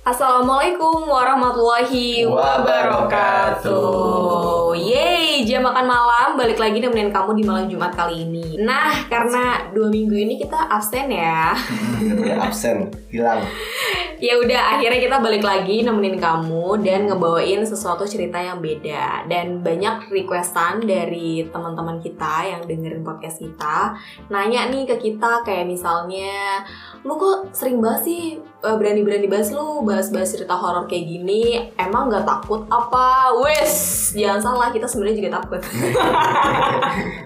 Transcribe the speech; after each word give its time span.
Assalamualaikum 0.00 1.08
warahmatullahi 1.08 2.28
wabarakatuh. 2.28 3.70
Yeay, 4.76 5.48
jam 5.48 5.64
makan 5.64 5.88
malam 5.88 6.36
balik 6.36 6.60
lagi 6.60 6.84
nemenin 6.84 7.08
kamu 7.08 7.32
di 7.32 7.44
malam 7.48 7.64
Jumat 7.64 7.96
kali 7.96 8.28
ini. 8.28 8.60
Nah, 8.60 9.08
karena 9.08 9.72
dua 9.72 9.88
minggu 9.88 10.12
ini 10.12 10.36
kita 10.36 10.68
absen 10.68 11.08
ya. 11.08 11.56
Ya, 12.28 12.44
absen, 12.44 12.92
hilang. 13.08 13.40
Ya 14.20 14.36
udah, 14.36 14.76
akhirnya 14.76 15.00
kita 15.00 15.16
balik 15.18 15.40
lagi 15.40 15.80
nemenin 15.80 16.20
kamu 16.20 16.84
dan 16.84 17.08
ngebawain 17.08 17.64
sesuatu 17.64 18.04
cerita 18.04 18.36
yang 18.36 18.60
beda. 18.60 19.24
Dan 19.26 19.64
banyak 19.64 20.12
requestan 20.12 20.84
dari 20.84 21.48
teman-teman 21.48 21.98
kita 22.04 22.44
yang 22.44 22.62
dengerin 22.68 23.00
podcast 23.00 23.40
kita, 23.40 23.96
nanya 24.28 24.68
nih 24.68 24.84
ke 24.84 24.96
kita 25.00 25.40
kayak 25.40 25.64
misalnya, 25.64 26.62
lu 27.00 27.16
kok 27.16 27.56
sering 27.56 27.80
banget 27.80 28.00
sih 28.04 28.22
berani-berani 28.60 29.24
bahas 29.24 29.48
lu 29.48 29.80
bahas-bahas 29.82 30.36
cerita 30.36 30.52
horor 30.52 30.84
kayak 30.84 31.08
gini 31.08 31.72
emang 31.80 32.12
nggak 32.12 32.28
takut 32.28 32.68
apa? 32.68 33.32
Wes 33.40 33.72
jangan 34.12 34.40
salah 34.40 34.68
kita 34.68 34.84
sebenarnya 34.84 35.16
juga 35.16 35.30
takut. 35.40 35.60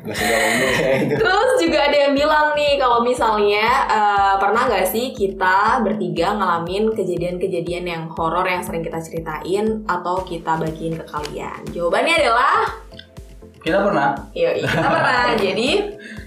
Terus 1.20 1.51
juga 1.59 1.78
ada 1.91 1.97
yang 1.97 2.15
bilang 2.15 2.55
nih 2.55 2.78
kalau 2.78 3.02
misalnya 3.02 3.66
eh, 3.89 4.34
pernah 4.39 4.62
nggak 4.69 4.87
sih 4.87 5.11
kita 5.11 5.83
bertiga 5.83 6.37
ngalamin 6.37 6.92
kejadian-kejadian 6.95 7.84
yang 7.89 8.03
horor 8.12 8.47
yang 8.47 8.62
sering 8.62 8.84
kita 8.84 9.01
ceritain 9.03 9.83
atau 9.91 10.23
kita 10.23 10.55
bagiin 10.61 10.95
ke 11.01 11.05
kalian? 11.09 11.61
Jawabannya 11.75 12.14
adalah 12.20 12.56
Kita 13.64 13.80
pernah. 13.80 14.12
yuk 14.36 14.61
kita 14.61 14.69
pernah. 14.77 15.28
Jadi 15.45 15.70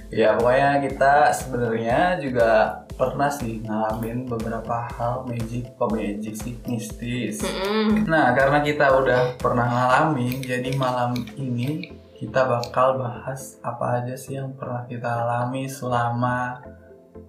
Ya 0.08 0.40
pokoknya 0.40 0.80
kita 0.88 1.36
sebenarnya 1.36 2.16
juga 2.24 2.80
pernah 2.96 3.30
sih 3.30 3.62
ngalamin 3.62 4.26
beberapa 4.26 4.88
hal 4.96 5.28
magic, 5.28 5.76
kok 5.76 5.92
magic 5.94 6.34
sih 6.34 6.56
mistis. 6.66 7.44
mm-mm. 7.44 8.08
Nah 8.08 8.32
karena 8.34 8.64
kita 8.64 8.88
udah 8.90 9.36
pernah 9.38 9.68
ngalamin, 9.68 10.42
jadi 10.42 10.74
malam 10.80 11.14
ini 11.36 11.92
kita 12.18 12.50
bakal 12.50 12.98
bahas 12.98 13.62
apa 13.62 14.02
aja 14.02 14.18
sih 14.18 14.42
yang 14.42 14.58
pernah 14.58 14.90
kita 14.90 15.06
alami 15.06 15.70
selama 15.70 16.66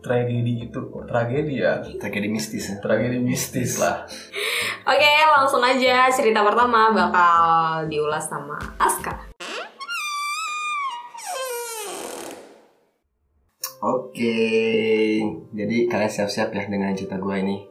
tragedi 0.00 0.70
itu. 0.70 0.88
Kok 0.88 1.04
tragedi 1.04 1.60
ya? 1.60 1.84
Tragedi 1.84 2.32
mistis 2.32 2.72
ya. 2.72 2.80
Tragedi 2.80 3.20
mistis 3.20 3.76
lah. 3.76 4.08
Oke, 4.88 5.12
langsung 5.36 5.60
aja 5.60 6.08
cerita 6.08 6.40
pertama 6.40 6.88
bakal 6.96 7.84
diulas 7.92 8.24
sama 8.24 8.56
Aska. 8.80 9.27
Oke, 13.78 15.22
jadi 15.54 15.76
kalian 15.86 16.10
siap-siap 16.10 16.50
ya 16.50 16.66
dengan 16.66 16.90
cerita 16.98 17.14
gue 17.14 17.30
ini. 17.38 17.62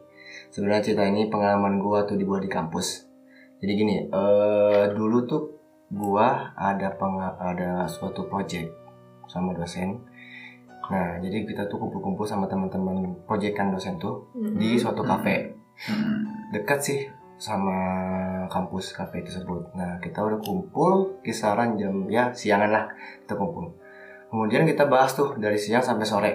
Sebenarnya 0.48 0.80
cerita 0.80 1.04
ini 1.04 1.28
pengalaman 1.28 1.76
gue 1.76 1.98
tuh 2.08 2.16
dibuat 2.16 2.40
di 2.40 2.48
kampus. 2.48 3.04
Jadi 3.60 3.72
gini, 3.76 3.96
eh 4.08 4.84
dulu 4.96 5.28
tuh 5.28 5.60
gue 5.92 6.28
ada 6.56 6.96
penga- 6.96 7.36
ada 7.36 7.84
suatu 7.84 8.24
project 8.24 8.72
sama 9.28 9.52
dosen. 9.52 10.00
Nah, 10.88 11.20
jadi 11.20 11.44
kita 11.44 11.68
tuh 11.68 11.76
kumpul-kumpul 11.76 12.24
sama 12.24 12.48
teman-teman 12.48 13.12
proyekan 13.28 13.68
dosen 13.68 14.00
tuh 14.00 14.32
di 14.56 14.80
suatu 14.80 15.04
kafe. 15.04 15.60
Hmm. 15.78 16.50
dekat 16.50 16.80
sih 16.82 17.00
sama 17.38 17.78
kampus 18.50 18.90
kafe 18.96 19.22
tersebut. 19.22 19.70
Nah, 19.78 20.00
kita 20.02 20.24
udah 20.24 20.42
kumpul 20.42 21.22
kisaran 21.22 21.78
jam 21.78 22.08
ya 22.10 22.34
siangan 22.34 22.66
lah 22.72 22.84
kita 23.22 23.38
kumpul. 23.38 23.76
Kemudian 24.28 24.68
kita 24.68 24.84
bahas 24.84 25.16
tuh 25.16 25.36
dari 25.40 25.56
siang 25.56 25.80
sampai 25.80 26.06
sore. 26.06 26.32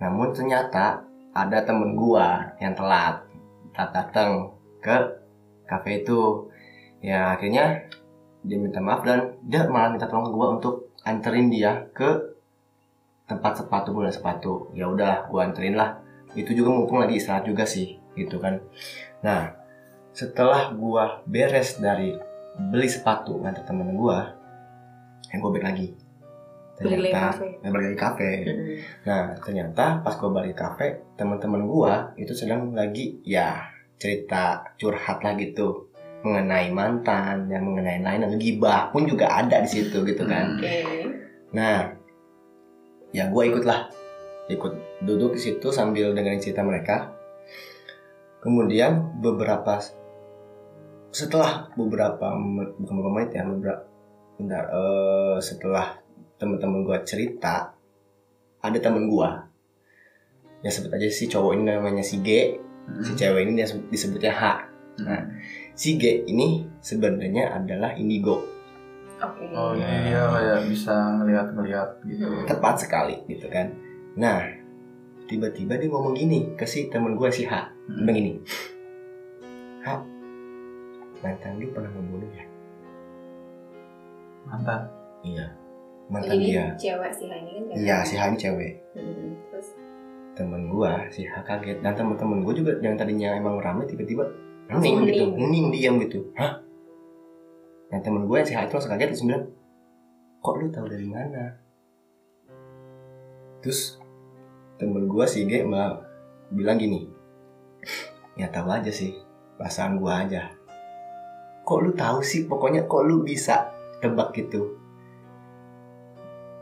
Namun 0.00 0.36
ternyata 0.36 1.04
ada 1.32 1.58
temen 1.64 1.96
gua 1.96 2.52
yang 2.60 2.76
telat 2.76 3.24
telat 3.72 3.90
datang 3.96 4.52
ke 4.84 4.96
kafe 5.64 6.04
itu. 6.04 6.52
Ya 7.00 7.32
akhirnya 7.32 7.88
dia 8.44 8.58
minta 8.58 8.82
maaf 8.82 9.06
dan 9.06 9.40
dia 9.46 9.64
malah 9.70 9.94
minta 9.94 10.10
tolong 10.10 10.28
ke 10.28 10.32
gua 10.34 10.48
untuk 10.58 10.92
anterin 11.06 11.48
dia 11.48 11.88
ke 11.96 12.34
tempat 13.26 13.64
sepatu 13.64 13.96
bola 13.96 14.12
sepatu. 14.12 14.68
Ya 14.76 14.90
udah, 14.90 15.30
gua 15.32 15.48
anterin 15.48 15.78
lah. 15.78 16.02
Itu 16.36 16.52
juga 16.52 16.72
mumpung 16.72 17.00
lagi 17.00 17.16
istirahat 17.16 17.48
juga 17.48 17.64
sih, 17.64 18.00
gitu 18.16 18.40
kan. 18.40 18.60
Nah, 19.24 19.56
setelah 20.12 20.72
gua 20.76 21.24
beres 21.24 21.80
dari 21.80 22.16
beli 22.56 22.88
sepatu 22.88 23.40
ngantar 23.40 23.64
temen 23.64 23.96
gua, 23.96 24.36
yang 25.32 25.40
gua 25.40 25.50
balik 25.56 25.66
lagi. 25.72 25.88
Lagi 26.82 27.12
kafe. 27.14 27.46
balik 27.62 27.86
lagi 27.94 27.98
kafe. 27.98 28.30
Nah, 29.06 29.22
ternyata 29.38 30.02
pas 30.02 30.14
gua 30.18 30.30
balik 30.34 30.58
kafe, 30.58 31.14
teman-teman 31.14 31.62
gua 31.66 32.10
itu 32.18 32.34
sedang 32.34 32.74
lagi 32.74 33.22
ya 33.22 33.70
cerita 34.02 34.74
curhat 34.74 35.22
lah 35.22 35.38
gitu 35.38 35.92
mengenai 36.22 36.70
mantan 36.70 37.50
yang 37.50 37.66
mengenai 37.66 37.98
lain 37.98 38.22
dan 38.22 38.38
gibah 38.38 38.94
pun 38.94 39.06
juga 39.06 39.30
ada 39.42 39.58
di 39.62 39.70
situ 39.70 40.06
gitu 40.06 40.22
kan. 40.26 40.58
Oke. 40.58 40.74
Nah, 41.52 41.90
ya 43.10 43.28
gue 43.28 43.42
ikut 43.50 43.64
lah, 43.66 43.90
ikut 44.48 45.02
duduk 45.02 45.36
di 45.36 45.40
situ 45.42 45.68
sambil 45.74 46.14
dengerin 46.14 46.40
cerita 46.40 46.62
mereka. 46.62 47.10
Kemudian 48.42 49.18
beberapa 49.22 49.82
setelah 51.12 51.68
beberapa 51.76 52.32
bukan 52.80 52.94
beberapa 52.96 53.14
menit 53.14 53.30
ya 53.36 53.44
beberapa 53.44 53.82
bentar, 54.40 54.64
eh, 54.72 55.36
setelah 55.44 56.01
teman-teman 56.42 56.82
gue 56.82 56.98
cerita 57.06 57.70
ada 58.58 58.78
temen 58.78 59.06
gue 59.06 59.28
ya 60.60 60.70
sebut 60.70 60.90
aja 60.90 61.06
si 61.06 61.26
cowok 61.26 61.54
ini 61.54 61.62
namanya 61.68 62.02
si 62.02 62.18
G 62.18 62.58
si 62.98 63.14
cewek 63.14 63.46
ini 63.46 63.62
disebutnya 63.86 64.30
H 64.30 64.42
nah 65.00 65.22
si 65.72 65.94
G 65.94 66.26
ini 66.26 66.66
sebenarnya 66.78 67.54
adalah 67.54 67.94
indigo 67.94 68.42
Oke. 69.22 69.46
Oh 69.54 69.70
iya 69.78 70.26
kayak 70.26 70.66
bisa 70.66 70.90
ngeliat-ngeliat 70.90 72.02
gitu. 72.04 72.26
Hmm. 72.26 72.42
tepat 72.42 72.74
sekali 72.76 73.22
gitu 73.26 73.46
kan 73.46 73.70
nah 74.14 74.42
tiba-tiba 75.24 75.78
dia 75.78 75.86
ngomong 75.86 76.12
gini 76.12 76.58
ke 76.58 76.66
si 76.66 76.90
temen 76.90 77.14
gue 77.14 77.30
si 77.30 77.46
H 77.46 77.70
Hmm. 77.82 78.02
bilang 78.02 78.14
gini 78.14 78.32
H 79.82 79.88
mantan 81.18 81.58
lu 81.58 81.70
pernah 81.70 81.86
ngebunuh 81.88 82.30
ya 82.30 82.46
Mantan. 84.42 84.80
iya 85.22 85.46
mantan 86.12 86.36
Jadi 86.36 86.44
dia. 86.44 86.64
cewek 86.76 87.10
sih 87.16 87.24
ini 87.24 87.32
kan 87.32 87.62
cewek. 87.72 87.80
iya 87.80 87.96
si 88.04 88.14
H 88.20 88.22
ini 88.28 88.36
cewek. 88.36 88.72
Mm-mm. 88.92 89.30
Terus? 89.48 89.68
Temen 90.36 90.62
gue 90.68 90.92
si 91.08 91.20
H 91.24 91.34
kaget. 91.40 91.78
Dan 91.80 91.92
temen-temen 91.96 92.38
gue 92.44 92.54
juga 92.60 92.72
yang 92.84 92.94
tadinya 93.00 93.32
emang 93.32 93.56
rame 93.64 93.88
tiba-tiba 93.88 94.28
hening 94.68 95.08
gitu 95.08 95.24
hening. 95.40 95.66
diam 95.72 95.96
gitu. 96.04 96.20
Hah? 96.36 96.60
Dan 97.88 98.00
temen 98.04 98.28
gue 98.28 98.36
yang 98.36 98.48
si 98.48 98.52
H 98.52 98.68
itu 98.68 98.72
langsung 98.76 98.92
kaget 98.92 99.08
terus 99.16 99.24
bilang 99.24 99.44
kok 100.44 100.54
lu 100.60 100.68
tahu 100.68 100.86
dari 100.92 101.08
mana? 101.08 101.44
Terus 103.64 103.96
temen 104.76 105.08
gue 105.08 105.24
si 105.24 105.48
G 105.48 105.64
malah 105.64 106.04
bilang 106.52 106.76
gini 106.76 107.08
ya 108.36 108.50
tahu 108.52 108.68
aja 108.68 108.92
sih 108.92 109.16
perasaan 109.56 109.96
gue 109.96 110.12
aja. 110.12 110.52
Kok 111.64 111.78
lu 111.80 111.90
tahu 111.96 112.20
sih 112.20 112.44
pokoknya 112.44 112.84
kok 112.84 113.00
lu 113.06 113.24
bisa 113.24 113.72
tebak 114.02 114.34
gitu 114.34 114.81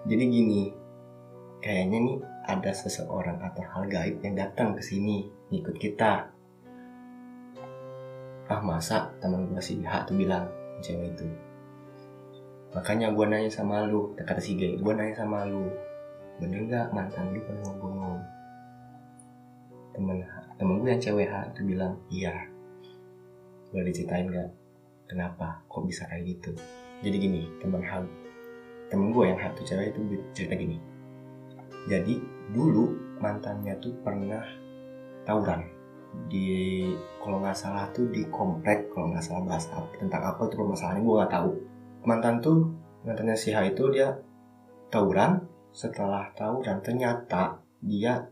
jadi 0.08 0.24
gini 0.24 0.72
kayaknya 1.60 1.98
nih 2.00 2.18
ada 2.48 2.72
seseorang 2.72 3.36
atau 3.44 3.60
hal 3.68 3.84
gaib 3.84 4.16
yang 4.24 4.32
datang 4.32 4.72
ke 4.72 4.80
sini 4.80 5.28
ngikut 5.52 5.76
kita. 5.76 6.32
Ah 8.50 8.60
masa 8.64 9.12
teman 9.20 9.46
gue 9.46 9.60
si 9.60 9.78
H 9.84 10.08
tuh 10.08 10.16
bilang 10.16 10.48
cewek 10.80 11.14
itu. 11.14 11.28
Makanya 12.72 13.12
gue 13.12 13.26
nanya 13.28 13.50
sama 13.52 13.84
lu 13.84 14.16
kata 14.16 14.40
si 14.40 14.56
G 14.56 14.80
gue 14.80 14.92
nanya 14.96 15.20
sama 15.20 15.44
lu. 15.44 15.68
Bener 16.40 16.64
nggak 16.64 16.96
mantan 16.96 17.36
lu 17.36 17.44
pernah 17.44 17.68
ngebunuh 17.68 18.18
temen 19.92 20.16
temen 20.56 20.74
gue 20.80 20.90
yang 20.96 21.02
cewek 21.02 21.28
H 21.28 21.52
itu 21.52 21.60
bilang 21.76 21.94
iya. 22.08 22.34
Boleh 23.70 23.92
diceritain 23.92 24.26
nggak? 24.32 24.50
Kenapa 25.12 25.60
kok 25.68 25.84
bisa 25.84 26.08
kayak 26.08 26.24
gitu? 26.24 26.56
Jadi 27.04 27.16
gini 27.20 27.42
temen 27.60 27.84
H 27.84 28.02
temen 28.90 29.14
gue 29.14 29.24
yang 29.30 29.38
tuh 29.54 29.64
cewek 29.64 29.94
itu 29.94 30.00
cerita 30.34 30.54
gini. 30.58 30.76
Jadi 31.86 32.18
dulu 32.50 33.16
mantannya 33.22 33.78
tuh 33.78 33.94
pernah 34.02 34.42
tawuran 35.24 35.62
di 36.26 36.90
kalau 37.22 37.38
nggak 37.38 37.54
salah 37.54 37.86
tuh 37.94 38.10
di 38.10 38.26
komplek 38.34 38.90
kalau 38.90 39.14
nggak 39.14 39.22
salah 39.22 39.46
bahas 39.46 39.70
apa 39.70 39.94
tentang 39.94 40.22
apa 40.26 40.42
itu 40.50 40.54
permasalahannya 40.58 41.02
gue 41.06 41.14
nggak 41.14 41.32
tahu. 41.32 41.50
Mantan 42.04 42.34
tuh 42.42 42.58
mantannya 43.06 43.36
si 43.38 43.54
H 43.54 43.70
itu 43.70 43.88
dia 43.94 44.18
tawuran 44.90 45.46
setelah 45.70 46.34
tawuran 46.34 46.82
ternyata 46.82 47.62
dia 47.78 48.26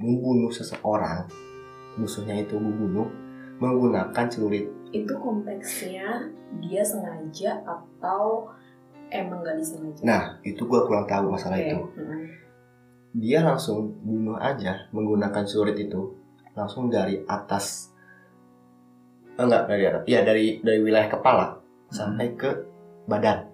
membunuh 0.00 0.48
seseorang 0.48 1.28
musuhnya 2.00 2.40
itu 2.40 2.56
membunuh 2.56 3.08
menggunakan 3.60 4.26
celurit. 4.28 4.68
Itu 4.92 5.16
konteksnya 5.20 6.28
dia 6.60 6.84
sengaja 6.84 7.60
atau 7.64 8.52
emang 9.08 9.40
gak 9.40 9.56
disengaja? 9.56 10.02
nah 10.02 10.22
itu 10.42 10.60
gue 10.60 10.80
kurang 10.82 11.04
tahu 11.04 11.30
masalah 11.30 11.56
Oke. 11.56 11.66
itu 11.66 11.78
Mm. 11.96 12.24
dia 13.16 13.40
langsung 13.40 13.96
bunuh 14.00 14.36
aja 14.36 14.86
menggunakan 14.90 15.44
surit 15.44 15.74
itu 15.74 16.12
langsung 16.52 16.88
dari 16.88 17.22
atas 17.24 17.92
Eh, 19.32 19.44
enggak 19.44 19.68
dari 19.68 19.84
atas 19.84 20.02
ya 20.06 20.20
dari 20.20 20.60
dari 20.60 20.80
wilayah 20.80 21.12
kepala 21.12 21.60
sampai 21.88 22.32
ke 22.34 22.48
badan 23.04 23.44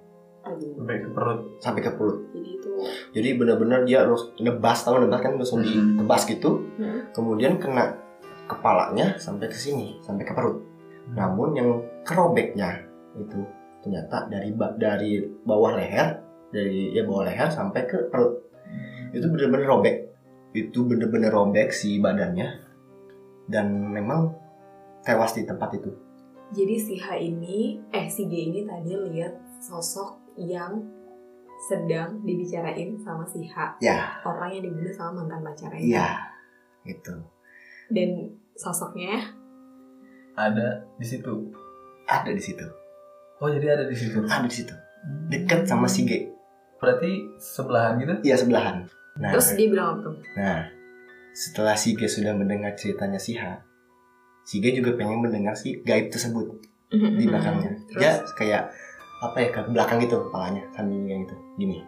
sampai 0.47 0.97
ke 0.99 1.09
perut 1.11 1.41
sampai 1.59 1.81
ke 1.81 1.91
perut 1.91 2.19
Jadi 2.31 2.49
itu 2.53 2.71
jadi 3.11 3.29
benar-benar 3.35 3.83
dia 3.83 4.03
harus 4.03 4.31
nebas 4.39 4.79
tahu 4.81 4.99
nebas 4.99 5.19
kan 5.19 5.35
langsung 5.35 5.59
Hmm. 5.59 5.99
ditebas 5.99 6.23
gitu 6.25 6.51
Hmm. 6.79 7.11
kemudian 7.11 7.59
kena 7.59 7.99
kepalanya 8.47 9.15
sampai 9.17 9.47
ke 9.47 9.55
sini 9.55 9.99
sampai 9.99 10.23
ke 10.23 10.31
perut 10.31 10.63
namun 11.11 11.51
yang 11.53 11.69
kerobeknya 12.03 12.79
itu 13.15 13.43
ternyata 13.83 14.31
dari 14.31 14.55
dari 14.79 15.13
bawah 15.43 15.75
leher 15.75 16.23
dari 16.55 16.95
ya 16.95 17.03
bawah 17.03 17.27
leher 17.27 17.49
sampai 17.51 17.83
ke 17.89 18.13
perut. 18.13 18.39
Itu 19.11 19.27
bener-bener 19.33 19.67
robek. 19.67 19.97
Itu 20.53 20.85
bener-bener 20.85 21.33
robek 21.33 21.73
si 21.75 21.99
badannya. 21.99 22.63
Dan 23.49 23.91
memang 23.91 24.33
tewas 25.03 25.35
di 25.35 25.43
tempat 25.43 25.75
itu. 25.75 25.91
Jadi 26.53 26.77
si 26.77 26.95
H 27.01 27.17
ini, 27.17 27.81
eh 27.91 28.07
si 28.13 28.29
G 28.29 28.53
ini 28.53 28.69
tadi 28.69 28.93
lihat 28.93 29.35
sosok 29.65 30.37
yang 30.37 30.85
sedang 31.73 32.21
dibicarain 32.23 32.93
sama 33.01 33.25
si 33.25 33.49
H. 33.49 33.81
ya. 33.81 34.21
Orang 34.23 34.53
yang 34.53 34.63
dibunuh 34.69 34.93
sama 34.93 35.25
mantan 35.25 35.41
pacarnya. 35.41 35.81
iya. 35.81 36.09
Itu 36.85 37.25
Dan 37.89 38.37
sosoknya? 38.53 39.33
Ada 40.37 40.85
di 41.01 41.07
situ. 41.09 41.33
Ada 42.05 42.31
di 42.37 42.43
situ 42.43 42.82
oh 43.43 43.49
jadi 43.51 43.67
ada 43.75 43.85
di 43.91 43.97
situ? 43.99 44.23
Ada 44.23 44.47
di 44.47 44.55
situ. 44.55 44.75
Deket 45.27 45.67
sama 45.67 45.91
si 45.91 46.07
G. 46.07 46.31
Berarti 46.79 47.35
sebelahan 47.43 47.99
gitu? 47.99 48.15
Iya 48.23 48.39
sebelahan. 48.39 48.87
Nah 49.19 49.31
terus 49.35 49.53
dia 49.53 49.69
bilang 49.69 50.01
apa 50.01 50.09
nah 50.39 50.61
setelah 51.37 51.77
si 51.77 51.93
G 51.97 52.09
sudah 52.09 52.33
mendengar 52.33 52.73
ceritanya 52.77 53.21
si 53.21 53.37
H 53.37 53.61
si 54.45 54.61
G 54.61 54.73
juga 54.73 54.97
pengen 54.97 55.21
mendengar 55.21 55.53
si 55.53 55.81
gaib 55.85 56.09
tersebut 56.13 56.61
di 56.93 57.25
belakangnya. 57.25 57.73
Terus? 57.89 58.01
Dia 58.01 58.13
kayak 58.37 58.63
apa 59.23 59.37
ya 59.39 59.49
ke 59.55 59.61
belakang 59.71 59.99
gitu 60.03 60.29
kepalanya 60.29 60.65
sambil 60.75 60.99
kayak 61.07 61.21
gitu 61.29 61.37
gini. 61.57 61.79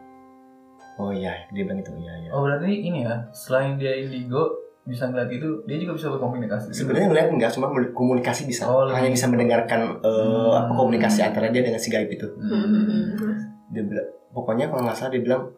Oh 0.97 1.11
iya 1.11 1.35
dia 1.51 1.67
bilang 1.67 1.83
itu 1.83 1.93
iya 1.99 2.13
iya. 2.25 2.31
Oh 2.31 2.47
berarti 2.47 2.71
ini 2.71 3.03
ya 3.03 3.27
selain 3.35 3.77
dia 3.77 3.99
indigo 3.99 4.64
bisa 4.85 5.09
ngeliat 5.09 5.33
itu 5.33 5.49
dia 5.65 5.81
juga 5.81 5.97
bisa 5.97 6.13
berkomunikasi. 6.13 6.69
Sebenarnya 6.77 7.09
ngeliat 7.09 7.29
enggak 7.33 7.51
cuma 7.57 7.73
komunikasi 7.73 8.45
bisa. 8.45 8.69
Oh, 8.69 8.85
hanya 8.93 9.09
bisa 9.09 9.25
mendengarkan 9.33 9.97
eh, 10.05 10.13
Hmm. 10.13 10.61
apa 10.61 10.73
komunikasi 10.77 11.25
antara 11.25 11.49
dia 11.49 11.65
dengan 11.65 11.81
si 11.81 11.89
gaib 11.89 12.13
itu. 12.13 12.29
Hmm. 12.37 13.33
Dia 13.73 13.81
bilang 13.81 14.09
pokoknya 14.37 14.69
kalau 14.69 14.85
nggak 14.85 14.97
salah 14.97 15.13
dia 15.17 15.25
bilang 15.25 15.49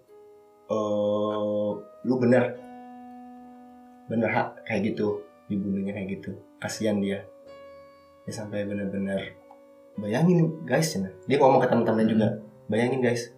eh 0.70 1.70
lu 2.06 2.14
bener. 2.23 2.55
Bener 4.06 4.31
hak. 4.31 4.62
Kayak 4.62 4.94
gitu. 4.94 5.19
Dibunuhnya 5.50 5.90
kayak 5.90 6.23
gitu. 6.23 6.31
Kasihan 6.62 7.02
dia. 7.02 7.26
Dia 8.26 8.34
sampai 8.34 8.62
bener-bener 8.62 9.34
bayangin 9.96 10.52
guys 10.69 10.93
ya 10.93 11.08
dia 11.25 11.40
ngomong 11.40 11.56
ke 11.56 11.73
teman-temannya 11.73 12.06
juga 12.06 12.28
bayangin 12.70 13.02
guys. 13.02 13.34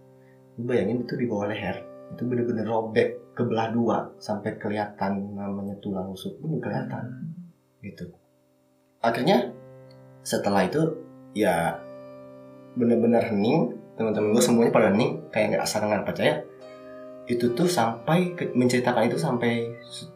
Lu 0.61 0.69
bayangin 0.69 1.01
itu 1.09 1.17
di 1.17 1.25
bawah 1.25 1.49
leher 1.49 1.81
itu 2.15 2.23
bener-bener 2.25 2.65
robek 2.65 3.37
kebelah 3.37 3.71
dua 3.71 3.97
sampai 4.19 4.59
kelihatan 4.59 5.39
namanya 5.39 5.79
tulang 5.79 6.11
rusuk 6.11 6.41
pun 6.43 6.59
kelihatan. 6.59 7.05
Gitu. 7.79 8.11
Akhirnya 8.99 9.55
setelah 10.27 10.67
itu 10.67 10.83
ya 11.37 11.79
bener-bener 12.75 13.23
hening 13.23 13.79
teman-teman 13.95 14.35
gue 14.35 14.43
semuanya 14.43 14.73
pada 14.75 14.91
hening 14.91 15.31
kayak 15.31 15.55
nggak 15.55 15.65
asal 15.65 15.87
nggak 15.87 16.07
percaya. 16.07 16.43
Itu 17.29 17.53
tuh 17.53 17.69
sampai 17.69 18.35
ke- 18.35 18.55
menceritakan 18.57 19.07
itu 19.07 19.19
sampai 19.21 19.71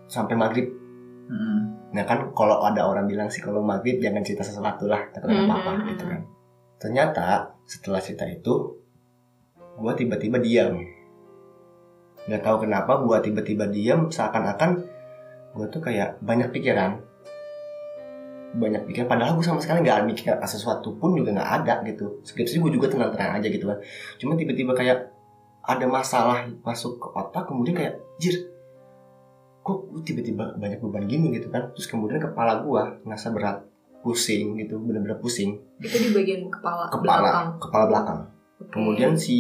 sampai 0.09 0.35
maghrib. 0.35 0.69
Hmm. 1.23 1.81
nah 1.93 2.05
kan 2.09 2.35
kalau 2.37 2.61
ada 2.61 2.89
orang 2.89 3.09
bilang 3.09 3.29
sih 3.29 3.41
kalau 3.41 3.61
maghrib 3.61 4.01
jangan 4.01 4.21
cerita 4.25 4.45
sesuatu 4.45 4.85
lah 4.89 5.09
takut 5.13 5.33
ada 5.33 5.45
apa 5.45 5.55
apa 5.61 5.73
gitu 5.93 6.05
kan. 6.09 6.21
Ternyata 6.77 7.53
setelah 7.65 8.01
cerita 8.03 8.27
itu 8.27 8.81
gue 9.79 9.93
tiba-tiba 9.97 10.43
diam 10.43 10.83
nggak 12.27 12.43
tahu 12.43 12.57
kenapa 12.67 13.03
gue 13.03 13.17
tiba-tiba 13.31 13.67
diam 13.67 14.07
seakan-akan 14.07 14.71
gue 15.53 15.67
tuh 15.69 15.83
kayak 15.85 16.23
banyak 16.25 16.49
pikiran. 16.55 17.03
Banyak 18.53 18.85
pikiran 18.89 19.09
padahal 19.09 19.37
gue 19.37 19.45
sama 19.45 19.61
sekali 19.61 19.85
nggak 19.85 20.09
mikir 20.09 20.33
sesuatu 20.45 20.97
pun 20.97 21.17
juga 21.17 21.35
nggak 21.35 21.51
ada 21.63 21.75
gitu. 21.89 22.21
Skripsi 22.25 22.61
gue 22.61 22.71
juga 22.73 22.89
tenang-tenang 22.89 23.41
aja 23.41 23.49
gitu 23.49 23.65
kan. 23.69 23.79
Cuma 24.17 24.37
tiba-tiba 24.37 24.73
kayak 24.73 25.13
ada 25.63 25.87
masalah 25.87 26.49
masuk 26.67 26.99
ke 26.99 27.09
otak 27.15 27.47
kemudian 27.47 27.79
kayak 27.79 27.95
jir 28.19 28.51
kok 29.63 29.79
gue 29.95 30.03
tiba-tiba 30.03 30.59
banyak 30.59 30.83
beban 30.83 31.07
gini? 31.07 31.31
gitu 31.37 31.49
kan. 31.53 31.71
Terus 31.75 31.87
kemudian 31.87 32.19
kepala 32.19 32.65
gue 32.65 32.83
ngerasa 33.07 33.31
berat 33.31 33.59
pusing 34.03 34.59
gitu 34.59 34.83
bener-bener 34.83 35.17
pusing. 35.23 35.63
Itu 35.79 35.97
di 35.97 36.11
bagian 36.11 36.51
kepala, 36.51 36.91
kepala 36.91 37.23
belakang. 37.23 37.49
kepala 37.63 37.85
belakang. 37.87 38.21
Kemudian 38.71 39.17
si 39.17 39.39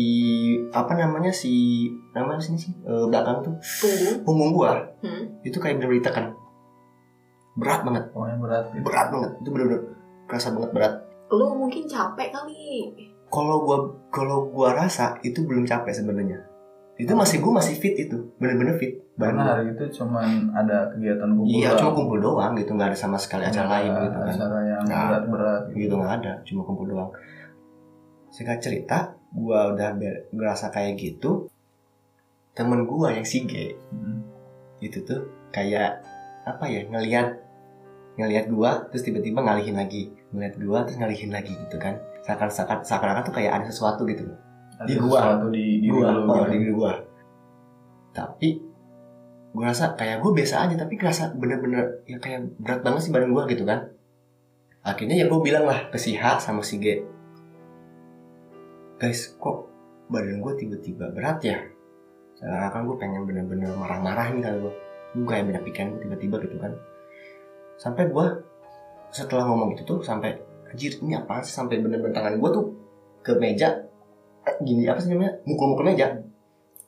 apa 0.73 0.97
namanya 0.97 1.31
si 1.31 1.87
namanya 2.17 2.41
sini 2.41 2.59
sih 2.59 2.73
eh, 2.83 3.07
belakang 3.07 3.45
tuh. 3.45 3.55
Punggung. 3.61 4.17
punggung 4.25 4.51
gua. 4.57 4.73
Hmm. 5.05 5.43
itu 5.47 5.59
kayak 5.61 5.79
bener 5.79 6.01
ditekan 6.01 6.35
berat 7.55 7.85
banget. 7.85 8.05
Oh 8.17 8.25
yang 8.25 8.41
berat 8.41 8.73
gitu. 8.73 8.83
berat 8.83 9.09
banget. 9.13 9.31
Itu 9.45 9.49
bener-bener 9.53 9.83
kerasa 10.27 10.49
banget 10.57 10.71
berat. 10.73 10.95
Lu 11.31 11.47
mungkin 11.57 11.85
capek 11.85 12.29
kali. 12.33 12.93
kalau 13.33 13.65
gua 13.65 13.79
kalau 14.13 14.49
gua 14.53 14.77
rasa 14.77 15.17
itu 15.25 15.45
belum 15.45 15.65
capek 15.65 15.93
sebenarnya. 15.93 16.41
Itu 16.97 17.17
masih 17.17 17.41
gua 17.41 17.61
masih 17.61 17.77
fit 17.81 17.97
itu. 17.97 18.17
Bener-bener 18.37 18.77
fit. 18.77 19.01
Badan 19.13 19.37
karena 19.37 19.43
gua. 19.45 19.53
hari 19.57 19.65
itu 19.77 19.85
cuman 20.01 20.29
ada 20.57 20.89
kegiatan 20.89 21.29
kumpul 21.37 21.53
iya 21.53 21.71
cuma 21.77 21.91
kumpul 21.93 22.19
doang 22.21 22.53
gitu. 22.57 22.73
Nggak 22.73 22.93
ada 22.93 22.99
sama 22.99 23.17
sekali 23.21 23.45
acara 23.45 23.69
lain 23.81 23.91
gitu 24.09 24.19
kan. 24.19 24.33
acara 24.33 24.59
yang 24.65 24.85
berat-berat 24.89 25.63
gitu. 25.77 25.95
nggak 26.01 26.13
ada. 26.21 26.33
Cuma 26.49 26.61
kumpul 26.65 26.87
doang 26.89 27.13
singkat 28.33 28.59
cerita 28.59 28.99
gua 29.31 29.71
udah 29.71 29.93
ngerasa 30.33 30.73
kayak 30.73 30.97
gitu 30.97 31.47
temen 32.53 32.85
gua 32.85 33.13
yang 33.13 33.25
si 33.25 33.45
G 33.45 33.77
Hmm. 33.93 34.25
itu 34.81 34.99
tuh 35.05 35.21
kayak 35.53 36.01
apa 36.43 36.65
ya 36.67 36.83
ngelihat 36.85 37.39
ngelihat 38.17 38.49
gua 38.49 38.89
terus 38.89 39.05
tiba-tiba 39.05 39.41
ngalihin 39.41 39.77
lagi 39.77 40.11
ngelihat 40.33 40.55
gua 40.59 40.79
terus 40.83 40.99
ngalihin 40.99 41.31
lagi 41.31 41.53
gitu 41.55 41.77
kan 41.77 41.97
seakan 42.25 42.49
seakan 42.49 42.79
seakan-akan 42.83 43.23
tuh 43.25 43.35
kayak 43.35 43.53
ada 43.57 43.65
sesuatu 43.69 44.03
gitu 44.05 44.25
ada 44.77 44.89
Di 44.89 44.97
gua. 44.97 45.21
sesuatu 45.21 45.47
di 45.49 45.65
di 45.81 45.89
gua 45.89 46.09
lu 46.11 46.21
oh, 46.25 46.35
gitu. 46.35 46.51
di 46.51 46.57
diri 46.59 46.73
gua 46.73 46.93
tapi 48.13 48.49
gua 49.53 49.65
rasa 49.71 49.93
kayak 49.95 50.21
gua 50.21 50.33
biasa 50.33 50.55
aja 50.67 50.75
tapi 50.77 50.95
kerasa 50.97 51.33
bener-bener 51.33 52.05
ya 52.05 52.17
kayak 52.17 52.53
berat 52.61 52.81
banget 52.81 53.01
sih 53.09 53.13
badan 53.13 53.33
gua 53.33 53.45
gitu 53.47 53.65
kan 53.65 53.93
akhirnya 54.83 55.17
ya 55.21 55.27
gua 55.29 55.41
bilang 55.41 55.65
lah 55.65 55.89
ke 55.89 55.97
si 55.97 56.17
H 56.17 56.43
sama 56.43 56.61
si 56.61 56.77
G 56.83 57.01
guys 59.03 59.35
kok 59.35 59.67
badan 60.07 60.39
gua 60.39 60.55
tiba-tiba 60.55 61.11
berat 61.11 61.43
ya 61.43 61.59
seakan 62.39 62.87
gue 62.87 62.97
pengen 62.97 63.27
bener-bener 63.27 63.75
marah-marah 63.75 64.31
nih 64.31 64.43
kalau 64.43 64.59
gue 64.63 64.73
gue 65.13 65.27
kayak 65.27 65.45
banyak 65.51 65.63
pikiran 65.67 65.87
gua 65.91 66.01
tiba-tiba 66.01 66.37
gitu 66.39 66.57
kan 66.59 66.73
sampai 67.75 68.07
gua 68.07 68.39
setelah 69.11 69.51
ngomong 69.51 69.75
itu 69.75 69.83
tuh 69.83 69.99
sampai 70.01 70.39
anjir 70.71 70.95
ini 71.03 71.19
apa 71.19 71.43
sih 71.43 71.51
sampai 71.51 71.83
bener-bener 71.83 72.15
tangan 72.15 72.39
gua 72.39 72.51
tuh 72.55 72.65
ke 73.21 73.35
meja 73.37 73.91
gini 74.63 74.87
apa 74.87 75.03
sih 75.03 75.11
namanya 75.11 75.35
mukul-mukul 75.43 75.91
meja 75.91 76.23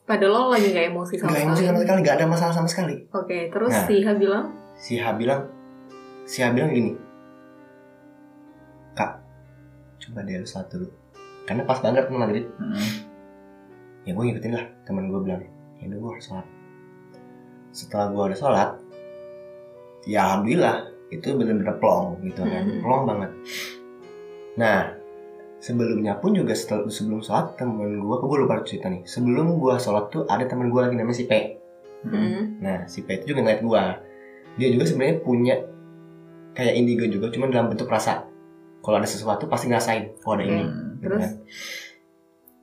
Padahal 0.05 0.31
lo 0.37 0.53
lagi 0.53 0.69
gak 0.69 0.93
emosi 0.93 1.17
sama 1.17 1.33
Gak 1.33 1.41
emosi 1.49 1.57
sekali. 1.57 1.69
sama 1.73 1.79
sekali, 1.81 1.99
gak 2.05 2.15
ada 2.21 2.25
masalah 2.29 2.53
sama 2.53 2.69
sekali. 2.69 2.95
Oke, 3.09 3.49
terus 3.49 3.73
Nah. 3.73 3.85
si 3.89 3.95
H 3.97 4.07
bilang, 4.13 4.45
Si 4.77 4.93
H 5.01 5.05
bilang, 5.17 5.41
si 6.29 6.37
H 6.39 6.53
bilang 6.53 6.69
gini, 6.69 6.93
Kak, 8.93 9.17
coba 9.97 10.21
deh 10.21 10.37
lu 10.37 10.45
sholat 10.45 10.69
dulu. 10.69 10.85
Karena 11.45 11.61
pas 11.65 11.79
banget 11.81 12.09
kan 12.09 12.17
maghrib. 12.17 12.45
Hmm. 12.57 12.89
Ya 14.05 14.13
gue 14.13 14.23
ngikutin 14.25 14.53
lah, 14.53 14.65
teman 14.85 15.09
gue 15.09 15.19
bilang, 15.21 15.41
ya 15.81 15.89
udah 15.89 15.97
gue 15.97 16.09
harus 16.13 16.25
sholat. 16.29 16.47
Setelah 17.73 18.05
gue 18.13 18.23
udah 18.33 18.37
sholat, 18.37 18.69
ya 20.05 20.19
alhamdulillah 20.29 20.93
itu 21.09 21.27
bener-bener 21.33 21.77
plong 21.81 22.21
gitu 22.21 22.41
kan, 22.45 22.65
Hmm. 22.65 22.81
plong 22.85 23.03
banget. 23.09 23.31
Nah, 24.61 24.93
sebelumnya 25.57 26.21
pun 26.21 26.37
juga 26.37 26.53
setelah 26.53 26.85
sebelum 26.89 27.25
sholat 27.25 27.57
temen 27.57 27.97
gue, 27.97 28.15
gue 28.21 28.37
lupa 28.45 28.61
cerita 28.61 28.93
nih. 28.93 29.01
Sebelum 29.09 29.57
gue 29.57 29.73
sholat 29.81 30.13
tuh 30.13 30.29
ada 30.29 30.45
temen 30.45 30.69
gue 30.69 30.81
lagi 30.81 30.93
namanya 30.93 31.17
si 31.17 31.25
P. 31.25 31.33
Hmm. 32.05 32.61
Nah, 32.61 32.85
si 32.85 33.01
P 33.01 33.09
itu 33.17 33.33
juga 33.33 33.41
ngeliat 33.41 33.61
gua. 33.65 33.97
Dia 34.61 34.69
juga 34.69 34.85
sebenarnya 34.85 35.25
punya 35.25 35.55
kayak 36.53 36.73
indigo 36.77 37.09
juga, 37.09 37.33
cuman 37.33 37.49
dalam 37.49 37.67
bentuk 37.73 37.89
rasa. 37.89 38.29
Kalau 38.85 39.01
ada 39.01 39.09
sesuatu 39.09 39.49
pasti 39.49 39.65
ngerasain. 39.73 40.13
Oh 40.23 40.37
ada 40.37 40.45
ini. 40.45 40.61
Hmm. 40.61 40.84
Gitu 41.05 41.13
terus 41.13 41.21
kan. 41.21 41.33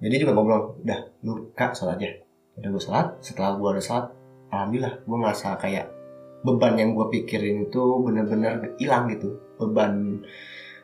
Jadi 0.03 0.15
juga 0.19 0.35
ngobrol, 0.35 0.83
udah 0.83 0.99
lu 1.23 1.55
kak 1.55 1.79
sholat 1.79 1.95
aja. 2.03 2.11
Udah 2.59 2.69
gue 2.75 2.83
sholat, 2.83 3.07
setelah 3.23 3.55
gua 3.55 3.79
udah 3.79 3.85
sholat, 3.87 4.07
alhamdulillah 4.51 4.99
gua 5.07 5.17
ngerasa 5.23 5.55
kayak 5.63 5.87
beban 6.43 6.75
yang 6.75 6.91
gua 6.99 7.07
pikirin 7.07 7.71
itu 7.71 7.83
bener-bener 8.03 8.75
hilang 8.83 9.07
gitu. 9.15 9.39
Beban 9.63 10.27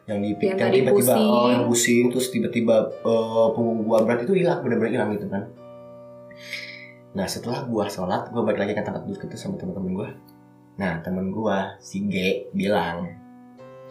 yang 0.09 0.25
di 0.25 0.31
Yang 0.33 0.43
yang 0.43 0.57
tadi 0.57 0.77
tiba-tiba 0.81 1.13
pusing. 1.13 1.29
oh 1.29 1.49
yang 1.53 1.65
pusing 1.69 2.05
terus 2.09 2.27
tiba-tiba 2.33 2.77
eh, 3.05 3.49
punggung 3.53 3.85
gua 3.85 3.99
berat 4.09 4.25
itu 4.25 4.35
hilang 4.41 4.65
bener-bener 4.65 4.93
hilang 4.97 5.11
gitu 5.15 5.29
kan 5.29 5.45
nah 7.13 7.29
setelah 7.29 7.69
gua 7.69 7.93
sholat 7.93 8.33
gua 8.33 8.43
balik 8.45 8.65
lagi 8.65 8.73
ke 8.73 8.83
tempat 8.85 9.05
duduk 9.05 9.29
itu 9.29 9.37
sama 9.37 9.61
teman-teman 9.61 9.93
gua 9.93 10.09
nah 10.81 11.05
temen 11.05 11.29
gua 11.29 11.77
si 11.77 12.09
G 12.09 12.49
bilang 12.57 13.21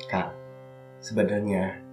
kak 0.09 0.33
sebenarnya 1.05 1.85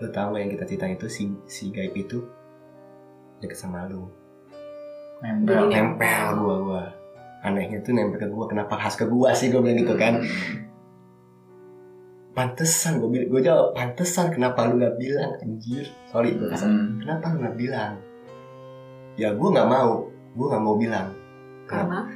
lu 0.00 0.08
tahu 0.08 0.40
yang 0.40 0.48
kita 0.48 0.64
ceritain 0.64 0.96
itu 0.96 1.06
si 1.12 1.28
si 1.44 1.68
gaib 1.68 1.92
itu 1.92 2.24
deket 3.44 3.56
sama 3.56 3.84
lu. 3.84 4.08
Nempel. 5.20 5.68
Nempel 5.68 6.26
gua 6.40 6.56
gua. 6.64 6.84
Anehnya 7.44 7.84
tuh 7.84 7.92
nempel 7.92 8.16
ke 8.16 8.28
gua. 8.32 8.48
Kenapa 8.48 8.80
khas 8.80 8.96
ke 8.96 9.04
gua 9.04 9.36
sih 9.36 9.52
gua 9.52 9.60
bilang 9.60 9.84
gitu 9.84 9.94
kan? 10.00 10.24
Pantesan 12.32 13.00
gua 13.00 13.12
bilang 13.12 13.28
gua 13.28 13.40
jawab 13.44 13.66
pantesan 13.76 14.32
kenapa 14.32 14.64
lu 14.72 14.80
nggak 14.80 14.96
bilang 14.96 15.36
anjir? 15.44 15.84
Sorry 16.08 16.32
gua 16.36 16.48
kasar. 16.56 16.72
Hmm. 16.72 17.04
kenapa 17.04 17.24
lu 17.36 17.36
nggak 17.44 17.56
bilang? 17.60 17.92
Ya 19.20 19.36
gua 19.36 19.48
nggak 19.52 19.68
mau. 19.68 20.08
Gua 20.32 20.46
nggak 20.56 20.64
mau 20.64 20.76
bilang. 20.80 21.08
Karena? 21.68 22.08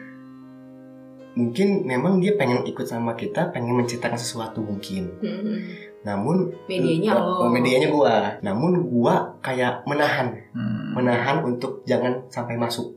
Mungkin 1.34 1.82
memang 1.84 2.22
dia 2.22 2.38
pengen 2.38 2.62
ikut 2.64 2.86
sama 2.86 3.18
kita 3.18 3.50
pengen 3.50 3.74
menciptakan 3.76 4.16
sesuatu 4.16 4.62
mungkin. 4.62 5.18
Hmm, 5.18 5.60
namun 6.04 6.52
medianya 6.64 7.16
Oh, 7.16 7.44
lo. 7.44 7.48
medianya 7.48 7.88
gua 7.88 8.36
namun 8.40 8.84
gua 8.84 9.34
kayak 9.40 9.82
menahan 9.84 10.36
Hmm. 10.52 10.92
menahan 10.92 11.40
untuk 11.40 11.80
jangan 11.82 12.20
sampai 12.28 12.54
masuk 12.54 12.92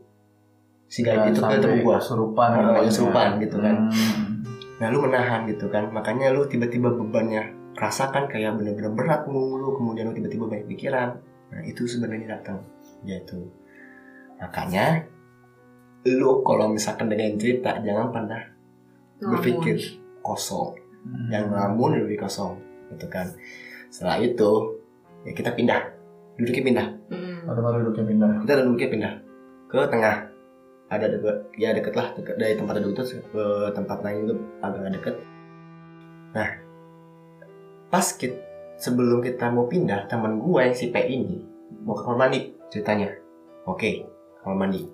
si 0.86 1.02
gaib 1.02 1.28
itu 1.28 1.40
ke 1.40 1.56
tubuh 1.58 1.80
gua 1.82 1.96
kesurupan 1.98 2.50
Ah, 2.50 2.56
namanya. 2.62 2.86
kesurupan 2.86 3.28
gitu 3.40 3.58
kan. 3.58 3.76
Hmm. 3.88 4.44
Nah 4.78 4.88
lu 4.88 5.02
menahan 5.02 5.48
gitu 5.48 5.66
kan 5.68 5.90
Makanya 5.90 6.30
lu 6.30 6.46
tiba-tiba 6.46 6.94
bebannya 6.94 7.50
Rasakan 7.74 8.28
kayak 8.28 8.54
bener-bener 8.54 8.94
berat 8.94 9.26
punggung 9.26 9.58
lu 9.58 9.74
Kemudian 9.74 10.06
lu 10.06 10.14
tiba-tiba 10.14 10.46
banyak 10.46 10.70
pikiran 10.70 11.18
Nah 11.50 11.62
itu 11.64 11.82
sebenarnya 11.84 12.38
datang 12.38 12.62
Yaitu 13.02 13.42
Makanya 14.38 15.02
Lu 16.06 16.40
kalau 16.40 16.70
misalkan 16.70 17.10
dengan 17.10 17.34
cerita 17.36 17.74
Jangan 17.80 18.12
pernah 18.12 18.42
berpikir 19.18 19.82
kosong 20.20 20.78
Hmm. 21.00 21.26
Jangan 21.32 21.48
ngelamun 21.50 21.90
lebih 22.04 22.20
kosong 22.20 22.54
Gitu 22.94 23.08
kan. 23.12 23.32
Setelah 23.92 24.20
itu 24.20 24.78
Ya 25.28 25.32
kita 25.36 25.52
pindah. 25.52 25.82
Duduknya 26.40 26.64
pindah. 26.64 26.88
Hmm. 27.12 27.48
Oh, 27.52 27.54
tempat 27.56 27.72
duduknya 27.84 28.04
pindah. 28.08 28.30
Kita 28.48 28.54
duduknya 28.64 28.90
pindah. 28.92 29.14
Ke 29.68 29.78
tengah. 29.92 30.16
Ada 30.88 31.06
deket 31.12 31.38
ya 31.60 31.76
deket 31.76 32.00
lah 32.00 32.16
deket 32.16 32.40
dari 32.40 32.56
tempat 32.56 32.80
duduk 32.80 33.04
itu 33.04 33.20
ke 33.20 33.46
tempat 33.76 34.00
lain 34.08 34.24
itu 34.24 34.36
agak 34.64 34.88
deket. 34.96 35.16
Nah 36.32 36.50
pas 37.92 38.08
kita 38.16 38.40
sebelum 38.80 39.20
kita 39.20 39.52
mau 39.52 39.68
pindah 39.68 40.08
teman 40.08 40.40
gue 40.40 40.62
yang 40.64 40.72
si 40.72 40.88
P 40.88 40.96
ini 41.12 41.44
mau 41.84 41.92
ke 41.92 42.08
kamar 42.08 42.32
mandi 42.32 42.56
ceritanya. 42.72 43.12
Oke 43.68 44.08
kamar 44.40 44.64
mandi. 44.64 44.88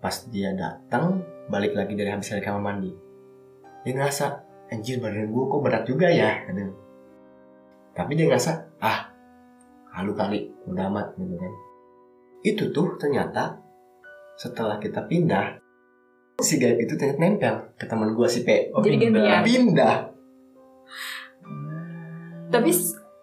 Pas 0.00 0.24
dia 0.32 0.56
datang 0.56 1.20
balik 1.52 1.76
lagi 1.76 1.92
dari 1.92 2.08
habis 2.08 2.32
dari 2.32 2.40
kamar 2.40 2.64
mandi. 2.64 2.88
Dia 3.84 3.92
ngerasa 3.92 4.47
anjir 4.68 4.98
badan 4.98 5.28
gue 5.28 5.44
kok 5.44 5.60
berat 5.60 5.84
juga 5.84 6.06
ya 6.06 6.44
gitu. 6.44 6.68
tapi 7.92 8.14
dia 8.14 8.26
ngerasa 8.26 8.52
ah 8.78 9.08
halu 9.90 10.12
kali 10.12 10.46
udah 10.64 10.86
amat 10.86 11.06
gitu 11.14 11.34
kan 11.34 11.52
itu 12.40 12.64
tuh 12.68 12.94
ternyata 12.96 13.58
setelah 14.34 14.76
kita 14.76 15.02
pindah 15.02 15.58
si 16.38 16.56
gaib 16.56 16.78
itu 16.78 16.94
ternyata 16.94 17.18
nempel 17.18 17.54
ke 17.74 17.84
teman 17.84 18.12
gue 18.12 18.28
si 18.28 18.42
P 18.42 18.70
Oh, 18.70 18.78
Jadi 18.78 18.96
pindah. 18.96 19.18
gantian. 19.18 19.42
pindah 19.42 19.96
Tapi 22.48 22.70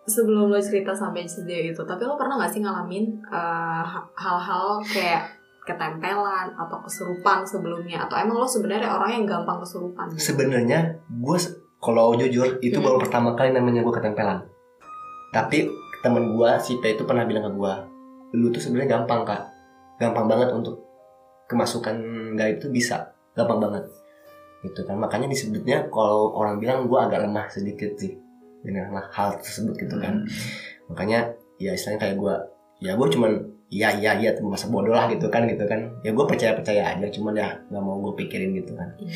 sebelum 0.05 0.49
lo 0.49 0.59
cerita 0.59 0.93
sampai 0.93 1.25
sejauh 1.25 1.71
itu, 1.71 1.81
tapi 1.81 2.03
lo 2.03 2.13
pernah 2.13 2.37
gak 2.37 2.51
sih 2.51 2.61
ngalamin 2.61 3.09
eh, 3.25 3.83
ha- 3.83 4.09
hal-hal 4.13 4.77
kayak 4.83 5.33
ketempelan 5.65 6.53
atau 6.53 6.77
kesurupan 6.79 7.41
sebelumnya 7.41 8.05
atau 8.05 8.15
emang 8.15 8.37
lo 8.37 8.45
sebenarnya 8.45 8.85
orang 8.87 9.11
yang 9.11 9.25
gampang 9.25 9.57
kesurupan? 9.59 10.05
gitu? 10.13 10.31
sebenarnya 10.31 10.79
gue 11.03 11.37
kalau 11.77 12.13
jujur 12.13 12.57
itu 12.59 12.77
Hmm. 12.77 12.85
baru 12.85 12.97
pertama 12.99 13.33
kali 13.33 13.49
namanya 13.49 13.81
gue 13.81 13.91
ketempelan 13.91 14.45
tapi 15.29 15.67
temen 15.99 16.31
gue 16.31 16.49
si 16.59 16.77
P 16.77 16.93
itu 16.93 17.03
pernah 17.03 17.25
bilang 17.25 17.43
ke 17.43 17.51
gue 17.51 17.73
lu 18.35 18.49
tuh 18.49 18.61
sebenarnya 18.61 18.95
gampang 18.95 19.25
kak 19.25 19.41
gampang 19.97 20.25
banget 20.25 20.49
untuk 20.49 20.85
kemasukan 21.45 21.95
gaib 22.33 22.57
itu 22.57 22.67
bisa 22.69 23.13
gampang 23.33 23.59
banget 23.59 23.83
gitu 24.61 24.81
kan 24.81 24.97
makanya 24.97 25.29
disebutnya 25.29 25.89
kalau 25.89 26.33
orang 26.33 26.57
bilang 26.57 26.85
gue 26.85 26.97
agak 26.97 27.21
lemah 27.21 27.45
sedikit 27.47 27.93
sih 27.95 28.17
dengan 28.61 28.89
hal 29.07 29.37
tersebut 29.37 29.77
gitu 29.77 29.95
kan 29.97 30.21
Hmm. 30.21 30.29
makanya 30.89 31.33
ya 31.57 31.71
istilahnya 31.71 32.01
kayak 32.01 32.17
gue 32.17 32.35
ya 32.81 32.93
gue 32.93 33.07
cuman 33.07 33.31
iya 33.73 33.89
iya 33.97 34.11
iya 34.17 34.31
masa 34.45 34.69
bodoh 34.69 34.93
lah 34.93 35.09
gitu 35.09 35.27
kan 35.29 35.45
gitu 35.49 35.65
kan. 35.65 35.89
Ya 36.05 36.13
gue 36.13 36.25
percaya 36.25 36.53
percaya 36.53 36.95
aja 36.95 37.07
cuman 37.09 37.33
ya 37.37 37.49
nggak 37.69 37.83
mau 37.83 37.97
gue 38.01 38.13
pikirin 38.25 38.53
gitu 38.57 38.73
kan. 38.77 38.89
Iya. 38.99 39.15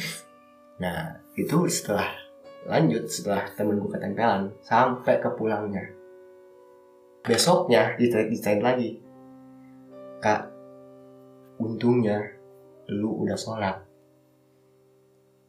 nah 0.80 1.12
itu 1.36 1.68
setelah 1.68 2.08
lanjut 2.64 3.04
setelah 3.12 3.52
temen 3.52 3.84
gue 3.84 3.92
ketempelan 3.92 4.50
sampai 4.64 5.20
ke 5.20 5.30
pulangnya. 5.36 5.84
Besoknya 7.24 8.00
dicari 8.00 8.64
lagi 8.64 8.90
kak 10.24 10.48
untungnya 11.60 12.24
lu 12.90 13.28
udah 13.28 13.38
sholat. 13.38 13.78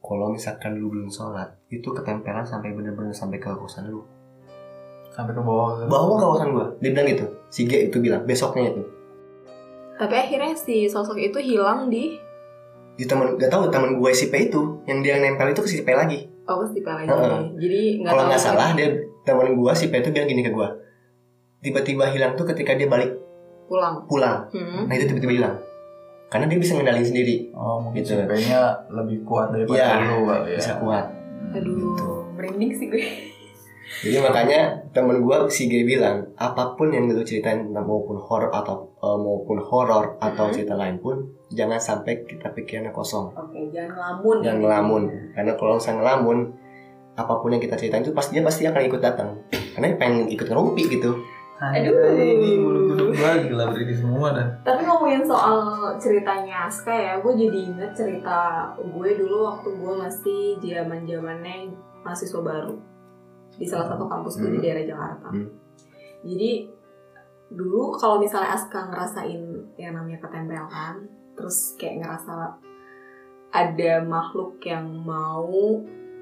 Kalau 0.01 0.35
misalkan 0.35 0.83
lu 0.83 0.91
belum 0.91 1.09
sholat 1.09 1.55
itu 1.71 1.87
ketempelan 1.95 2.43
sampai 2.43 2.75
bener-bener 2.75 3.15
sampai 3.15 3.39
ke 3.39 3.49
kosan 3.55 3.87
lu 3.87 4.03
Sampai 5.21 5.35
ke 5.35 5.43
bawah. 5.43 5.85
bawa 5.85 6.15
ke 6.15 6.25
kosan 6.27 6.49
gue 6.51 6.67
dia 6.79 6.91
bilang 6.91 7.07
gitu 7.07 7.25
si 7.47 7.61
G 7.63 7.73
itu 7.87 7.97
bilang 7.99 8.25
besoknya 8.25 8.71
itu 8.71 8.83
Tapi 9.95 10.15
akhirnya 10.17 10.57
si 10.57 10.89
sosok 10.89 11.21
itu 11.21 11.37
hilang 11.39 11.87
di 11.87 12.17
di 12.97 13.05
teman 13.05 13.37
gak 13.37 13.49
tahu 13.49 13.69
teman 13.69 13.95
gue 13.95 14.11
si 14.11 14.29
P 14.29 14.49
itu 14.49 14.61
yang 14.85 15.01
dia 15.01 15.17
nempel 15.17 15.49
itu 15.49 15.61
ke 15.61 15.69
si 15.69 15.79
P 15.79 15.89
lagi 15.91 16.25
oh 16.43 16.57
pas 16.59 16.71
di 16.71 16.81
lagi. 16.81 17.05
Heeh. 17.07 17.41
Jadi 17.55 17.81
nggak 17.99 18.09
kalau 18.09 18.17
tahu 18.19 18.29
nggak 18.29 18.41
salah 18.43 18.69
dia 18.73 18.89
teman 19.23 19.53
gue 19.53 19.73
si 19.75 19.87
P 19.87 19.95
itu 19.95 20.09
bilang 20.09 20.25
gini 20.27 20.41
ke 20.41 20.51
gue 20.51 20.69
tiba-tiba 21.61 22.09
hilang 22.09 22.33
tuh 22.35 22.45
ketika 22.47 22.73
dia 22.73 22.87
balik 22.87 23.13
pulang. 23.67 24.01
pulang 24.07 24.49
Hmm. 24.51 24.85
nah 24.85 24.95
itu 24.95 25.05
tiba-tiba 25.07 25.35
hilang 25.35 25.55
karena 26.27 26.47
dia 26.47 26.57
bisa 26.57 26.73
ngendalin 26.73 27.03
sendiri 27.03 27.37
Oh, 27.53 27.77
mungkin 27.79 28.01
Gitu. 28.01 28.17
CP-nya 28.17 28.61
lebih 28.89 29.21
kuat 29.23 29.51
daripada 29.51 29.77
Iya, 29.77 29.89
lu 30.07 30.19
ya. 30.25 30.57
bisa 30.57 30.73
kuat 30.77 31.05
Aduh, 31.51 31.75
Gitu. 31.75 32.09
merinding 32.33 32.73
sih 32.73 32.87
gue. 32.87 33.05
Jadi 34.01 34.23
makanya 34.23 34.61
temen 34.91 35.19
gue 35.19 35.37
si 35.49 35.67
G 35.67 35.83
bilang 35.83 36.31
apa 36.35 36.73
pun 36.73 36.89
yang 36.89 37.05
lu 37.05 37.21
ceritain 37.21 37.65
tentang 37.65 37.83
maupun 37.83 38.17
horor 38.17 38.49
atau 38.49 38.87
eh, 38.95 39.19
maupun 39.19 39.59
horor 39.59 40.15
atau 40.17 40.47
Mhm. 40.47 40.53
cerita 40.53 40.75
lain 40.75 40.97
pun 40.97 41.17
jangan 41.49 41.77
sampai 41.77 42.23
kita 42.23 42.49
pikirannya 42.49 42.91
kosong 42.91 43.31
Oke, 43.31 43.67
jangan 43.69 43.91
ngelamun. 43.93 44.37
jangan 44.41 44.55
ya. 44.55 44.63
ngelamun 44.63 45.03
karena 45.33 45.53
kalau 45.55 45.73
misalnya 45.75 45.99
ngelamun 46.01 46.39
apa 47.13 47.35
pun 47.37 47.51
yang 47.51 47.61
kita 47.61 47.75
ceritain 47.75 48.01
itu 48.01 48.11
pasti 48.11 48.31
dia 48.33 48.43
pasti 48.43 48.63
akan 48.65 48.83
ikut 48.83 49.01
datang 49.01 49.29
karena 49.71 49.87
dia 49.89 49.99
pengen 49.99 50.25
ikut 50.29 50.47
ngerumpi 50.47 50.85
gitu 50.89 51.13
Aduh. 51.61 51.93
Ini 52.17 52.57
bulu 52.57 52.89
kuduk 52.89 53.13
gua 53.13 53.37
gila 53.37 53.69
berdiri 53.69 53.93
semua 53.93 54.33
dah. 54.33 54.49
Tapi 54.65 54.81
ngomongin 54.81 55.21
soal 55.21 55.61
ceritanya 56.01 56.65
Aska 56.65 56.89
ya, 56.89 57.21
gue 57.21 57.37
jadi 57.37 57.69
inget 57.69 57.93
cerita 57.93 58.65
gue 58.81 59.11
dulu 59.13 59.45
waktu 59.45 59.69
gue 59.69 59.93
masih 59.95 60.41
zaman 60.57 61.05
zamannya 61.05 61.69
mahasiswa 62.01 62.41
baru 62.41 62.81
di 63.61 63.69
salah 63.69 63.87
satu 63.87 64.09
kampus 64.09 64.41
gue 64.41 64.49
di 64.49 64.57
Hmm. 64.57 64.65
daerah 64.65 64.85
Jakarta. 64.87 65.29
Hmm. 65.29 65.49
Jadi 66.25 66.51
dulu 67.51 67.93
kalau 67.93 68.17
misalnya 68.17 68.57
Aska 68.57 68.89
ngerasain 68.89 69.43
yang 69.77 69.93
namanya 69.93 70.19
ketempelan, 70.19 71.05
terus 71.35 71.77
kayak 71.77 72.01
ngerasa 72.01 72.57
ada 73.51 73.93
makhluk 74.01 74.63
yang 74.63 74.87
mau 75.03 75.51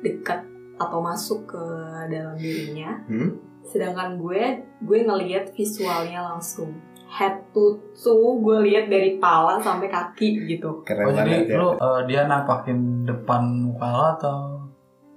dekat 0.01 0.41
atau 0.77 0.99
masuk 0.99 1.47
ke 1.47 1.65
dalam 2.09 2.35
dirinya, 2.35 2.97
Hmm? 3.05 3.37
sedangkan 3.63 4.17
gue 4.17 4.43
gue 4.81 4.99
ngelihat 5.05 5.53
visualnya 5.53 6.25
langsung 6.25 6.73
head 7.09 7.41
to 7.51 7.77
toe 7.95 8.37
gue 8.39 8.59
lihat 8.65 8.87
dari 8.87 9.17
pala 9.17 9.57
sampai 9.59 9.89
kaki 9.89 10.47
gitu 10.47 10.81
keren 10.83 11.05
Oh, 11.05 11.13
jadi 11.13 11.45
ya 11.45 11.57
lu 11.57 11.69
eh, 11.75 12.01
dia 12.05 12.25
nampakin 12.25 12.79
depan 13.03 13.43
muka 13.65 13.87
lo 13.87 14.05
atau 14.15 14.37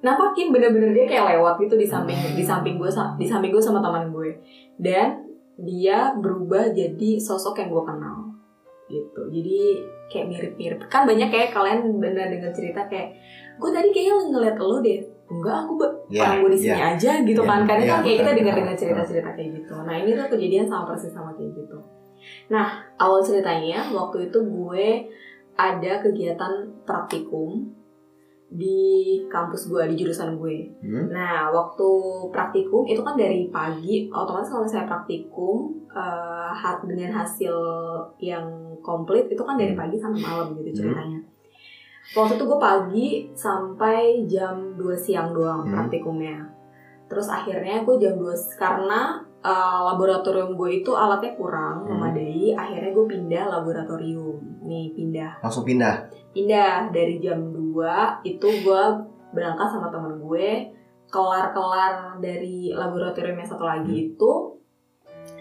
nampakin 0.02 0.50
bener-bener 0.50 0.92
dia 0.92 1.06
kayak 1.08 1.26
lewat 1.34 1.56
gitu 1.60 1.78
di 1.78 1.86
samping 1.86 2.18
Hmm. 2.18 2.34
di 2.34 2.42
samping 2.42 2.76
gue 2.76 2.90
di 3.18 3.26
samping 3.26 3.50
gue 3.50 3.62
sama 3.62 3.80
teman 3.80 4.10
gue. 4.10 4.34
Dan 4.76 5.30
dia 5.58 6.14
berubah 6.18 6.74
jadi 6.74 7.22
sosok 7.22 7.58
yang 7.58 7.70
gue 7.70 7.84
kenal. 7.86 8.18
Gitu. 8.88 9.22
Jadi 9.32 9.60
kayak 10.10 10.26
mirip-mirip. 10.28 10.80
Kan 10.90 11.06
banyak 11.06 11.30
kayak 11.30 11.54
kalian 11.54 11.96
bener 11.96 12.28
dengar 12.28 12.52
cerita 12.52 12.84
kayak 12.86 13.14
gue 13.56 13.70
tadi 13.70 13.88
kayaknya 13.90 14.16
ngeliat 14.28 14.58
lo 14.58 14.82
deh. 14.82 15.00
Enggak 15.32 15.64
aku 15.64 15.74
Ya, 16.12 16.28
orang 16.28 16.44
gue 16.44 16.52
di 16.52 16.60
sini 16.60 16.76
ya. 16.76 16.92
aja 16.92 17.12
gitu 17.24 17.40
Ya, 17.40 17.48
kan. 17.48 17.60
Kadang 17.64 17.88
ya, 17.88 17.94
kan 17.94 18.02
kayak 18.04 18.18
kita 18.20 18.32
dengar 18.36 18.54
dengar 18.60 18.76
cerita 18.76 19.02
cerita 19.06 19.30
kayak 19.32 19.50
gitu. 19.56 19.76
Nah 19.80 19.96
ini 19.96 20.12
tuh 20.12 20.28
kejadian 20.28 20.66
sama 20.68 20.84
persis 20.92 21.14
sama 21.16 21.32
kayak 21.32 21.56
gitu. 21.56 21.78
Nah 22.52 22.68
awal 22.98 23.24
ceritanya 23.24 23.80
waktu 23.90 24.28
itu 24.28 24.40
gue 24.44 24.88
ada 25.56 25.94
kegiatan 26.02 26.52
praktikum 26.84 27.70
di 28.52 28.80
kampus 29.32 29.72
gue 29.72 29.80
di 29.88 29.96
jurusan 29.96 30.36
gue. 30.36 30.68
Hmm? 30.84 31.08
Nah, 31.08 31.48
waktu 31.50 31.88
praktikum 32.30 32.84
itu 32.84 33.00
kan 33.00 33.16
dari 33.16 33.48
pagi, 33.48 34.12
otomatis 34.12 34.52
kalau 34.52 34.68
saya 34.68 34.84
praktikum 34.84 35.72
eh, 35.88 36.52
ha- 36.52 36.84
dengan 36.84 37.16
hasil 37.16 37.56
yang 38.20 38.44
komplit 38.84 39.32
itu 39.32 39.40
kan 39.40 39.56
dari 39.56 39.72
pagi 39.72 39.96
sampai 39.96 40.20
malam 40.20 40.52
gitu 40.60 40.84
ceritanya. 40.84 41.24
Waktu 42.12 42.36
itu 42.36 42.44
gue 42.44 42.60
pagi 42.60 43.10
sampai 43.32 44.28
jam 44.28 44.76
2 44.76 44.84
siang 44.96 45.32
doang 45.32 45.64
Hmm. 45.64 45.72
praktikumnya. 45.72 46.44
Terus 47.08 47.28
akhirnya 47.28 47.88
gue 47.88 47.96
jam 47.98 48.20
2 48.20 48.36
karena 48.60 49.24
eh, 49.42 49.80
laboratorium 49.84 50.54
gue 50.54 50.82
itu 50.82 50.92
alatnya 50.92 51.34
kurang 51.34 51.84
Hmm. 51.84 51.98
memadai, 51.98 52.54
akhirnya 52.54 52.92
gue 52.92 53.06
pindah 53.08 53.44
laboratorium. 53.50 54.38
Nih, 54.64 54.94
pindah. 54.94 55.42
Langsung 55.42 55.66
pindah. 55.66 56.08
pindah. 56.32 56.90
Dari 56.90 57.20
jam 57.20 57.52
2 57.52 58.22
itu 58.24 58.48
gue 58.62 58.84
berangkat 59.32 59.68
sama 59.68 59.90
temen 59.90 60.16
gue. 60.18 60.72
Kelar-kelar 61.12 62.16
dari 62.18 62.72
laboratorium 62.72 63.36
yang 63.36 63.50
satu 63.50 63.68
lagi 63.68 64.14
itu 64.14 64.32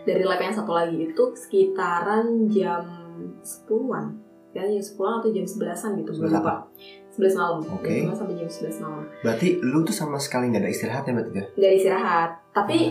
dari 0.03 0.25
lab 0.25 0.41
yang 0.41 0.51
satu 0.51 0.73
lagi 0.73 0.99
itu 0.99 1.23
sekitaran 1.31 2.49
jam 2.49 2.83
10-an 3.41 4.19
ya 4.51 4.67
jam 4.67 4.83
10 4.83 4.99
atau 4.99 5.31
jam 5.31 5.47
11-an 5.47 5.91
gitu 5.95 6.11
gue 6.11 6.27
11 6.27 6.35
lupa. 6.35 6.55
11 7.15 7.39
malam. 7.39 7.59
Oke. 7.71 7.87
jam 7.87 8.11
10 8.11 8.19
sampai 8.19 8.35
jam 8.35 8.49
11 8.51 8.83
malam. 8.83 9.03
Berarti 9.23 9.49
lu 9.63 9.79
tuh 9.81 9.95
sama 9.95 10.19
sekali 10.19 10.51
nggak 10.51 10.63
ada 10.63 10.71
istirahatnya 10.71 11.13
berarti 11.15 11.31
ya? 11.33 11.45
nggak 11.55 11.73
istirahat. 11.77 12.31
Tapi 12.51 12.79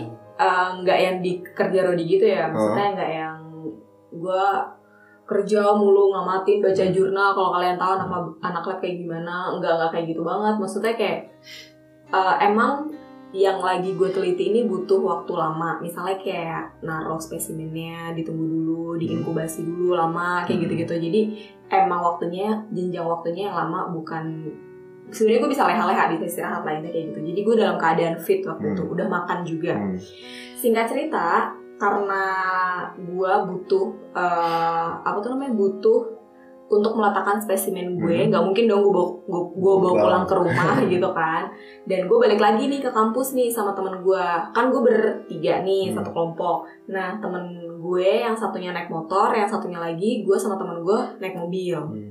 nggak 0.80 0.98
yang 0.98 1.16
di 1.20 1.44
kerja 1.44 1.80
rodi 1.84 2.04
gitu 2.08 2.24
ya. 2.24 2.48
Maksudnya 2.48 2.86
nggak 2.96 3.12
yang 3.12 3.36
gue 4.10 4.46
kerja 5.28 5.62
mulu 5.78 6.10
ngamatin 6.10 6.58
baca 6.58 6.84
jurnal 6.90 7.30
kalau 7.38 7.50
kalian 7.54 7.78
tahu 7.78 7.92
anak 7.94 8.08
lab, 8.10 8.26
anak 8.42 8.64
lab 8.66 8.78
kayak 8.82 8.96
gimana. 8.98 9.54
Nggak 9.56 9.72
nggak 9.78 9.90
kayak 9.94 10.06
gitu 10.10 10.22
banget. 10.26 10.54
Maksudnya 10.58 10.94
kayak 10.98 11.20
eh, 12.10 12.34
emang 12.42 12.90
yang 13.30 13.62
lagi 13.62 13.94
gue 13.94 14.10
teliti 14.10 14.50
ini 14.50 14.66
butuh 14.66 14.98
waktu 14.98 15.32
lama. 15.38 15.78
Misalnya 15.78 16.18
kayak 16.18 16.82
naruh 16.82 17.22
spesimennya 17.22 18.10
ditunggu 18.18 18.42
dulu 18.42 18.98
diinkubasi 18.98 19.62
dulu 19.62 19.94
lama 19.94 20.42
kayak 20.42 20.58
Hmm. 20.58 20.64
gitu-gitu. 20.66 20.94
Jadi 20.98 21.20
emang 21.70 22.02
waktunya 22.02 22.66
jenjang 22.74 23.06
waktunya 23.06 23.46
yang 23.50 23.56
lama 23.66 23.94
bukan 23.94 24.50
sebenarnya 25.10 25.40
gue 25.40 25.50
bisa 25.50 25.64
leha-leha 25.64 26.04
bisa 26.10 26.24
istirahat 26.26 26.62
lainnya 26.62 26.88
kayak 26.88 27.10
gitu 27.10 27.18
jadi 27.22 27.40
gue 27.40 27.54
dalam 27.56 27.76
keadaan 27.76 28.16
fit 28.16 28.40
waktu 28.42 28.64
Hmm. 28.64 28.74
itu 28.74 28.82
udah 28.86 29.06
makan 29.06 29.38
juga 29.42 29.72
Hmm. 29.74 29.96
singkat 30.54 30.86
cerita 30.86 31.50
karena 31.76 32.24
gue 32.94 33.32
butuh 33.46 33.86
eh, 34.12 34.88
apa 35.00 35.16
tuh 35.18 35.30
namanya 35.30 35.54
butuh 35.54 36.00
untuk 36.70 36.94
meletakkan 36.94 37.34
spesimen 37.36 37.96
gue 37.96 38.14
Hmm. 38.16 38.28
nggak 38.30 38.44
mungkin 38.44 38.64
dong 38.64 38.80
gue 38.80 38.92
bawa 38.92 39.08
gue, 39.20 39.42
gue 39.52 39.74
bawa 39.74 39.80
Pulang. 39.82 39.98
pulang 39.98 40.24
ke 40.24 40.34
rumah 40.36 40.74
gitu 40.92 41.08
kan 41.10 41.42
dan 41.84 42.00
gue 42.04 42.14
balik 42.16 42.38
lagi 42.38 42.64
nih 42.64 42.78
ke 42.78 42.90
kampus 42.90 43.34
nih 43.34 43.50
sama 43.50 43.72
temen 43.72 43.98
gue 43.98 44.24
kan 44.50 44.70
gue 44.70 44.78
bertiga 44.80 45.60
nih 45.60 45.90
Hmm. 45.90 45.96
satu 45.98 46.10
kelompok 46.10 46.58
nah 46.86 47.18
temen 47.18 47.42
gue 47.74 48.08
yang 48.22 48.34
satunya 48.34 48.70
naik 48.70 48.86
motor 48.86 49.32
yang 49.32 49.48
satunya 49.48 49.80
lagi 49.80 50.22
gue 50.22 50.36
sama 50.36 50.54
temen 50.54 50.78
gue 50.80 50.98
naik 51.18 51.34
mobil 51.34 51.74
Hmm. 51.80 52.10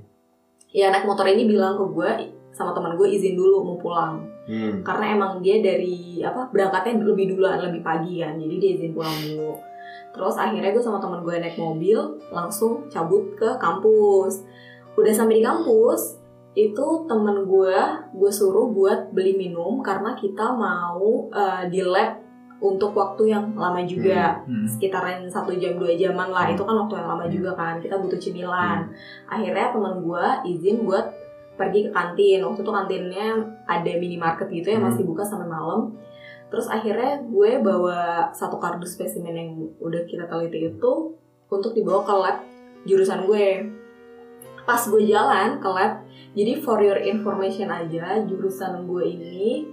ya 0.69 0.89
naik 0.89 1.05
motor 1.05 1.23
ini 1.23 1.45
bilang 1.45 1.73
ke 1.73 1.85
gue 1.87 2.09
sama 2.59 2.75
teman 2.75 2.99
gue 2.99 3.07
izin 3.07 3.39
dulu 3.39 3.63
mau 3.63 3.79
pulang. 3.79 4.19
Hmm. 4.49 4.81
karena 4.81 5.13
emang 5.13 5.45
dia 5.45 5.61
dari 5.61 6.25
apa 6.25 6.49
berangkatnya 6.49 7.05
lebih 7.05 7.37
duluan 7.37 7.61
lebih 7.61 7.85
pagi 7.85 8.19
kan. 8.19 8.35
Jadi 8.35 8.55
dia 8.59 8.69
izin 8.75 8.91
pulang 8.91 9.15
dulu. 9.23 9.55
Terus 10.09 10.35
akhirnya 10.35 10.73
gue 10.73 10.83
sama 10.83 10.99
teman 10.99 11.21
gue 11.21 11.37
naik 11.37 11.55
mobil 11.55 12.19
langsung 12.33 12.89
cabut 12.89 13.37
ke 13.37 13.45
kampus. 13.61 14.43
Udah 14.97 15.13
sampai 15.13 15.39
di 15.39 15.45
kampus 15.45 16.19
itu 16.57 16.85
temen 17.05 17.45
gue 17.45 17.77
gue 18.17 18.31
suruh 18.33 18.73
buat 18.73 19.13
beli 19.13 19.37
minum 19.37 19.79
karena 19.85 20.17
kita 20.17 20.49
mau 20.57 21.29
eh, 21.29 21.69
di 21.69 21.85
lab 21.85 22.19
untuk 22.59 22.91
waktu 22.91 23.31
yang 23.31 23.55
lama 23.55 23.85
juga. 23.85 24.43
Hmm. 24.43 24.67
sekitaran 24.67 25.29
satu 25.29 25.55
jam 25.55 25.77
dua 25.77 25.93
jaman 25.95 26.33
lah. 26.33 26.49
Itu 26.49 26.65
kan 26.65 26.75
waktu 26.75 26.99
yang 26.99 27.07
lama 27.07 27.25
juga 27.29 27.51
kan. 27.55 27.77
Kita 27.79 28.01
butuh 28.01 28.19
cemilan. 28.19 28.89
Akhirnya 29.29 29.71
teman 29.71 30.01
gue 30.03 30.25
izin 30.57 30.83
buat 30.83 31.05
pergi 31.59 31.79
ke 31.87 31.91
kantin. 31.91 32.39
Waktu 32.47 32.63
itu 32.63 32.71
kantinnya 32.71 33.27
ada 33.67 33.91
minimarket 33.99 34.47
gitu 34.47 34.67
ya 34.71 34.79
Hmm. 34.79 34.87
masih 34.87 35.03
buka 35.03 35.27
sampai 35.27 35.51
malam. 35.51 35.91
Terus 36.49 36.71
akhirnya 36.71 37.21
gue 37.27 37.61
bawa 37.61 38.31
satu 38.31 38.57
kardus 38.57 38.95
spesimen 38.95 39.35
yang 39.35 39.51
udah 39.83 40.07
kita 40.07 40.25
teliti 40.25 40.71
itu 40.71 40.93
untuk 41.51 41.75
dibawa 41.75 42.01
ke 42.07 42.15
lab 42.15 42.37
jurusan 42.87 43.27
gue. 43.27 43.67
Pas 44.63 44.81
gue 44.81 45.03
jalan 45.03 45.59
ke 45.59 45.69
lab 45.69 46.07
jadi 46.33 46.61
for 46.61 46.79
your 46.79 46.97
information 46.97 47.67
aja 47.73 48.21
jurusan 48.23 48.85
gue 48.85 49.03
ini 49.05 49.65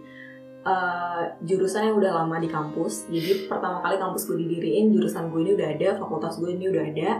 eh, 0.66 1.22
jurusan 1.46 1.92
yang 1.92 1.96
udah 1.96 2.12
lama 2.24 2.36
di 2.42 2.48
kampus. 2.50 3.08
Jadi 3.08 3.46
pertama 3.46 3.80
kali 3.80 3.96
kampus 3.96 4.26
gue 4.28 4.36
didiriin 4.40 4.92
jurusan 4.92 5.32
gue 5.32 5.40
ini 5.46 5.52
udah 5.56 5.68
ada 5.72 5.88
fakultas 5.96 6.36
gue 6.42 6.50
ini 6.52 6.68
udah 6.68 6.84
ada 6.92 7.10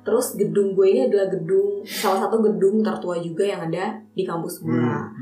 terus 0.00 0.34
gedung 0.34 0.72
gue 0.72 0.86
ini 0.86 1.00
adalah 1.06 1.28
gedung 1.28 1.80
salah 1.82 2.24
satu 2.24 2.40
gedung 2.40 2.80
tertua 2.80 3.16
juga 3.16 3.44
yang 3.44 3.60
ada 3.62 3.84
di 4.10 4.22
kampus 4.22 4.60
gue 4.60 4.72
Hmm. 4.72 5.12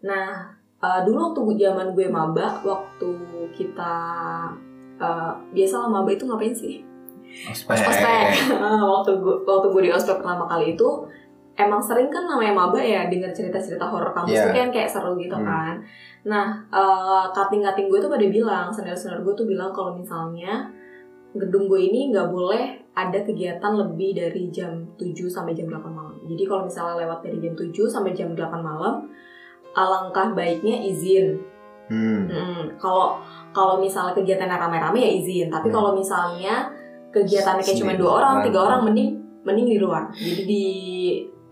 nah 0.00 0.46
eh, 0.78 1.00
dulu 1.02 1.30
waktu 1.30 1.40
zaman 1.58 1.90
gue 1.92 2.06
maba 2.06 2.58
waktu 2.60 3.10
kita 3.50 3.94
eh, 4.96 5.32
biasa 5.52 5.74
lah 5.78 5.88
maba 5.90 6.10
itu 6.10 6.24
ngapain 6.24 6.52
sih 6.52 6.82
Ospek. 7.48 7.80
ospek 7.80 8.28
waktu 8.60 9.10
gue 9.16 9.34
waktu 9.42 9.66
gue 9.68 9.82
di 9.82 9.90
ospek 9.90 10.20
pertama 10.20 10.44
kali 10.44 10.74
itu 10.74 10.88
emang 11.52 11.80
sering 11.80 12.08
kan 12.08 12.24
namanya 12.24 12.52
maba 12.52 12.76
ya 12.76 13.08
dengar 13.08 13.28
cerita-cerita 13.30 13.84
horor 13.84 14.12
kampus 14.12 14.32
Iya. 14.32 14.44
itu 14.44 14.52
kan 14.54 14.70
kayak 14.70 14.88
seru 14.88 15.12
gitu 15.16 15.34
Hmm. 15.34 15.44
kan 15.44 15.74
nah 16.22 16.46
eh, 16.70 17.24
kating-kating 17.30 17.88
gue 17.88 17.98
tuh 17.98 18.06
pada 18.06 18.22
bilang 18.24 18.68
senior-senior 18.68 19.20
gue 19.20 19.34
tuh 19.34 19.46
bilang 19.46 19.72
kalau 19.72 19.92
misalnya 19.92 20.70
gedung 21.32 21.64
gue 21.68 21.80
ini 21.80 22.12
nggak 22.12 22.28
boleh 22.28 22.92
ada 22.92 23.18
kegiatan 23.24 23.72
lebih 23.72 24.12
dari 24.12 24.52
jam 24.52 24.84
7 25.00 25.16
sampai 25.28 25.56
jam 25.56 25.68
8 25.68 25.80
malam 25.88 26.16
jadi 26.28 26.44
kalau 26.44 26.68
misalnya 26.68 27.00
lewat 27.04 27.24
dari 27.24 27.38
jam 27.40 27.54
7 27.56 27.72
sampai 27.88 28.12
jam 28.12 28.36
8 28.36 28.60
malam 28.60 29.08
alangkah 29.72 30.36
baiknya 30.36 30.84
izin 30.84 31.52
Hmm. 31.92 32.24
Mm, 32.24 32.78
kalau 32.80 33.20
kalau 33.52 33.76
misalnya 33.76 34.16
kegiatannya 34.16 34.56
rame-rame 34.56 35.02
ya 35.02 35.12
izin, 35.18 35.52
tapi 35.52 35.68
Hmm. 35.68 35.76
kalau 35.76 35.90
misalnya 35.92 36.72
kegiatannya 37.12 37.60
kayak 37.60 37.78
cuma 37.84 37.92
dua 37.98 38.10
orang, 38.22 38.34
Hmm. 38.40 38.44
tiga 38.48 38.58
orang, 38.64 38.80
mending 38.88 39.10
mending 39.44 39.66
di 39.66 39.78
luar. 39.82 40.08
Jadi 40.14 40.42
di 40.48 40.66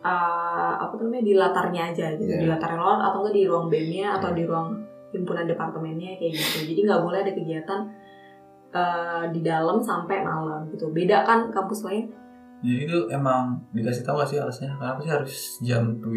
uh, 0.01 0.73
apa 0.81 0.97
namanya 0.97 1.25
di 1.27 1.35
latarnya 1.37 1.83
aja 1.93 2.07
gitu, 2.17 2.31
Iya. 2.31 2.41
di 2.41 2.47
latar 2.49 2.73
luar 2.73 3.05
atau 3.05 3.21
enggak 3.21 3.37
di 3.37 3.45
ruang 3.45 3.67
BEM-nya 3.69 4.17
atau 4.17 4.33
di 4.33 4.49
ruang 4.49 4.81
himpunan 5.13 5.45
departemennya 5.45 6.17
kayak 6.17 6.33
gitu. 6.33 6.59
Jadi 6.73 6.81
nggak 6.89 7.01
boleh 7.05 7.19
ada 7.21 7.33
kegiatan 7.37 7.81
uh, 8.71 9.25
di 9.29 9.41
dalam 9.41 9.79
sampai 9.79 10.23
malam 10.23 10.67
gitu. 10.71 10.91
Beda 10.91 11.23
kan 11.23 11.51
kampus 11.51 11.85
lain? 11.85 12.11
Jadi 12.61 12.85
itu 12.85 12.99
emang 13.09 13.57
dikasih 13.73 14.05
tahu 14.05 14.21
gak 14.21 14.29
sih 14.29 14.37
alasannya? 14.37 14.77
Kenapa 14.77 14.99
sih 15.01 15.09
harus 15.11 15.35
jam 15.61 15.97
7 15.97 16.13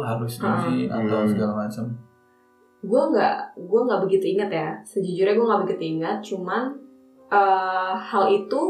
harus 0.00 0.32
izin 0.36 0.88
atau 0.88 1.18
Hmm. 1.20 1.30
segala 1.30 1.52
macam? 1.66 1.86
gue 2.82 2.98
nggak 3.14 3.36
gue 3.62 3.80
nggak 3.86 4.02
begitu 4.02 4.34
ingat 4.34 4.50
ya 4.50 4.68
sejujurnya 4.82 5.38
gue 5.38 5.46
nggak 5.46 5.62
begitu 5.62 5.84
ingat 5.86 6.18
cuman 6.18 6.74
eh, 7.30 7.94
hal 7.94 8.26
itu 8.26 8.60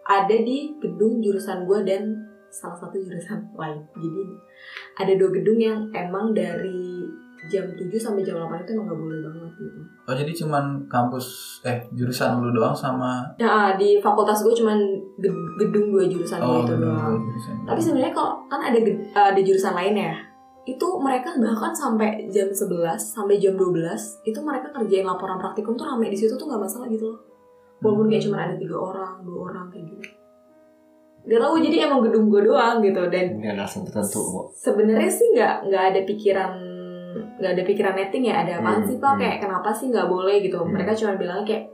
ada 0.00 0.32
di 0.32 0.72
gedung 0.80 1.20
jurusan 1.20 1.68
gue 1.68 1.84
dan 1.84 2.08
salah 2.48 2.72
satu 2.72 2.96
jurusan 2.96 3.44
lain 3.60 3.84
jadi 3.92 4.22
ada 4.96 5.12
dua 5.20 5.28
gedung 5.28 5.60
yang 5.60 5.92
emang 5.92 6.32
dari 6.32 7.03
jam 7.44 7.64
7 7.68 7.80
sampai 7.94 8.20
jam 8.20 8.36
8 8.36 8.56
itu 8.58 8.70
emang 8.72 8.86
nggak 8.86 8.98
boleh 8.98 9.18
banget 9.20 9.52
gitu 9.58 9.78
Oh 10.04 10.12
jadi 10.12 10.32
cuman 10.34 10.64
kampus 10.86 11.26
eh 11.60 11.80
jurusan 11.90 12.36
lu 12.38 12.50
doang 12.50 12.72
sama 12.72 13.24
nah 13.34 13.72
di 13.72 13.96
fakultas 13.98 14.40
gue 14.40 14.54
cuman 14.54 14.76
ged- 15.16 15.52
gedung 15.58 15.90
dua 15.90 16.04
jurusan 16.04 16.38
oh 16.38 16.60
itu 16.60 16.72
gedung 16.72 16.88
doang 16.90 17.16
jurusan. 17.22 17.54
Tapi 17.64 17.80
sebenarnya 17.80 18.12
kalau 18.12 18.32
kan 18.46 18.60
ada 18.60 18.78
ged- 18.78 19.04
ada 19.10 19.38
jurusan 19.38 19.72
lain 19.72 19.96
ya. 19.98 20.14
Itu 20.64 20.86
mereka 20.96 21.32
bahkan 21.34 21.72
sampai 21.72 22.24
jam 22.26 22.48
11 22.48 22.68
sampai 22.96 23.36
jam 23.36 23.52
12 23.52 23.84
itu 24.24 24.38
mereka 24.40 24.68
kerjain 24.70 25.04
laporan 25.04 25.36
praktikum 25.36 25.72
tuh 25.72 25.84
rame 25.84 26.08
di 26.08 26.16
situ 26.16 26.32
tuh 26.32 26.44
nggak 26.44 26.60
masalah 26.60 26.88
gitu 26.88 27.04
loh. 27.06 27.20
Walaupun 27.80 28.08
kayak 28.08 28.24
cuma 28.24 28.40
ada 28.40 28.56
tiga 28.56 28.72
orang, 28.74 29.20
dua 29.20 29.38
orang 29.46 29.68
kayak 29.68 29.84
gitu. 29.90 30.08
Gak 31.24 31.36
tau 31.38 31.56
jadi 31.56 31.84
emang 31.84 32.00
gedung 32.00 32.28
gue 32.28 32.40
doang 32.42 32.80
gitu 32.80 33.00
dan 33.08 33.40
alasan 33.42 33.80
tertentu 33.82 34.20
kok. 34.20 34.46
sebenarnya 34.54 35.08
sih 35.08 35.32
nggak 35.32 35.54
nggak 35.68 35.84
ada 35.92 36.00
pikiran 36.04 36.52
nggak 37.34 37.52
ada 37.52 37.62
pikiran 37.62 37.94
netting 37.94 38.24
ya 38.24 38.34
ada 38.38 38.52
apaan 38.58 38.80
Hmm, 38.80 38.86
sih 38.86 38.96
pak 38.96 39.10
hmm. 39.10 39.20
kayak 39.20 39.36
kenapa 39.38 39.68
sih 39.70 39.86
nggak 39.88 40.06
boleh 40.06 40.36
gitu 40.38 40.56
Hmm. 40.56 40.70
mereka 40.70 40.92
cuma 40.92 41.14
bilang 41.14 41.40
kayak 41.42 41.64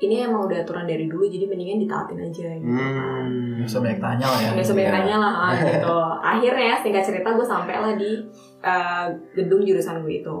ini 0.00 0.24
emang 0.24 0.48
udah 0.48 0.58
aturan 0.58 0.84
dari 0.84 1.04
dulu 1.04 1.24
jadi 1.24 1.44
mendingan 1.44 1.76
ditaatin 1.78 2.18
aja 2.18 2.30
gitu 2.50 2.70
kan 2.72 2.88
Hmm. 3.20 3.54
Nggak 3.54 3.68
usah 3.68 3.80
banyak 3.80 4.00
tanya 4.00 4.26
lah 4.26 4.38
ya. 4.38 4.48
nggak 4.48 4.56
Iya. 4.56 4.70
sebenarnya 4.72 5.16
lah 5.16 5.32
ah, 5.38 5.52
gitu 5.54 5.96
akhirnya 6.32 6.72
singkat 6.76 7.04
cerita 7.04 7.28
gue 7.30 7.46
sampai 7.46 7.74
lah 7.76 7.92
di 7.94 8.10
eh, 8.60 9.04
gedung 9.34 9.62
jurusan 9.62 10.00
gue 10.00 10.14
itu 10.16 10.36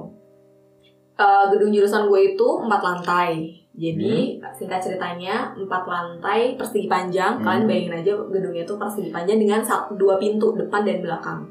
Eh, 1.14 1.44
gedung 1.50 1.68
jurusan 1.68 2.08
gue 2.08 2.32
itu 2.32 2.48
empat 2.58 2.80
lantai 2.80 3.52
jadi 3.70 4.40
singkat 4.50 4.80
ceritanya 4.80 5.52
empat 5.54 5.84
lantai 5.84 6.56
persegi 6.56 6.88
panjang 6.88 7.36
Hmm. 7.36 7.44
kalian 7.44 7.64
bayangin 7.66 7.94
aja 7.94 8.12
gedungnya 8.26 8.64
itu 8.64 8.74
persegi 8.74 9.10
panjang 9.10 9.36
dengan 9.36 9.60
dua 9.94 10.16
pintu 10.16 10.56
depan 10.56 10.80
dan 10.80 10.98
belakang 10.98 11.44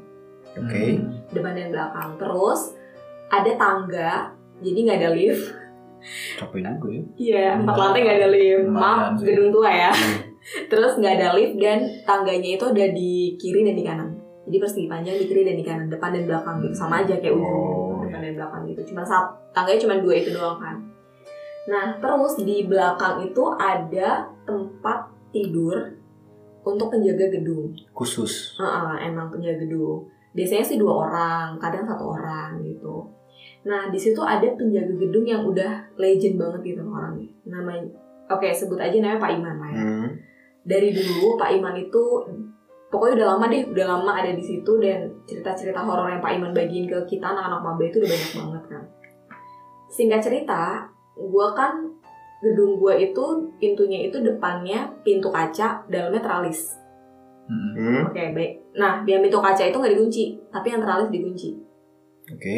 Oke. 0.52 0.98
Hmm. 0.98 1.22
depan 1.30 1.54
dan 1.54 1.70
belakang 1.70 2.18
terus 2.18 2.74
ada 3.30 3.50
tangga 3.54 4.34
jadi 4.60 4.78
nggak 4.84 4.98
ada 5.00 5.10
lift. 5.16 5.44
Capek 6.36 6.64
juga 6.64 6.88
ya. 6.88 7.02
Iya 7.16 7.44
empat 7.60 7.76
lantai 7.76 8.00
nggak 8.04 8.18
ada 8.20 8.28
lift. 8.32 8.66
Maaf 8.68 9.16
gedung 9.20 9.50
tua 9.52 9.70
ya. 9.70 9.92
Hmm. 9.92 10.28
terus 10.72 10.92
nggak 10.96 11.14
ada 11.20 11.28
lift 11.36 11.56
dan 11.60 11.84
tangganya 12.04 12.56
itu 12.56 12.64
ada 12.64 12.86
di 12.92 13.36
kiri 13.40 13.64
dan 13.64 13.76
di 13.76 13.84
kanan. 13.84 14.10
Jadi 14.48 14.56
persegi 14.56 14.88
panjang 14.88 15.16
di 15.20 15.26
kiri 15.28 15.42
dan 15.46 15.56
di 15.56 15.64
kanan 15.64 15.86
depan 15.88 16.10
dan 16.12 16.24
belakang 16.28 16.56
gitu. 16.64 16.74
Sama 16.74 17.04
aja 17.04 17.14
kayak 17.16 17.36
ujung 17.36 17.48
Oh, 17.48 18.02
depan 18.04 18.20
dan 18.20 18.32
belakang 18.36 18.62
gitu. 18.68 18.80
Cuma 18.92 19.02
satu 19.04 19.36
tangganya 19.52 19.80
cuma 19.86 19.94
dua 20.00 20.14
itu 20.16 20.30
doang 20.32 20.58
kan. 20.58 20.76
Nah 21.68 21.86
terus 22.00 22.34
di 22.40 22.66
belakang 22.66 23.22
itu 23.24 23.44
ada 23.60 24.26
tempat 24.48 24.98
tidur 25.30 25.76
untuk 26.64 26.92
penjaga 26.92 27.32
gedung. 27.32 27.72
Khusus. 27.96 28.56
Heeh, 28.60 29.08
emang 29.08 29.32
penjaga 29.32 29.64
gedung. 29.64 30.04
Biasanya 30.36 30.64
sih 30.64 30.78
dua 30.78 31.08
orang, 31.08 31.58
kadang 31.58 31.88
satu 31.88 32.04
orang 32.14 32.60
gitu. 32.62 33.19
Nah 33.66 33.92
di 33.92 33.98
situ 34.00 34.20
ada 34.24 34.46
penjaga 34.56 34.94
gedung 34.96 35.26
yang 35.28 35.44
udah 35.44 35.92
legend 36.00 36.40
banget 36.40 36.60
gitu 36.72 36.82
orangnya. 36.88 37.28
Namanya, 37.44 37.84
oke 38.32 38.48
sebut 38.48 38.80
aja 38.80 38.96
namanya 38.96 39.20
Pak 39.20 39.30
Iman 39.36 39.56
lah 39.60 39.70
ya. 39.70 39.82
hmm. 39.84 40.08
Dari 40.64 40.88
dulu 40.92 41.36
Pak 41.36 41.50
Iman 41.56 41.76
itu 41.76 42.04
pokoknya 42.88 43.14
udah 43.20 43.28
lama 43.36 43.44
deh, 43.52 43.62
udah 43.68 43.86
lama 43.86 44.12
ada 44.16 44.32
di 44.32 44.42
situ 44.42 44.72
dan 44.80 45.12
cerita-cerita 45.28 45.80
horor 45.84 46.08
yang 46.08 46.24
Pak 46.24 46.32
Iman 46.40 46.52
bagiin 46.56 46.88
ke 46.88 46.98
kita 47.04 47.36
anak-anak 47.36 47.60
maba 47.60 47.82
itu 47.84 48.00
udah 48.00 48.10
banyak 48.10 48.32
banget 48.34 48.62
kan. 48.72 48.82
Singkat 49.90 50.20
cerita, 50.22 50.62
gua 51.18 51.52
kan 51.52 51.84
gedung 52.40 52.80
gua 52.80 52.96
itu 52.96 53.52
pintunya 53.60 54.08
itu 54.08 54.16
depannya 54.24 54.88
pintu 55.04 55.28
kaca, 55.28 55.84
dalamnya 55.86 56.22
teralis. 56.24 56.80
Hmm. 57.50 58.06
Oke, 58.06 58.30
baik. 58.30 58.78
Nah, 58.78 59.02
yang 59.04 59.20
pintu 59.20 59.42
kaca 59.42 59.66
itu 59.66 59.74
nggak 59.74 59.92
dikunci, 59.98 60.24
tapi 60.48 60.70
yang 60.70 60.80
teralis 60.80 61.10
dikunci. 61.10 61.50
oke 62.30 62.56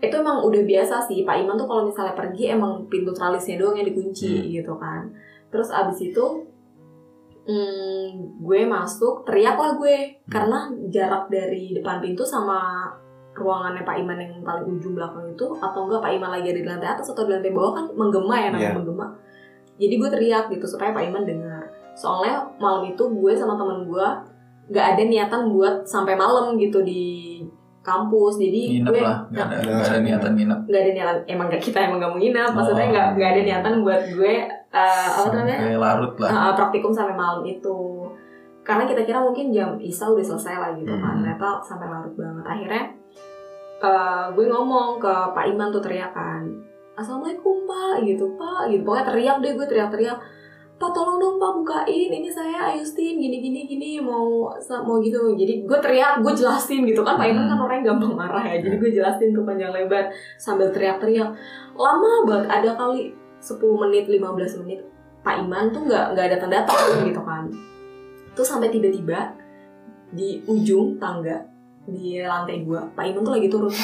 Itu 0.00 0.14
emang 0.16 0.40
udah 0.40 0.62
biasa 0.64 0.96
sih, 1.04 1.22
Pak 1.22 1.44
Iman 1.44 1.60
tuh 1.60 1.68
kalau 1.68 1.84
misalnya 1.84 2.16
pergi 2.16 2.56
emang 2.56 2.88
pintu 2.88 3.12
teralisnya 3.12 3.60
doang 3.60 3.76
yang 3.76 3.84
dikunci 3.84 4.32
Hmm. 4.32 4.48
gitu 4.48 4.72
kan. 4.80 5.12
Terus 5.52 5.68
abis 5.68 5.98
itu, 6.00 6.24
hmm, 7.44 8.40
gue 8.40 8.60
masuk, 8.64 9.28
teriak 9.28 9.56
lah 9.56 9.76
gue. 9.76 10.24
Karena 10.26 10.72
jarak 10.88 11.28
dari 11.28 11.76
depan 11.76 12.00
pintu 12.00 12.24
sama 12.24 12.88
ruangannya 13.36 13.84
Pak 13.84 13.96
Iman 14.00 14.18
yang 14.18 14.32
paling 14.40 14.66
ujung 14.68 14.96
belakang 14.96 15.24
itu, 15.30 15.46
atau 15.60 15.86
enggak 15.86 16.00
Pak 16.00 16.12
Iman 16.16 16.30
lagi 16.32 16.48
ada 16.48 16.60
di 16.60 16.68
lantai 16.68 16.88
atas 16.96 17.06
atau 17.12 17.24
di 17.24 17.32
lantai 17.36 17.52
bawah 17.52 17.72
kan 17.76 17.84
menggema 17.92 18.34
ya 18.36 18.48
namanya 18.52 18.72
Iya. 18.72 18.78
menggema. 18.80 19.06
Jadi 19.80 19.94
gue 19.96 20.08
teriak 20.12 20.44
gitu 20.52 20.66
supaya 20.68 20.90
Pak 20.92 21.04
Iman 21.08 21.24
dengar. 21.24 21.64
Soalnya 21.96 22.48
malam 22.60 22.88
itu 22.88 23.00
gue 23.00 23.32
sama 23.36 23.56
temen 23.56 23.84
gue 23.84 24.06
nggak 24.70 24.86
ada 24.96 25.02
niatan 25.02 25.50
buat 25.50 25.82
sampai 25.82 26.14
malam 26.14 26.54
gitu 26.54 26.84
di 26.86 27.42
kampus. 27.90 28.34
Jadi 28.38 28.62
Nginep 28.78 28.92
gue 28.92 29.02
lah, 29.02 29.18
nggak 29.26 29.46
ada, 29.50 29.98
niatan 29.98 30.32
nginep. 30.32 30.58
nggak 30.64 30.80
ada 30.80 30.90
niatan 30.92 31.16
emang 31.26 31.46
gak 31.48 31.60
kita 31.60 31.78
emang 31.82 31.98
gak 31.98 32.10
mau 32.10 32.18
nginep 32.18 32.50
maksudnya 32.52 32.86
Oh. 32.86 32.90
nggak 32.94 33.06
nggak 33.14 33.30
ada 33.30 33.40
niatan 33.42 33.72
buat 33.80 34.02
gue 34.08 34.34
uh, 34.70 35.08
apa 35.18 35.28
namanya 35.34 35.58
larut 35.76 36.14
lah. 36.16 36.30
uh, 36.30 36.52
praktikum 36.54 36.90
sampai 36.90 37.14
malam 37.14 37.42
itu 37.42 37.78
karena 38.60 38.84
kita 38.84 39.02
kira 39.02 39.18
mungkin 39.18 39.50
jam 39.50 39.74
isa 39.76 40.06
udah 40.06 40.22
selesai 40.22 40.54
lah 40.54 40.70
gitu 40.72 40.92
kan 40.92 41.02
Hmm. 41.10 41.20
ternyata 41.20 41.48
sampai 41.60 41.86
larut 41.86 42.14
banget 42.14 42.44
akhirnya 42.46 42.84
uh, 43.80 44.24
gue 44.30 44.46
ngomong 44.46 44.96
ke 44.96 45.14
Pak 45.32 45.44
Iman 45.46 45.68
tuh 45.70 45.80
teriakan 45.80 46.42
assalamualaikum 46.94 47.64
Pak 47.64 48.04
gitu 48.04 48.36
Pak 48.36 48.68
gitu 48.68 48.82
pokoknya 48.82 49.04
teriak 49.06 49.36
deh 49.40 49.52
gue 49.54 49.66
teriak-teriak 49.66 50.18
Pak 50.80 50.96
tolong 50.96 51.20
dong 51.20 51.36
Pak 51.36 51.60
bukain 51.60 52.08
ini 52.08 52.32
saya 52.32 52.72
Ayustin 52.72 53.20
gini 53.20 53.36
gini 53.36 53.68
gini 53.68 54.00
mau 54.00 54.48
mau 54.80 54.96
gitu. 55.04 55.36
Jadi 55.36 55.68
gue 55.68 55.78
teriak 55.84 56.24
gue 56.24 56.32
jelasin 56.32 56.88
gitu 56.88 57.04
kan. 57.04 57.20
Pak 57.20 57.28
Iman 57.28 57.44
kan 57.52 57.60
Hmm. 57.60 57.64
orangnya 57.68 57.92
gampang 57.92 58.16
marah 58.16 58.40
ya. 58.48 58.56
Jadi 58.64 58.80
gue 58.80 58.90
jelasin 58.96 59.36
tuh 59.36 59.44
panjang 59.44 59.76
lebar 59.76 60.08
sambil 60.40 60.72
teriak-teriak. 60.72 61.28
Lama 61.76 62.24
banget 62.24 62.48
ada 62.48 62.70
kali 62.80 63.12
10 63.44 63.76
menit 63.76 64.08
15 64.08 64.56
menit 64.64 64.80
Pak 65.20 65.44
Iman 65.44 65.68
tuh 65.68 65.84
nggak 65.84 66.16
nggak 66.16 66.28
datang 66.32 66.48
datang 66.48 66.80
gitu 67.04 67.20
kan. 67.28 67.44
Terus 68.32 68.48
sampai 68.48 68.72
tiba-tiba 68.72 69.36
di 70.16 70.40
ujung 70.48 70.96
tangga 70.96 71.44
di 71.84 72.24
lantai 72.24 72.64
dua 72.64 72.88
Pak 72.96 73.04
Iman 73.04 73.20
tuh 73.20 73.36
lagi 73.36 73.52
turun. 73.52 73.74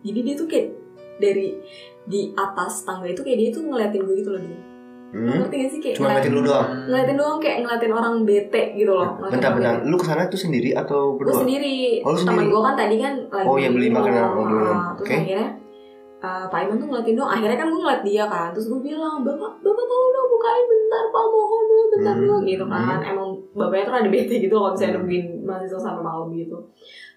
Jadi 0.00 0.18
dia 0.24 0.32
tuh 0.32 0.48
kayak 0.48 0.72
dari 1.20 1.60
di 2.08 2.32
atas 2.32 2.88
tangga 2.88 3.04
itu 3.04 3.20
kayak 3.20 3.36
dia 3.36 3.48
tuh 3.52 3.68
ngeliatin 3.68 4.00
gue 4.00 4.16
gitu 4.16 4.32
loh 4.32 4.40
dia 4.40 4.67
hmm. 5.10 5.36
ngerti 5.38 5.54
gak 5.56 5.70
sih 5.70 5.80
kayak 5.80 5.94
cuma 5.94 6.06
ngeliatin 6.10 6.32
lu 6.32 6.42
doang 6.42 6.66
ngeliatin 6.84 7.16
doang 7.16 7.38
kayak 7.38 7.56
ngeliatin 7.60 7.92
orang 7.92 8.14
bete 8.22 8.62
gitu 8.74 8.92
loh 8.92 9.08
bentar 9.22 9.50
bentar 9.52 9.74
lu 9.82 9.94
ke 9.94 10.04
sana 10.04 10.22
tuh 10.26 10.36
sendiri 10.38 10.70
atau 10.72 11.14
gue 11.14 11.24
berdua 11.24 11.42
sendiri 11.42 12.02
Oh, 12.02 12.12
sendiri? 12.12 12.46
gue 12.46 12.60
kan 12.60 12.74
tadi 12.74 12.96
kan 12.96 13.14
lagi 13.28 13.46
Oh, 13.46 13.56
iya, 13.56 13.68
beli 13.68 13.88
makanan, 13.88 14.22
oh, 14.30 14.44
belum. 14.44 14.68
Ah, 14.70 14.90
terus 14.94 15.06
Oke. 15.06 15.16
akhirnya 15.18 15.46
uh, 16.18 16.44
Pak 16.46 16.58
Iman 16.62 16.76
tuh 16.76 16.86
ngeliatin 16.88 17.14
doang 17.14 17.30
akhirnya 17.30 17.56
kan 17.56 17.68
gue 17.68 17.80
ngeliat 17.80 18.02
dia 18.02 18.24
kan 18.26 18.48
terus 18.50 18.66
gue 18.66 18.80
bilang 18.80 19.14
bapak 19.22 19.52
bapak 19.58 19.84
tolong 19.84 20.10
dong 20.10 20.28
bukain 20.28 20.64
bentar 20.66 21.04
pak 21.06 21.24
mohon 21.26 21.62
dong 21.64 21.88
bentar 21.90 22.14
Hmm. 22.14 22.26
dong 22.26 22.42
gitu 22.44 22.64
kan 22.64 22.98
emang 23.02 23.28
bapaknya 23.52 23.84
tuh 23.84 23.94
ada 23.96 24.08
bete 24.08 24.34
gitu 24.38 24.54
kalau 24.54 24.70
misalnya 24.72 24.90
Hmm. 24.90 25.00
nungguin 25.00 25.24
mahasiswa 25.42 25.80
sampai 25.80 26.02
malam 26.02 26.28
gitu 26.32 26.56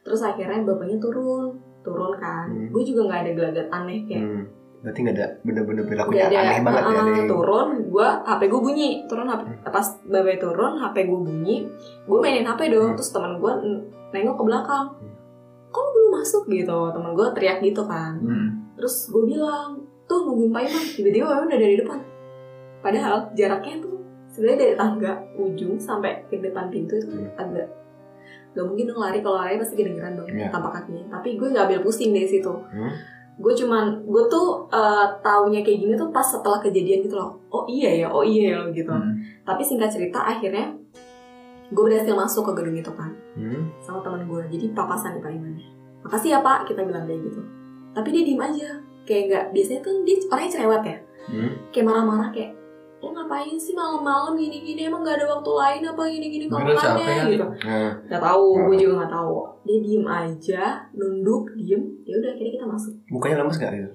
terus 0.01 0.21
akhirnya 0.21 0.63
bapaknya 0.63 0.97
turun 0.97 1.43
turun 1.81 2.13
kan 2.15 2.45
Hmm. 2.45 2.69
gue 2.69 2.83
juga 2.83 3.01
nggak 3.05 3.19
ada 3.19 3.31
gelagat 3.33 3.67
aneh 3.69 3.99
kayak 4.05 4.23
hmm. 4.23 4.43
Berarti 4.81 4.99
nggak 4.99 5.15
ada 5.15 5.27
bener-bener 5.41 5.77
Gak 5.79 5.87
perilakunya 5.87 6.25
ada, 6.25 6.39
aneh 6.41 6.59
banget 6.59 6.81
ya 6.81 6.89
uh, 6.89 6.97
ada 6.97 7.11
yang- 7.13 7.29
turun, 7.29 7.67
gue 7.85 8.07
HP 8.25 8.41
gue 8.43 8.61
bunyi, 8.61 8.89
turun 9.05 9.27
HP, 9.27 9.41
pas 9.63 9.87
babai 10.03 10.37
turun, 10.37 10.73
HP 10.75 10.95
gue 11.03 11.19
bunyi, 11.21 11.55
gue 12.01 12.17
mainin 12.17 12.43
HP 12.43 12.61
dong, 12.67 12.87
Hmm. 12.87 12.97
terus 12.97 13.09
teman 13.09 13.37
gue 13.37 13.51
nengok 14.11 14.35
ke 14.35 14.43
belakang, 14.43 14.85
Hmm. 14.91 15.13
kok 15.69 15.79
lu 15.79 15.89
belum 15.91 16.11
masuk 16.17 16.43
gitu, 16.47 16.77
teman 16.89 17.11
gue 17.11 17.27
teriak 17.31 17.57
gitu 17.61 17.83
kan, 17.83 18.13
Hmm. 18.17 18.47
terus 18.73 19.05
gue 19.07 19.23
bilang, 19.23 19.77
tuh 20.03 20.19
nungguin 20.23 20.49
Pak 20.49 20.61
Iman, 20.63 20.83
tiba-tiba 20.91 21.25
Pak 21.25 21.35
Iman 21.37 21.47
udah 21.47 21.61
dari 21.61 21.75
depan, 21.77 21.99
padahal 22.81 23.13
jaraknya 23.31 23.75
tuh 23.79 23.95
sebenarnya 24.27 24.59
dari 24.59 24.73
tangga 24.75 25.11
ujung 25.35 25.77
sampai 25.77 26.25
ke 26.25 26.39
depan 26.39 26.67
pintu 26.67 26.97
itu 26.97 27.07
Hmm. 27.07 27.29
agak 27.37 27.69
Gak 28.51 28.67
mungkin 28.67 28.83
dong 28.85 28.99
lari, 28.99 29.23
kalau 29.23 29.39
lari 29.39 29.55
pasti 29.55 29.79
kedengeran 29.79 30.11
dong 30.13 30.27
Iya. 30.27 30.51
tanpa 30.51 30.75
kakinya. 30.75 31.07
Tapi 31.09 31.39
gue 31.39 31.47
gak 31.49 31.71
ambil 31.71 31.79
pusing 31.79 32.11
dari 32.11 32.27
situ. 32.27 32.51
Hmm. 32.51 32.91
Gue 33.41 33.53
cuman 33.57 34.05
gue 34.05 34.23
tuh 34.29 34.69
uh, 34.69 35.09
taunya 35.25 35.65
kayak 35.65 35.81
gini 35.81 35.93
tuh 35.97 36.13
pas 36.13 36.21
setelah 36.21 36.61
kejadian 36.61 37.01
gitu 37.01 37.17
loh. 37.17 37.33
Oh 37.49 37.65
iya 37.65 38.05
ya 38.05 38.07
oh 38.07 38.21
iya 38.21 38.55
ya 38.55 38.59
gitu. 38.69 38.93
Hmm. 38.93 39.17
tapi 39.41 39.65
singkat 39.65 39.89
cerita 39.89 40.21
akhirnya 40.21 40.69
gue 41.73 41.83
berhasil 41.83 42.13
masuk 42.13 42.53
ke 42.53 42.61
gedung 42.61 42.77
itu 42.77 42.91
kan 42.93 43.09
Hmm. 43.31 43.71
sama 43.81 44.03
teman 44.03 44.27
gue 44.27 44.43
jadi 44.51 44.75
papasan 44.75 45.15
nih 45.17 45.23
pak 45.23 45.31
Iman 45.33 45.55
makasih 46.03 46.29
ya 46.35 46.39
pak 46.43 46.67
kita 46.69 46.85
bilang 46.85 47.07
kayak 47.09 47.21
gitu. 47.25 47.41
Tapi 47.91 48.07
dia 48.13 48.23
diem 48.23 48.41
aja. 48.41 48.69
Kayak 49.01 49.23
nggak 49.27 49.45
biasanya 49.57 49.81
kan 49.81 49.95
dia 50.05 50.15
orangnya 50.29 50.51
cerewet 50.53 50.83
ya. 50.85 50.97
Hmm. 51.21 51.51
kayak 51.69 51.85
marah-marah 51.85 52.29
kayak 52.33 52.51
lo 53.01 53.09
ngapain 53.11 53.57
sih 53.57 53.73
malam-malam 53.73 54.33
gini-gini 54.33 54.85
emang 54.85 55.01
gak 55.01 55.17
ada 55.17 55.25
waktu 55.27 55.51
lain 55.51 55.81
apa 55.83 56.01
gini-gini 56.05 56.45
makannya 56.45 56.77
kali. 56.77 57.33
gitu 57.33 57.45
Nah, 57.65 57.89
nggak 58.03 58.21
tahu 58.21 58.45
gue 58.63 58.75
juga 58.77 58.93
nggak 58.95 59.11
tahu 59.11 59.33
dia 59.63 59.77
diem 59.79 60.05
aja 60.05 60.63
nunduk 60.91 61.43
diem 61.55 61.81
ya 62.03 62.13
udah 62.15 62.29
akhirnya 62.29 62.53
kita 62.53 62.65
masuk 62.67 62.93
mukanya 63.07 63.35
lemes 63.41 63.57
gak 63.57 63.73
gitu? 63.73 63.89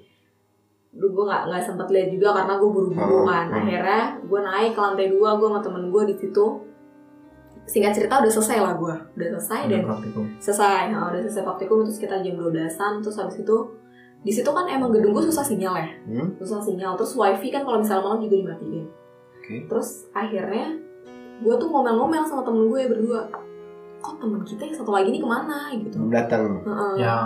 Duh, 0.92 1.10
gue 1.12 1.24
nggak 1.24 1.42
nggak 1.46 1.62
sempet 1.62 1.88
lihat 1.88 2.08
juga 2.10 2.28
karena 2.34 2.54
gue 2.56 2.68
buru-buru 2.68 3.14
Oh, 3.14 3.24
kan. 3.24 3.46
hmm. 3.46 3.58
Akhirnya 3.60 4.00
gue 4.18 4.40
naik 4.42 4.72
ke 4.72 4.80
lantai 4.80 5.06
dua, 5.08 5.28
gue 5.34 5.46
sama 5.46 5.60
temen 5.60 5.84
gue 5.86 6.02
di 6.04 6.16
situ. 6.16 6.46
Singkat 7.64 7.92
cerita 7.92 8.14
udah 8.16 8.32
selesai 8.32 8.58
lah 8.58 8.72
gue, 8.74 8.94
udah 9.12 9.28
selesai 9.36 9.60
Udah 9.60 9.70
dan 9.72 9.82
praktikum. 9.84 10.24
selesai. 10.38 10.80
Nah, 10.88 11.10
udah 11.10 11.20
selesai 11.20 11.44
praktikum 11.44 11.76
itu 11.82 11.92
sekitar 11.92 12.18
jam 12.20 12.34
12-an. 12.34 12.92
Terus 13.02 13.16
habis 13.16 13.36
itu 13.36 13.56
di 14.26 14.32
situ 14.32 14.50
kan 14.50 14.66
emang 14.66 14.90
gedung 14.90 15.14
gue 15.14 15.22
susah 15.22 15.40
sinyal 15.40 15.74
ya, 15.76 15.86
Hmm. 16.04 16.34
susah 16.36 16.58
sinyal. 16.58 16.98
Terus 16.98 17.14
wifi 17.14 17.48
kan 17.48 17.62
kalau 17.62 17.78
misalnya 17.78 18.02
malam 18.02 18.18
juga 18.18 18.34
dimatiin. 18.36 18.84
Oke. 19.38 19.56
Terus 19.64 20.10
akhirnya 20.10 20.74
gue 21.38 21.54
tuh 21.54 21.68
ngomel-ngomel 21.68 22.26
sama 22.26 22.42
temen 22.42 22.66
gue 22.66 22.82
berdua. 22.88 23.30
Kok 23.96 24.18
temen 24.18 24.42
kita 24.42 24.66
yang 24.66 24.74
satu 24.74 24.90
lagi 24.90 25.08
ini 25.08 25.18
ke 25.18 25.28
mana 25.28 25.70
gitu? 25.72 25.96
Datang 26.10 26.58
Heeh. 26.60 26.92
Yang 26.98 27.22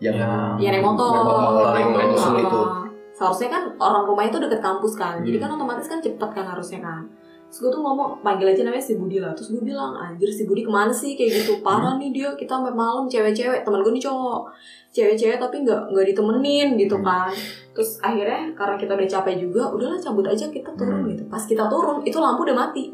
yang 0.00 0.16
Yang- 0.16 0.56
Iya 0.58 0.68
naik 0.72 0.84
motor. 0.86 1.12
motor 1.12 1.76
yang 1.76 1.92
nyusul 2.08 2.34
itu. 2.40 2.60
Seharusnya 3.12 3.48
kan 3.50 3.62
orang 3.76 4.08
rumahnya 4.08 4.32
itu 4.32 4.40
deket 4.40 4.60
kampus 4.60 4.96
kan, 4.96 5.20
jadi 5.20 5.36
Hmm. 5.36 5.44
kan 5.44 5.50
otomatis 5.60 5.84
kan 5.84 6.00
cepet 6.00 6.30
kan 6.32 6.46
harusnya 6.48 6.80
kan. 6.80 7.04
Terus 7.50 7.66
gue 7.66 7.70
tuh 7.74 7.82
ngomong 7.82 8.22
panggil 8.22 8.46
aja 8.46 8.62
namanya 8.62 8.78
si 8.78 8.94
Budi 8.94 9.18
lah. 9.18 9.34
Terus 9.34 9.50
gue 9.50 9.62
bilang 9.66 9.90
anjir 9.98 10.30
si 10.30 10.46
Budi 10.46 10.62
ke 10.62 10.70
mana 10.70 10.94
sih 10.94 11.18
kayak 11.18 11.42
gitu 11.42 11.58
parah 11.66 11.98
nih 11.98 12.14
dia 12.14 12.30
kita 12.38 12.54
sampai 12.54 12.70
malam 12.70 13.10
cewek-cewek 13.10 13.66
teman 13.66 13.82
gue 13.82 13.90
nih 13.90 14.04
cowok 14.06 14.40
cewek-cewek 14.94 15.34
tapi 15.34 15.66
nggak 15.66 15.90
nggak 15.90 16.06
ditemenin 16.14 16.78
gitu 16.78 16.94
Hmm. 16.94 17.06
kan. 17.10 17.34
Terus 17.74 17.98
akhirnya 17.98 18.54
karena 18.54 18.78
kita 18.78 18.92
udah 18.94 19.08
capek 19.10 19.34
juga 19.42 19.62
udahlah 19.66 19.98
cabut 19.98 20.26
aja 20.30 20.46
kita 20.46 20.70
turun 20.78 21.02
Hmm. 21.02 21.10
gitu. 21.10 21.22
Pas 21.26 21.42
kita 21.42 21.66
turun 21.66 22.06
itu 22.06 22.18
lampu 22.22 22.46
udah 22.46 22.54
mati. 22.54 22.84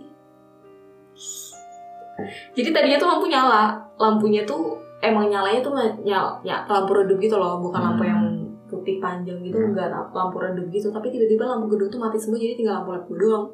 Jadi 2.56 2.68
tadinya 2.72 2.96
tuh 2.96 3.08
lampu 3.12 3.28
nyala, 3.28 3.76
lampunya 4.00 4.40
tuh 4.48 4.80
emang 5.04 5.28
nyalanya 5.28 5.60
tuh 5.60 5.76
nyala, 6.00 6.40
ya, 6.40 6.64
lampu 6.64 6.96
redup 6.96 7.20
gitu 7.20 7.36
loh, 7.36 7.60
bukan 7.60 7.76
lampu 7.76 8.08
Hmm. 8.08 8.10
yang 8.10 8.22
putih 8.66 8.96
panjang 8.96 9.36
gitu, 9.44 9.60
enggak 9.60 9.92
lampu 9.92 10.40
redup 10.40 10.64
gitu. 10.72 10.88
Tapi 10.88 11.12
tiba-tiba 11.12 11.44
lampu 11.44 11.68
gedung 11.68 11.92
tuh 11.92 12.00
mati 12.00 12.16
semua, 12.16 12.40
jadi 12.40 12.56
tinggal 12.56 12.80
lampu 12.80 12.96
led 12.96 13.04
gue 13.04 13.18
doang. 13.20 13.46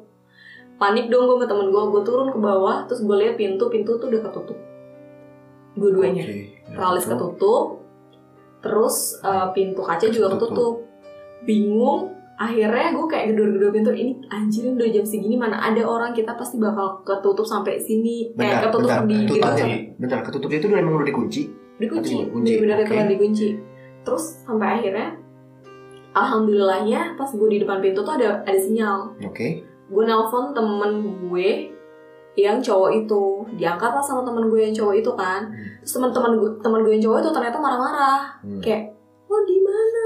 Panik 0.75 1.07
dong 1.07 1.25
gue 1.25 1.35
sama 1.35 1.45
temen 1.45 1.67
gue, 1.67 1.81
gue 1.87 2.01
turun 2.01 2.27
ke 2.27 2.37
bawah, 2.37 2.83
terus 2.83 3.01
gue 3.01 3.15
lihat 3.15 3.35
pintu, 3.35 3.67
pintu 3.67 3.95
tuh 3.95 4.07
udah 4.07 4.21
ketutup. 4.21 4.57
Dua-duanya, 5.73 6.23
Oke. 6.23 6.39
teralis 6.69 7.03
Itu. 7.03 7.11
ketutup. 7.11 7.65
terus 8.59 8.95
eh, 9.19 9.47
pintu 9.51 9.81
kaca 9.81 10.07
juga 10.07 10.31
Ketutup. 10.31 10.55
ketutup 10.55 10.73
bingung 11.43 12.15
akhirnya 12.33 12.95
gue 12.95 13.05
kayak 13.05 13.25
gedor-gedor 13.29 13.69
pintu 13.69 13.91
ini 13.91 14.23
anjir 14.25 14.71
udah 14.71 14.87
jam 14.87 15.03
segini 15.03 15.35
mana 15.35 15.59
ada 15.59 15.83
orang 15.83 16.11
kita 16.11 16.31
pasti 16.33 16.55
bakal 16.57 17.03
ketutup 17.03 17.43
sampai 17.43 17.75
sini 17.77 18.31
kayak 18.31 18.39
Bentar, 18.39 18.63
ketutup 18.63 18.87
bentar. 18.87 19.03
di 19.03 19.15
Ketutup 19.17 19.35
gitu 19.35 19.43
sampai 19.43 19.79
Bentar, 19.93 20.19
ketutupnya 20.23 20.57
itu 20.57 20.67
udah 20.67 20.79
emang 20.79 20.93
udah 20.95 21.03
dikunci. 21.05 21.41
dikunci 21.75 22.13
dikunci, 22.21 22.51
bener-bener 22.55 22.77
oke. 22.79 22.87
telah 22.87 23.07
dikunci 23.11 23.47
terus 24.01 24.23
sampai 24.41 24.67
akhirnya 24.73 25.07
alhamdulillahnya 26.11 26.99
pas 27.13 27.29
gue 27.29 27.49
di 27.49 27.59
depan 27.59 27.77
pintu 27.79 27.99
tuh 27.99 28.13
ada 28.13 28.39
ada 28.41 28.55
sinyal 28.57 29.11
Oke. 29.23 29.67
Gue 29.93 30.03
nelpon 30.03 30.49
temen 30.51 30.91
gue 31.21 31.69
yang 32.33 32.57
cowok 32.57 32.89
itu 32.95 33.23
diangkat 33.53 33.93
lah 33.93 34.01
sama 34.01 34.25
temen 34.25 34.49
gue 34.49 34.59
yang 34.59 34.73
cowok 34.73 34.95
itu 34.95 35.11
kan 35.13 35.45
Hmm. 35.45 35.77
terus 35.79 35.93
teman-teman 35.93 36.31
gue 36.35 36.49
teman 36.59 36.81
gue 36.81 36.91
yang 36.91 37.03
cowok 37.03 37.17
itu 37.19 37.29
ternyata 37.31 37.57
marah-marah 37.57 38.21
Hmm. 38.41 38.57
kayak 38.57 38.89
lo 39.23 39.37
di 39.43 39.57
mana 39.59 40.03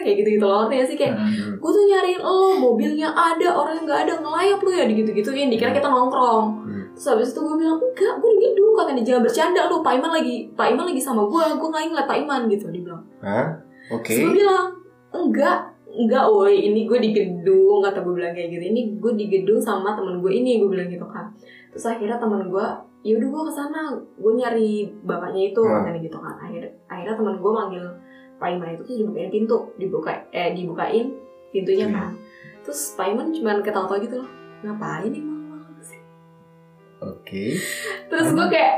kayak 0.00 0.16
gitu 0.18 0.28
gitu 0.34 0.44
loh 0.44 0.64
gak 0.66 0.84
sih 0.84 0.94
kayak 0.94 1.16
Hmm. 1.16 1.56
gue 1.56 1.70
tuh 1.70 1.84
nyariin 1.86 2.20
lo 2.20 2.36
mobilnya 2.54 3.08
ada 3.08 3.48
orangnya 3.50 3.82
nggak 3.82 4.00
ada 4.02 4.12
ngelayap 4.18 4.58
lo 4.58 4.70
ya 4.70 4.84
gitu 4.86 5.10
gituin 5.10 5.48
dikira 5.48 5.72
kita 5.72 5.88
nongkrong 5.88 6.46
Hmm. 6.60 6.84
terus 6.92 7.06
habis 7.08 7.32
itu 7.32 7.40
gue 7.40 7.56
bilang 7.56 7.76
enggak 7.76 8.14
gue 8.14 8.30
di 8.30 8.38
gedung 8.42 8.72
katanya 8.74 9.02
jangan 9.02 9.22
bercanda 9.24 9.60
lu 9.66 9.80
Pak 9.80 9.92
Iman 9.96 10.12
lagi 10.14 10.36
Pak 10.52 10.66
Iman 10.68 10.84
lagi 10.84 11.00
sama 11.00 11.22
gue 11.24 11.44
gue 11.50 11.68
nggak 11.70 11.82
ngeliat 11.86 12.06
Pak 12.06 12.18
Iman 12.18 12.40
gitu 12.46 12.68
dia 12.68 12.82
bilang 12.82 13.02
Hah? 13.20 13.46
Oke. 13.90 14.12
Terus 14.12 14.20
gue 14.22 14.34
bilang 14.38 14.66
enggak 15.10 15.58
enggak 15.92 16.24
woi 16.24 16.54
ini 16.62 16.84
gue 16.84 16.98
di 16.98 17.10
gedung 17.10 17.80
kata 17.80 17.98
gue 18.00 18.14
bilang 18.14 18.30
kayak 18.30 18.48
gitu 18.48 18.64
ini 18.64 18.80
gue 18.96 19.12
di 19.14 19.26
gedung 19.26 19.58
sama 19.58 19.92
temen 19.92 20.18
gue 20.18 20.30
ini 20.30 20.58
gue 20.58 20.68
bilang 20.68 20.86
gitu 20.86 21.02
kan 21.04 21.34
terus 21.68 21.84
akhirnya 21.84 22.16
temen 22.16 22.46
gue 22.46 22.66
ya 23.00 23.16
udah 23.16 23.28
gue 23.28 23.42
ke 23.42 23.52
sana 23.52 23.80
gue 23.96 24.32
nyari 24.32 24.70
bapaknya 25.02 25.50
itu 25.50 25.60
Hmm. 25.60 25.82
katanya 25.82 26.00
gitu 26.00 26.18
kan 26.18 26.34
akhirnya 26.36 26.70
akhirnya 26.86 27.14
temen 27.16 27.34
gue 27.36 27.50
manggil 27.50 27.84
Pak 28.36 28.48
Iman 28.50 28.68
itu 28.70 28.82
terus 28.82 28.98
dibukain 28.98 29.28
pintu 29.28 29.56
dibuka 29.76 30.10
eh 30.30 30.52
dibukain 30.52 31.06
pintunya 31.50 31.86
Hmm. 31.86 31.96
kan 31.96 32.10
terus 32.60 32.94
Pak 32.94 33.06
Iman 33.08 33.28
cuman 33.28 33.58
ketawa-tawa 33.60 33.98
gitu 33.98 34.16
loh 34.16 34.30
ngapain 34.60 35.08
nih 35.08 35.22
malam 35.24 35.74
sih 35.80 36.00
Oke. 37.00 37.56
terus 38.06 38.28
gue 38.30 38.46
kayak 38.46 38.74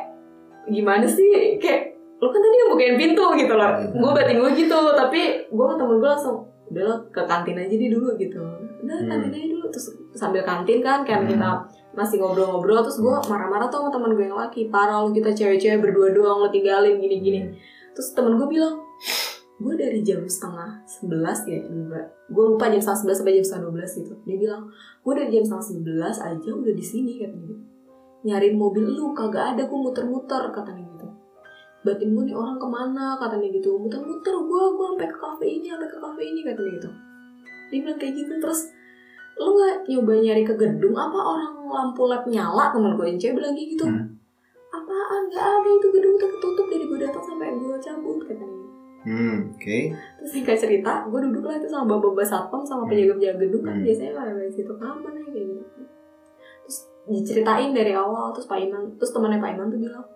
gimana 0.65 1.05
sih 1.05 1.29
kayak 1.59 1.91
lu 2.17 2.31
kan 2.31 2.39
tadi 2.39 2.57
yang 2.57 2.71
bukain 2.71 2.95
pintu 2.97 3.25
gitu 3.35 3.53
loh 3.53 3.71
Hmm. 3.75 3.99
gue 3.99 4.11
batin 4.13 4.39
gue 4.39 4.51
gitu 4.57 4.79
tapi 4.95 5.21
gue 5.45 5.65
sama 5.65 5.75
temen 5.75 5.99
gue 5.99 6.07
langsung 6.09 6.39
udah 6.73 6.83
lo 6.89 6.97
ke 7.13 7.23
kantin 7.29 7.61
aja 7.61 7.75
deh 7.77 7.91
dulu 7.93 8.17
gitu. 8.17 8.41
Udah 8.83 8.97
Hmm. 8.99 9.09
kantin 9.13 9.33
aja 9.37 9.49
dulu. 9.53 9.67
Terus 9.69 9.87
sambil 10.17 10.43
kantin 10.43 10.81
kan 10.81 11.05
kan 11.05 11.23
Hmm. 11.23 11.31
kita 11.31 11.49
masih 11.93 12.25
ngobrol-ngobrol 12.25 12.81
terus 12.81 12.99
gue 13.05 13.15
marah-marah 13.29 13.69
tuh 13.69 13.85
sama 13.85 13.91
temen 13.93 14.17
gue 14.17 14.25
yang 14.25 14.39
laki 14.41 14.73
parah 14.73 15.05
lu 15.05 15.13
kita 15.13 15.29
cewek-cewek 15.37 15.85
berdua 15.85 16.09
doang 16.17 16.41
lo 16.41 16.49
tinggalin 16.49 16.97
gini-gini. 16.97 17.53
Terus 17.93 18.17
temen 18.17 18.41
gue 18.41 18.49
bilang 18.49 18.81
gue 19.63 19.75
dari 19.77 20.01
jam 20.03 20.25
setengah 20.25 20.81
sebelas 20.89 21.47
ya 21.47 21.61
gue 22.33 22.45
lupa 22.49 22.67
jam 22.73 22.81
setengah 22.81 22.99
sebelas 22.99 23.17
sampai 23.21 23.35
jam 23.37 23.45
setengah 23.45 23.63
dua 23.69 23.75
belas 23.77 23.91
gitu. 23.95 24.13
Dia 24.25 24.37
bilang 24.41 24.63
gue 25.05 25.13
dari 25.13 25.31
jam 25.31 25.45
setengah 25.45 25.67
sebelas 25.69 26.17
aja 26.19 26.51
udah 26.51 26.75
di 26.75 26.85
sini 26.85 27.21
katanya 27.21 27.47
gitu. 27.53 27.65
Nyariin 28.23 28.57
mobil 28.57 28.89
lu 28.89 29.13
kagak 29.13 29.55
ada 29.55 29.63
gue 29.69 29.79
muter-muter 29.79 30.49
katanya 30.51 30.83
gitu 30.89 31.07
batin 31.83 32.09
gue 32.11 32.25
nih 32.25 32.35
orang 32.35 32.57
ke 32.57 32.67
mana 32.67 33.17
katanya 33.17 33.49
gitu 33.51 33.75
muter-muter 33.75 34.35
gue 34.35 34.63
gue 34.71 34.87
sampai 34.89 35.09
ke 35.09 35.19
kafe 35.19 35.47
ini 35.49 35.67
sampai 35.67 35.89
ke 35.89 35.99
kafe 35.99 36.23
ini 36.23 36.41
katanya 36.43 36.71
gitu 36.73 36.89
dia 37.69 37.79
bilang 37.81 37.99
kayak 37.99 38.15
gitu 38.15 38.33
terus 38.39 38.61
lu 39.35 39.49
nggak 39.51 39.75
nyoba 39.89 40.13
nyari 40.15 40.43
ke 40.43 40.55
gedung 40.55 40.95
apa 40.95 41.19
orang 41.19 41.53
lampu 41.65 42.03
lab 42.05 42.23
nyala 42.25 42.71
temen 42.71 42.93
gue 42.93 43.07
yang 43.07 43.19
cewek 43.19 43.35
bilang 43.37 43.53
kayak 43.53 43.69
gitu 43.71 43.85
Hmm. 43.85 44.07
apaan 44.71 45.23
nggak 45.27 45.45
ada 45.45 45.69
itu 45.71 45.89
gedung 45.91 46.15
tuh 46.17 46.29
ketutup 46.31 46.67
dari 46.67 46.85
gue 46.85 46.99
datang 46.99 47.25
sampai 47.25 47.53
gue 47.53 47.77
cabut 47.79 48.21
katanya 48.23 48.61
Hmm. 49.03 49.51
Oke. 49.51 49.91
terus 49.91 50.31
singkat 50.31 50.55
cerita 50.57 51.03
gue 51.05 51.21
duduk 51.21 51.43
lah 51.43 51.59
itu 51.59 51.67
sama 51.67 51.91
bapak-bapak 51.91 52.23
satpam 52.23 52.63
sama 52.63 52.87
Hmm. 52.87 52.91
penjaga-penjaga 52.91 53.39
gedung 53.41 53.63
kan 53.63 53.75
Hmm. 53.75 53.85
biasanya 53.85 54.13
pada 54.15 54.33
di 54.39 54.53
situ 54.53 54.73
kapan 54.73 55.13
ya 55.13 55.25
kayak 55.27 55.47
gitu 55.51 55.83
terus 56.63 56.77
diceritain 57.05 57.71
dari 57.73 57.93
awal 57.93 58.31
terus 58.31 58.47
Pak 58.47 58.59
Iman 58.61 58.95
terus 58.95 59.11
temannya 59.11 59.37
Pak 59.37 59.51
Iman 59.53 59.67
tuh 59.69 59.81
bilang 59.81 60.07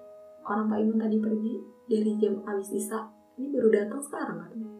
orang 0.46 0.66
Pak 0.66 0.78
Iman 0.78 0.98
tadi 0.98 1.16
pergi 1.18 1.54
dari 1.86 2.12
jam 2.16 2.34
habis 2.40 2.70
isa 2.72 2.98
ini 3.34 3.50
baru 3.50 3.68
datang 3.68 4.00
sekarang 4.00 4.38
katanya 4.40 4.70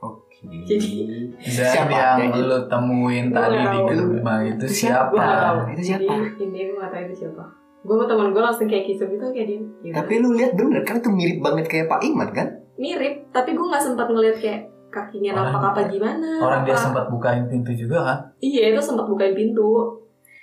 Oke. 0.00 0.48
Jadi- 0.64 1.28
Dan 1.36 1.68
Siapa? 1.68 1.92
yang 1.92 2.32
Yang 2.32 2.48
lu 2.48 2.58
temuin 2.66 3.26
Gua 3.28 3.36
tadi 3.44 3.58
di 3.60 3.78
gerbang 3.86 4.40
itu 4.48 4.64
Itu 4.64 4.66
siapa? 4.80 5.12
Tahu. 5.12 5.56
Itu 5.70 5.82
siapa? 5.84 6.12
Jadi 6.32 6.48
ini 6.48 6.60
gue 6.64 6.76
gak 6.78 6.90
tahu 6.90 7.02
itu 7.04 7.16
siapa 7.18 7.44
gue 7.80 7.94
sama 7.94 8.04
teman 8.06 8.28
gue 8.30 8.42
langsung 8.42 8.64
kayak 8.66 8.84
kisah 8.86 9.06
gitu 9.06 9.24
kayak 9.26 9.46
dia 9.46 9.60
"Ya 9.82 9.92
Tapi 9.94 10.12
lu 10.18 10.32
lihat 10.34 10.52
bener 10.52 10.80
kan 10.82 11.00
itu 11.00 11.08
mirip 11.08 11.40
banget 11.40 11.64
kayak 11.66 11.86
Pak 11.86 12.00
Iman 12.02 12.28
kan? 12.30 12.48
mirip 12.76 13.28
tapi 13.28 13.52
gue 13.52 13.60
nggak 13.62 13.80
sempat 13.82 14.04
ngeliat 14.06 14.36
kayak 14.36 14.60
kakinya 14.90 15.32
nampak 15.34 15.62
apa 15.66 15.80
gimana 15.86 16.28
Orang 16.40 16.60
dia 16.62 16.72
apa. 16.72 16.80
sempat 16.82 17.04
bukain 17.06 17.44
pintu 17.46 17.72
juga 17.72 17.98
kan? 18.02 18.18
Iya 18.38 18.68
itu 18.68 18.80
sempat 18.82 19.04
bukain 19.04 19.32
pintu 19.32 19.96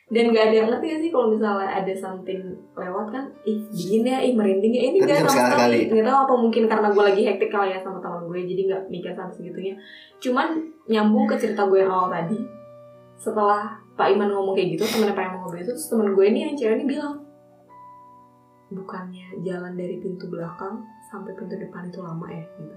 dan 0.08 0.32
gak 0.32 0.43
ada 0.48 0.56
yang 0.56 0.67
ngerti 0.72 0.88
sih 1.04 1.12
kalau 1.12 1.28
misalnya 1.36 1.67
ada 1.67 1.91
something 1.91 2.39
lewat 2.80 3.12
kan 3.12 3.28
ih 3.43 3.60
dingin 3.76 4.08
ya 4.08 4.17
ih 4.24 4.34
merinding 4.39 4.72
ya. 4.72 4.82
Ini 4.88 4.98
gak 5.04 5.28
sama 5.28 5.32
sama 5.36 5.48
sekali. 5.52 5.80
nggak 5.91 6.06
tahu 6.08 6.17
apa 6.24 6.36
mungkin 6.39 6.63
karena 6.72 6.88
gue 6.96 7.04
lagi 7.12 7.22
hektik 7.28 7.52
kali 7.52 7.76
ya 7.76 7.80
sama 7.84 8.00
teman 8.00 8.24
gue 8.24 8.39
jadi 8.48 8.62
nggak 8.72 8.84
mikir 8.88 9.12
sampai 9.12 9.36
segitunya. 9.36 9.76
Cuman 10.24 10.48
nyambung 10.88 11.28
ke 11.28 11.36
cerita 11.36 11.67
gue 11.67 11.84
yang 11.84 11.91
awal 11.91 12.08
tadi 12.08 12.39
setelah 13.20 13.76
Pak 14.00 14.08
Iman 14.15 14.32
ngomong 14.32 14.56
kayak 14.56 14.80
gitu 14.80 14.88
temennya 14.88 15.12
Pak 15.12 15.26
Iman 15.28 15.38
ngomong 15.43 15.60
gitu 15.60 15.76
terus 15.76 15.89
temen 15.91 16.08
gue 16.15 16.26
ini 16.30 16.39
yang 16.48 16.54
cewek 16.56 16.76
ini 16.80 16.86
bilang 16.88 17.15
bukannya 18.72 19.28
jalan 19.43 19.74
dari 19.76 19.96
pintu 20.00 20.28
belakang 20.32 20.88
sampai 21.12 21.36
pintu 21.36 21.60
depan 21.60 21.84
itu 21.84 22.00
lama 22.00 22.28
ya? 22.32 22.48
Gitu. 22.56 22.76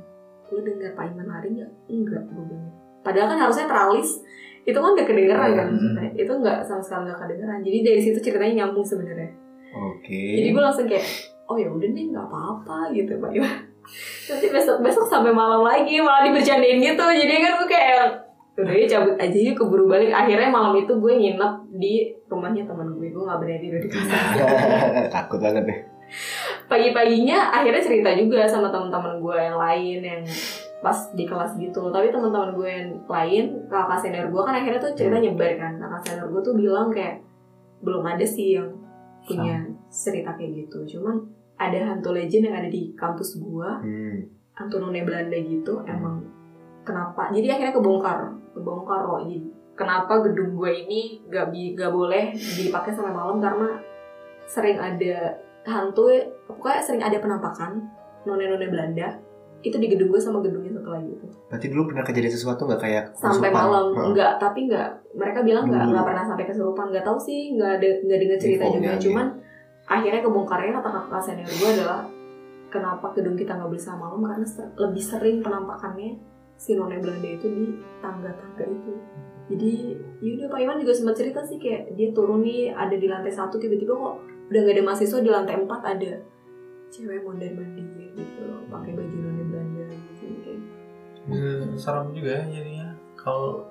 Lu 0.51 0.59
dengar 0.67 0.99
Pak 0.99 1.15
Iman 1.15 1.31
lari 1.31 1.49
nggak? 1.55 1.71
Enggak 1.87 2.27
gue 2.27 2.43
bilang 2.43 2.90
padahal 3.01 3.29
kan 3.29 3.39
harusnya 3.41 3.65
teralis 3.65 4.21
itu 4.61 4.77
kan 4.77 4.93
gak 4.93 5.07
kedengeran 5.07 5.51
kan 5.51 5.67
Hmm. 5.67 5.97
maksudnya. 5.97 6.11
itu 6.15 6.33
nggak 6.35 6.59
sama 6.63 6.81
sekali 6.81 7.03
gak 7.07 7.21
kedengeran 7.21 7.59
jadi 7.61 7.79
dari 7.83 8.01
situ 8.01 8.19
ceritanya 8.21 8.55
nyambung 8.61 8.85
sebenarnya 8.85 9.31
Oke. 9.73 10.23
jadi 10.37 10.49
gue 10.51 10.63
langsung 10.63 10.85
kayak 10.85 11.05
oh 11.45 11.57
ya 11.57 11.67
udah 11.67 11.89
nih 11.89 12.05
nggak 12.09 12.25
apa-apa 12.25 12.77
gitu 12.93 13.13
Iwan 13.17 13.57
nanti 14.27 14.47
besok 14.49 14.77
besok 14.81 15.05
sampai 15.05 15.33
malam 15.33 15.61
lagi 15.61 15.99
malah 15.99 16.23
dibercandain 16.23 16.79
gitu 16.79 17.01
jadi 17.03 17.35
kan 17.41 17.53
gue 17.57 17.69
kayak 17.69 18.05
udah 18.53 18.75
ya 18.77 18.87
cabut 18.87 19.17
aja 19.17 19.39
yuk 19.41 19.57
keburu 19.57 19.89
balik 19.89 20.13
akhirnya 20.13 20.47
malam 20.47 20.77
itu 20.77 20.93
gue 20.93 21.13
nginep 21.13 21.53
di 21.73 21.93
rumahnya 22.27 22.63
teman 22.63 22.93
gue 22.93 23.09
gue 23.09 23.19
nggak 23.19 23.39
berani 23.39 23.59
tidur 23.59 23.81
di 23.81 23.89
kamar 23.91 25.09
Takut 25.09 25.41
banget 25.41 25.65
deh. 25.65 25.79
pagi-paginya 26.67 27.51
akhirnya 27.51 27.81
cerita 27.81 28.11
juga 28.13 28.45
sama 28.45 28.69
teman-teman 28.69 29.19
gue 29.19 29.37
yang 29.41 29.57
lain 29.57 29.99
yang 30.05 30.23
pas 30.81 30.97
di 31.13 31.25
kelas 31.29 31.57
gitu. 31.61 31.93
Tapi 31.93 32.09
teman-teman 32.09 32.57
gue 32.57 32.69
yang 32.69 32.89
lain 33.05 33.45
kakak 33.69 34.01
senior 34.01 34.27
gue 34.33 34.43
kan 34.43 34.57
akhirnya 34.57 34.81
tuh 34.81 34.93
cerita 34.97 35.21
nyebar 35.21 35.53
kan. 35.61 35.73
Kakak 35.77 36.01
senior 36.09 36.27
gue 36.33 36.41
tuh 36.41 36.55
bilang 36.57 36.89
kayak 36.89 37.21
belum 37.85 38.05
ada 38.05 38.25
sih 38.25 38.57
yang 38.57 38.69
punya 39.25 39.61
cerita 39.93 40.33
kayak 40.37 40.65
gitu. 40.65 40.97
Cuman 40.97 41.21
ada 41.61 41.79
hantu 41.93 42.17
legend 42.17 42.49
yang 42.49 42.57
ada 42.57 42.69
di 42.73 42.97
kampus 42.97 43.37
gue 43.37 43.71
Hmm. 43.85 44.17
hantu 44.57 44.81
none 44.81 45.01
Belanda 45.05 45.37
gitu 45.37 45.85
emang 45.85 46.25
kenapa? 46.85 47.29
Jadi 47.29 47.49
akhirnya 47.53 47.77
kebongkar 47.77 48.19
kebongkar 48.57 49.05
loh 49.05 49.21
jadi 49.25 49.45
kenapa 49.77 50.21
gedung 50.25 50.57
gue 50.57 50.73
ini 50.85 51.21
gak 51.29 51.53
bi 51.53 51.73
gak 51.77 51.93
boleh 51.93 52.33
dipakai 52.33 52.93
sampai 52.93 53.13
malam? 53.13 53.41
Karena 53.41 53.77
sering 54.49 54.81
ada 54.81 55.37
hantu 55.65 56.09
pokoknya 56.49 56.81
sering 56.81 57.05
ada 57.05 57.21
penampakan 57.21 57.85
none 58.25 58.45
none 58.49 58.67
Belanda 58.69 59.21
itu 59.61 59.77
di 59.77 59.89
gedung 59.89 60.09
gue 60.09 60.17
sama 60.17 60.41
gedungnya 60.41 60.73
satu 60.73 60.91
lagi 60.91 61.11
itu 61.11 61.27
Berarti 61.53 61.67
dulu 61.69 61.83
pernah 61.89 62.05
kejadian 62.05 62.33
sesuatu 62.33 62.63
nggak 62.65 62.81
kayak 62.81 63.05
sampai 63.13 63.49
kesurupan? 63.49 63.61
malam 63.61 63.87
Heeh. 63.93 64.07
enggak 64.09 64.33
tapi 64.37 64.59
enggak 64.65 64.89
mereka 65.13 65.39
bilang 65.43 65.65
enggak 65.69 65.83
Dulu. 65.83 65.91
enggak 65.93 66.07
pernah 66.09 66.25
sampai 66.25 66.45
kesurupan 66.47 66.87
enggak 66.89 67.05
tahu 67.05 67.19
sih 67.19 67.39
enggak 67.53 67.71
ada 67.77 67.89
enggak 68.01 68.19
dengar 68.19 68.39
cerita 68.39 68.65
Infonya, 68.65 68.77
juga 68.79 68.91
iya. 68.91 69.01
cuman 69.03 69.27
akhirnya 69.85 70.21
kebongkarnya 70.23 70.73
kata 70.73 70.89
kakak 70.91 71.23
senior 71.23 71.51
gue 71.51 71.71
adalah 71.75 72.01
kenapa 72.71 73.07
gedung 73.13 73.35
kita 73.35 73.53
nggak 73.53 73.73
bisa 73.75 73.91
malam 73.93 74.21
karena 74.23 74.47
ser- 74.47 74.73
lebih 74.75 75.03
sering 75.03 75.37
penampakannya 75.41 76.11
si 76.55 76.71
none 76.73 76.97
Belanda 76.97 77.27
itu 77.27 77.47
di 77.47 77.67
tangga-tangga 77.99 78.65
itu 78.65 78.93
jadi 79.51 79.71
yaudah 80.23 80.47
Pak 80.47 80.61
Iwan 80.63 80.79
juga 80.79 80.95
sempat 80.95 81.19
cerita 81.19 81.43
sih 81.43 81.59
kayak 81.59 81.99
dia 81.99 82.15
turun 82.15 82.41
nih 82.41 82.71
ada 82.71 82.95
di 82.95 83.11
lantai 83.11 83.35
satu 83.35 83.59
tiba-tiba 83.59 83.91
kok 83.91 84.15
udah 84.47 84.61
nggak 84.63 84.77
ada 84.79 84.85
mahasiswa 84.85 85.19
di 85.19 85.29
lantai 85.29 85.57
empat 85.59 85.81
ada 85.83 86.13
cewek 86.87 87.23
mondar 87.23 87.51
mandir 87.51 87.87
gitu 88.15 88.41
loh 88.45 88.63
pakai 88.67 88.95
baju 88.95 89.17
Hmm, 91.23 91.77
serem 91.77 92.11
juga 92.11 92.41
ya 92.41 92.45
jadinya 92.51 92.89
kalau 93.15 93.67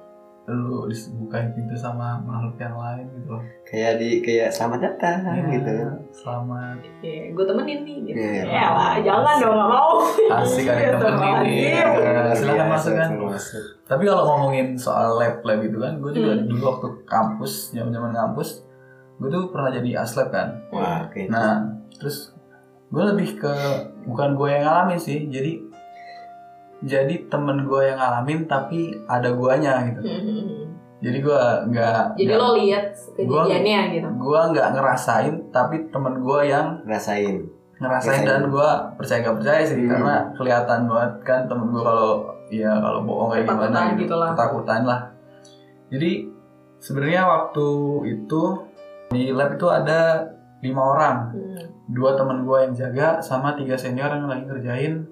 lu 0.45 0.89
dibukain 0.89 1.53
pintu 1.53 1.77
sama 1.77 2.17
makhluk 2.19 2.57
yang 2.57 2.73
lain 2.73 3.05
gitu 3.13 3.29
loh. 3.29 3.43
Kayak 3.63 4.01
di 4.01 4.17
kayak 4.19 4.49
selamat 4.49 4.79
datang 4.81 5.17
Iya, 5.21 5.45
gitu. 5.45 5.73
Selamat 6.11 6.77
ya 6.99 7.29
gue 7.29 7.45
temenin 7.45 7.79
nih 7.85 7.97
gitu 8.03 8.17
Iya. 8.17 8.43
ya 8.49 8.67
lah 8.73 8.93
jangan 8.97 9.35
dong 9.37 9.53
nggak 9.53 9.69
mau 9.69 9.93
asik 10.41 10.65
ada 10.65 10.73
Iya, 10.73 10.91
temen 10.95 11.33
ini. 11.45 11.61
Astagfirullahaladzim. 11.69 12.25
Eh, 12.25 12.33
Silakan 12.33 12.67
masuk 12.67 12.93
kan. 12.95 13.09
Tapi 13.85 14.03
kalau 14.03 14.23
ngomongin 14.27 14.67
soal 14.73 15.09
lab 15.15 15.37
lab 15.43 15.59
itu 15.61 15.77
kan, 15.77 15.93
gue 15.97 16.11
juga 16.11 16.31
Hmm. 16.33 16.45
dulu 16.45 16.61
waktu 16.65 16.87
kampus, 17.05 17.53
zaman 17.69 17.91
zaman 17.91 18.11
kampus, 18.11 18.49
gue 19.17 19.29
tuh 19.29 19.43
pernah 19.49 19.69
jadi 19.69 19.89
aslab 19.99 20.29
kan. 20.29 20.47
Wah, 20.69 21.05
oke. 21.05 21.29
Nah, 21.29 21.61
terus 21.93 22.33
gue 22.89 23.03
lebih 23.05 23.37
ke 23.37 23.53
bukan 24.03 24.33
gue 24.33 24.49
yang 24.49 24.65
ngalamin 24.65 24.97
sih, 24.97 25.29
jadi 25.29 25.61
jadi 26.81 27.27
temen 27.27 27.57
gue 27.61 27.81
yang 27.83 27.95
ngalamin 27.95 28.45
tapi 28.45 28.79
ada 29.05 29.29
guanya 29.29 29.83
gitu 29.85 29.99
jadi 30.99 31.17
gue 31.17 31.41
nggak 31.69 32.03
Jadi 32.13 32.23
nggak- 32.25 32.37
lo 32.37 32.49
lihat 32.55 32.85
kejadiannya 33.15 33.79
gitu. 33.93 34.07
gue 34.09 34.39
nggak 34.49 34.67
ngerasain 34.69 35.35
tapi 35.49 35.87
temen 35.87 36.19
gue 36.19 36.39
yang 36.45 36.67
Rasain. 36.83 37.47
ngerasain 37.77 38.19
Ngerasain. 38.19 38.23
dan 38.25 38.41
gue 38.45 38.69
percaya 38.93 39.19
gak 39.21 39.37
percaya 39.37 39.61
sih 39.63 39.77
Hmm. 39.77 39.89
karena 39.89 40.15
kelihatan 40.33 40.79
banget 40.85 41.13
kan 41.21 41.39
temen 41.45 41.67
gue 41.69 41.79
kalau 41.81 42.11
ya 42.49 42.71
kalau 42.75 42.99
bohong 43.01 43.29
kayak 43.29 43.45
gimana 43.45 43.59
Ketakutan 43.61 43.87
gitu 43.89 44.01
gitu 44.01 44.15
lah. 44.15 44.29
ketakutan 44.29 44.81
lah 44.83 45.01
jadi 45.87 46.11
sebenarnya 46.77 47.21
waktu 47.25 47.67
itu 48.09 48.41
di 49.09 49.21
lab 49.31 49.49
itu 49.51 49.67
ada 49.67 49.99
lima 50.59 50.81
orang 50.89 51.17
Hmm. 51.31 51.63
dua 51.89 52.13
temen 52.13 52.43
gue 52.43 52.57
yang 52.61 52.73
jaga 52.73 53.17
sama 53.19 53.51
tiga 53.53 53.73
senior 53.73 54.11
yang 54.11 54.27
lagi 54.27 54.43
ngerjain 54.43 55.07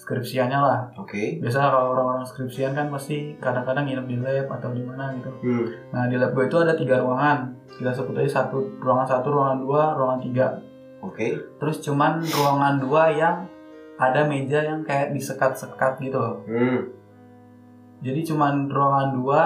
skripsiannya 0.00 0.58
lah 0.58 0.80
Oke. 0.96 1.36
biasa 1.38 1.60
kalau 1.60 1.92
orang-orang 1.92 2.24
skripsian 2.24 2.72
kan 2.72 2.88
pasti 2.88 3.36
kadang-kadang 3.36 3.84
nginep 3.84 4.06
di 4.06 4.16
lab 4.16 4.46
atau 4.50 4.72
di 4.72 4.80
mana 4.80 5.12
gitu 5.12 5.28
Hmm. 5.38 5.64
nah 5.90 6.08
di 6.08 6.16
lab 6.16 6.32
gue 6.32 6.44
itu 6.46 6.56
ada 6.56 6.72
tiga 6.72 6.96
ruangan 6.98 7.52
kita 7.70 7.92
sebut 7.92 8.16
aja 8.16 8.40
satu 8.40 8.80
ruangan 8.80 9.06
satu 9.06 9.28
ruangan 9.28 9.58
dua 9.58 9.82
ruangan 9.92 10.20
tiga 10.20 10.46
Oke. 11.00 11.36
terus 11.56 11.80
cuman 11.80 12.20
ruangan 12.20 12.76
dua 12.78 13.02
yang 13.10 13.36
ada 13.96 14.24
meja 14.24 14.60
yang 14.62 14.80
kayak 14.80 15.12
disekat-sekat 15.12 16.00
gitu 16.00 16.16
loh 16.16 16.40
Hmm. 16.44 16.88
jadi 18.00 18.20
cuman 18.24 18.66
ruangan 18.66 19.08
dua 19.12 19.42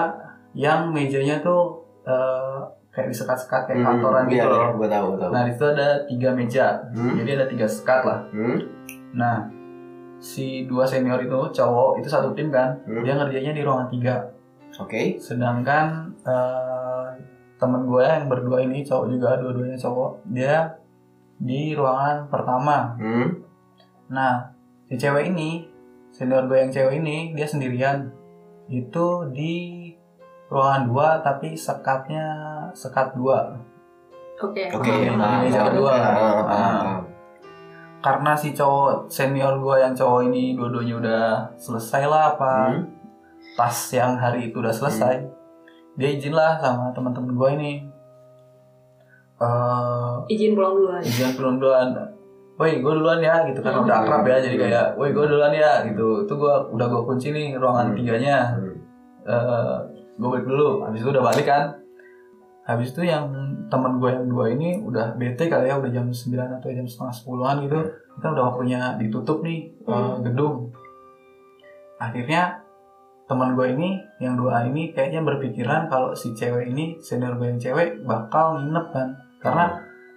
yang 0.53 0.87
mejanya 0.89 1.39
tuh 1.39 1.83
eh, 2.01 2.59
kayak 2.89 3.11
disekat-sekat 3.11 3.61
kayak 3.67 3.83
kantoran 3.83 4.23
Hmm, 4.23 4.31
gitu 4.31 4.39
iya, 4.39 4.47
loh 4.47 4.71
Gue 4.73 4.87
tahu, 4.87 5.05
gue 5.09 5.19
tahu. 5.19 5.31
nah 5.31 5.41
di 5.43 5.51
situ 5.51 5.65
ada 5.67 5.87
tiga 6.07 6.29
meja 6.31 6.67
Hmm. 6.89 7.13
jadi 7.19 7.29
ada 7.35 7.45
tiga 7.45 7.67
sekat 7.67 8.01
lah 8.01 8.19
Hmm. 8.31 8.57
nah 9.11 9.51
si 10.25 10.65
dua 10.65 10.81
senior 10.83 11.21
itu 11.21 11.37
cowok 11.53 12.01
itu 12.01 12.09
satu 12.09 12.33
tim 12.33 12.49
kan 12.49 12.73
Hmm. 12.81 13.05
dia 13.05 13.13
ngerjainnya 13.13 13.53
di 13.53 13.61
ruangan 13.61 13.85
tiga 13.87 14.15
Oke. 14.75 15.15
sedangkan 15.17 15.85
eh, 16.19 17.07
temen 17.55 17.85
gue 17.85 18.01
yang 18.01 18.25
berdua 18.25 18.59
ini 18.59 18.81
cowok 18.81 19.05
juga 19.07 19.37
dua-duanya 19.37 19.77
cowok 19.77 20.25
dia 20.27 20.65
di 21.37 21.71
ruangan 21.71 22.25
pertama 22.25 22.97
Hmm. 22.97 23.37
nah 24.07 24.49
si 24.83 24.97
cewek 24.97 25.29
ini 25.29 25.69
senior 26.09 26.45
gue 26.45 26.57
yang 26.57 26.71
cewek 26.71 26.97
ini 26.97 27.31
dia 27.31 27.45
sendirian 27.45 28.09
itu 28.65 29.05
di 29.29 29.53
ruangan 30.47 30.83
dua 30.85 31.07
tapi 31.19 31.53
sekatnya 31.53 32.25
sekat 32.71 33.13
dua 33.13 33.53
Oke. 34.35 34.67
Oke. 34.67 34.91
paham, 34.91 34.99
Oke, 34.99 35.15
paham. 35.15 35.39
meja 35.39 35.55
paham. 35.55 35.67
kedua. 35.69 35.93
Ah, 35.93 36.11
paham, 36.43 36.43
Ah. 36.43 36.97
Karena 38.05 38.37
si 38.37 38.53
cowok 38.53 39.09
senior 39.09 39.57
gue 39.57 39.81
yang 39.81 39.97
cowok 39.97 40.29
ini 40.29 40.53
dua-duanya 40.53 40.95
udah 41.01 41.23
selesai 41.57 42.05
lah 42.05 42.37
apa 42.37 42.53
Hmm. 42.69 42.85
pas 43.57 43.73
yang 43.89 44.13
hari 44.13 44.53
itu 44.53 44.61
udah 44.61 44.69
selesai 44.69 45.25
dia 45.97 46.09
izin 46.13 46.37
lah 46.37 46.61
sama 46.61 46.93
teman-teman 46.93 47.33
gue 47.33 47.49
ini 47.57 47.71
eh 49.35 50.13
Izin 50.29 50.53
pulang 50.53 50.73
dulu 50.75 50.89
aja. 50.93 51.03
izin 51.03 51.33
pulang 51.33 51.57
duluan 51.57 51.89
Woi, 52.55 52.79
gue 52.79 52.87
duluan 52.87 53.19
ya, 53.19 53.43
gitu 53.51 53.59
kan 53.59 53.83
udah 53.83 53.99
akrab 53.99 54.23
ya, 54.23 54.39
jadi 54.39 54.55
kayak, 54.55 54.85
woi 54.95 55.11
gue 55.11 55.27
duluan 55.27 55.51
ya, 55.51 55.83
gitu. 55.91 56.23
Itu 56.23 56.39
gue 56.39 56.53
udah 56.71 56.87
gue 56.87 57.01
kunci 57.03 57.35
nih 57.35 57.59
ruangan 57.59 57.91
Hmm. 57.91 57.95
tiganya. 57.99 58.37
Hmm. 58.55 58.79
Eh 59.27 59.75
gue 60.15 60.27
balik 60.31 60.47
dulu, 60.47 60.87
habis 60.87 61.03
itu 61.03 61.09
udah 61.11 61.19
balik 61.19 61.43
kan. 61.43 61.75
Habis 62.65 62.91
itu 62.91 63.01
yang 63.03 63.29
temen 63.67 63.97
gue 63.97 64.09
yang 64.09 64.25
dua 64.25 64.49
ini 64.49 64.77
udah 64.79 65.13
bete 65.13 65.45
kali 65.45 65.69
ya, 65.69 65.77
udah 65.77 65.87
jam 65.87 66.05
9 66.05 66.17
atau 66.55 66.67
jam 66.67 66.83
setengah 66.83 67.13
sepuluhan 67.13 67.55
gitu. 67.61 67.77
Kita 68.15 68.27
udah 68.27 68.43
waktunya 68.47 68.79
ditutup 68.95 69.39
nih 69.39 69.69
eh, 69.79 69.91
Hmm. 69.91 70.21
gedung. 70.21 70.73
Akhirnya 71.95 72.59
teman 73.25 73.53
gue 73.53 73.67
ini 73.71 73.89
yang 74.19 74.33
dua 74.35 74.61
ini 74.63 74.91
kayaknya 74.91 75.21
berpikiran 75.21 75.87
kalau 75.87 76.13
si 76.13 76.29
cewek 76.31 76.69
ini 76.69 76.97
senior 76.99 77.33
gue 77.35 77.47
yang 77.47 77.57
cewek 77.57 78.01
bakal 78.03 78.53
nginep 78.55 78.85
kan 78.91 79.07
karena 79.39 79.65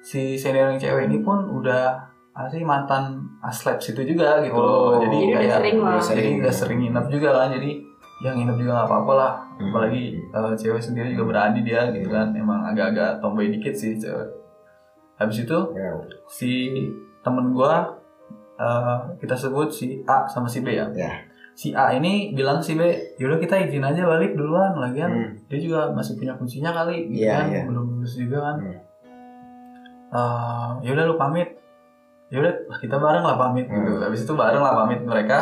si 0.02 0.37
senior 0.37 0.68
yang 0.68 0.76
cewek 0.78 1.08
ini 1.08 1.18
pun 1.18 1.40
udah 1.50 1.96
asli 2.34 2.61
mantan 2.61 3.16
aslep 3.40 3.76
situ 3.78 4.04
juga 4.06 4.40
gitu 4.40 4.54
loh 4.54 4.92
Oh. 4.94 5.00
jadi, 5.00 5.08
Jadi 5.08 5.24
udah 5.26 5.40
kayak 5.40 5.56
sering 5.56 5.76
lah. 5.80 5.96
jadi 5.98 6.28
udah 6.38 6.54
sering 6.54 6.78
nginep 6.80 7.06
juga 7.08 7.28
kan 7.34 7.48
jadi 7.50 7.70
yang 8.20 8.35
nginep 8.35 8.57
juga 8.57 8.70
nggak 8.74 8.88
apa-apa 8.88 9.12
lah 9.14 9.33
Hmm. 9.59 9.70
apalagi 9.70 10.14
eh, 10.16 10.52
cewek 10.54 10.78
sendiri 10.78 11.12
juga 11.12 11.24
berani 11.28 11.61
dia 11.62 11.90
gitu 11.90 12.09
kan 12.09 12.31
emang 12.31 12.62
agak-agak 12.64 13.18
tomboy 13.18 13.46
dikit 13.48 13.72
sih 13.72 13.94
cewek 13.94 14.26
habis 15.14 15.42
itu 15.42 15.59
Ya. 15.72 15.90
si 16.26 16.50
temen 17.20 17.50
gua 17.50 17.98
eh, 18.54 18.98
kita 19.16 19.35
sebut 19.35 19.68
si 19.68 20.02
A 20.02 20.26
sama 20.26 20.46
si 20.46 20.62
B 20.62 20.70
ya. 20.72 20.87
Ya. 20.92 21.11
Si 21.54 21.70
A 21.70 21.90
ini 21.90 22.31
bilang 22.33 22.59
si 22.59 22.74
B, 22.74 22.87
yaudah 23.14 23.35
kita 23.37 23.54
izin 23.57 23.83
aja 23.83 24.02
balik 24.02 24.35
duluan, 24.35 24.78
lagian 24.78 25.11
Hmm. 25.11 25.31
dia 25.46 25.59
juga 25.59 25.90
masih 25.90 26.14
punya 26.14 26.35
kuncinya 26.35 26.70
kali, 26.72 27.07
gitu 27.09 27.22
Iya, 27.22 27.35
kan, 27.35 27.46
iya. 27.50 27.62
belum 27.66 27.98
lulus 27.98 28.14
juga 28.14 28.38
kan. 28.44 28.57
Hmm. 28.59 28.78
Eh, 30.09 30.70
yaudah 30.87 31.04
lu 31.04 31.14
pamit, 31.14 31.50
yaudah 32.31 32.50
kita 32.78 32.96
bareng 32.96 33.20
lah 33.20 33.37
pamit 33.37 33.66
gitu. 33.66 33.92
Hmm. 33.92 34.00
Habis 34.00 34.20
itu 34.22 34.33
bareng 34.33 34.62
lah 34.62 34.74
pamit 34.76 35.00
mereka. 35.02 35.38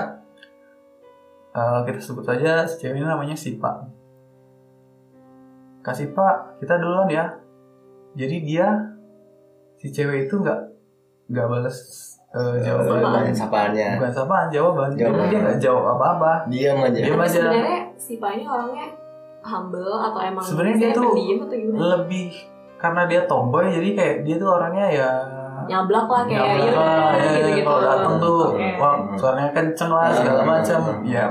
Eh, 1.56 1.78
kita 1.82 1.98
sebut 1.98 2.26
aja 2.26 2.62
si 2.62 2.76
cewek 2.78 2.94
ini 2.94 3.02
namanya 3.02 3.32
Sipa. 3.32 3.72
Kasih 5.80 6.10
Pak, 6.10 6.58
kita 6.58 6.76
duluan 6.76 7.06
ya. 7.06 7.32
Jadi 8.12 8.42
dia 8.42 8.66
si 9.74 9.88
cewek 9.88 10.26
itu 10.26 10.36
nggak 10.36 10.60
nggak 11.26 11.46
balas 11.46 11.76
eh, 12.28 12.60
jawaban. 12.60 13.24
Eh, 13.24 13.32
Sapaannya. 13.32 13.88
bukan 13.96 14.12
sapaan 14.12 14.46
jawaban 14.48 14.88
jadi 14.90 15.08
Jawaban. 15.08 15.26
dia 15.26 15.38
nggak 15.40 15.58
jawab 15.58 15.84
apa 15.90 16.06
apa 16.12 16.32
Diam 16.46 16.76
aja. 16.78 16.98
Diam 16.98 17.14
Tapi 17.14 17.24
aja. 17.24 17.38
sebenarnya 17.40 17.78
si 17.96 18.12
Pak 18.16 18.30
ini 18.30 18.44
orangnya 18.44 18.86
humble 19.40 19.94
atau 19.96 20.20
emang 20.20 20.42
Sebenarnya 20.42 20.76
dia 20.76 20.90
tuh 20.92 21.08
pendiam 21.08 21.38
atau 21.40 21.56
gimana? 21.56 21.78
lebih 21.94 22.28
karena 22.76 23.02
dia 23.06 23.20
tomboy 23.24 23.64
jadi 23.70 23.88
kayak 23.94 24.16
dia 24.22 24.36
tuh 24.36 24.50
orangnya 24.50 24.86
ya 24.86 25.10
Nyablak 25.66 26.06
lah 26.06 26.22
kayak 26.22 26.38
nyablak 26.38 26.62
yaudah, 26.62 26.86
lah, 26.86 27.10
ya, 27.16 27.30
gitu-gitu. 27.32 27.66
kalau 27.66 27.80
datang 27.82 28.14
tuh 28.20 28.38
Oke. 28.52 28.68
wah 28.76 28.94
suaranya 29.14 29.50
kenceng 29.50 29.90
lah 29.90 30.06
segala 30.10 30.38
Hmm. 30.38 30.50
macam 30.52 30.80
ya 31.02 31.24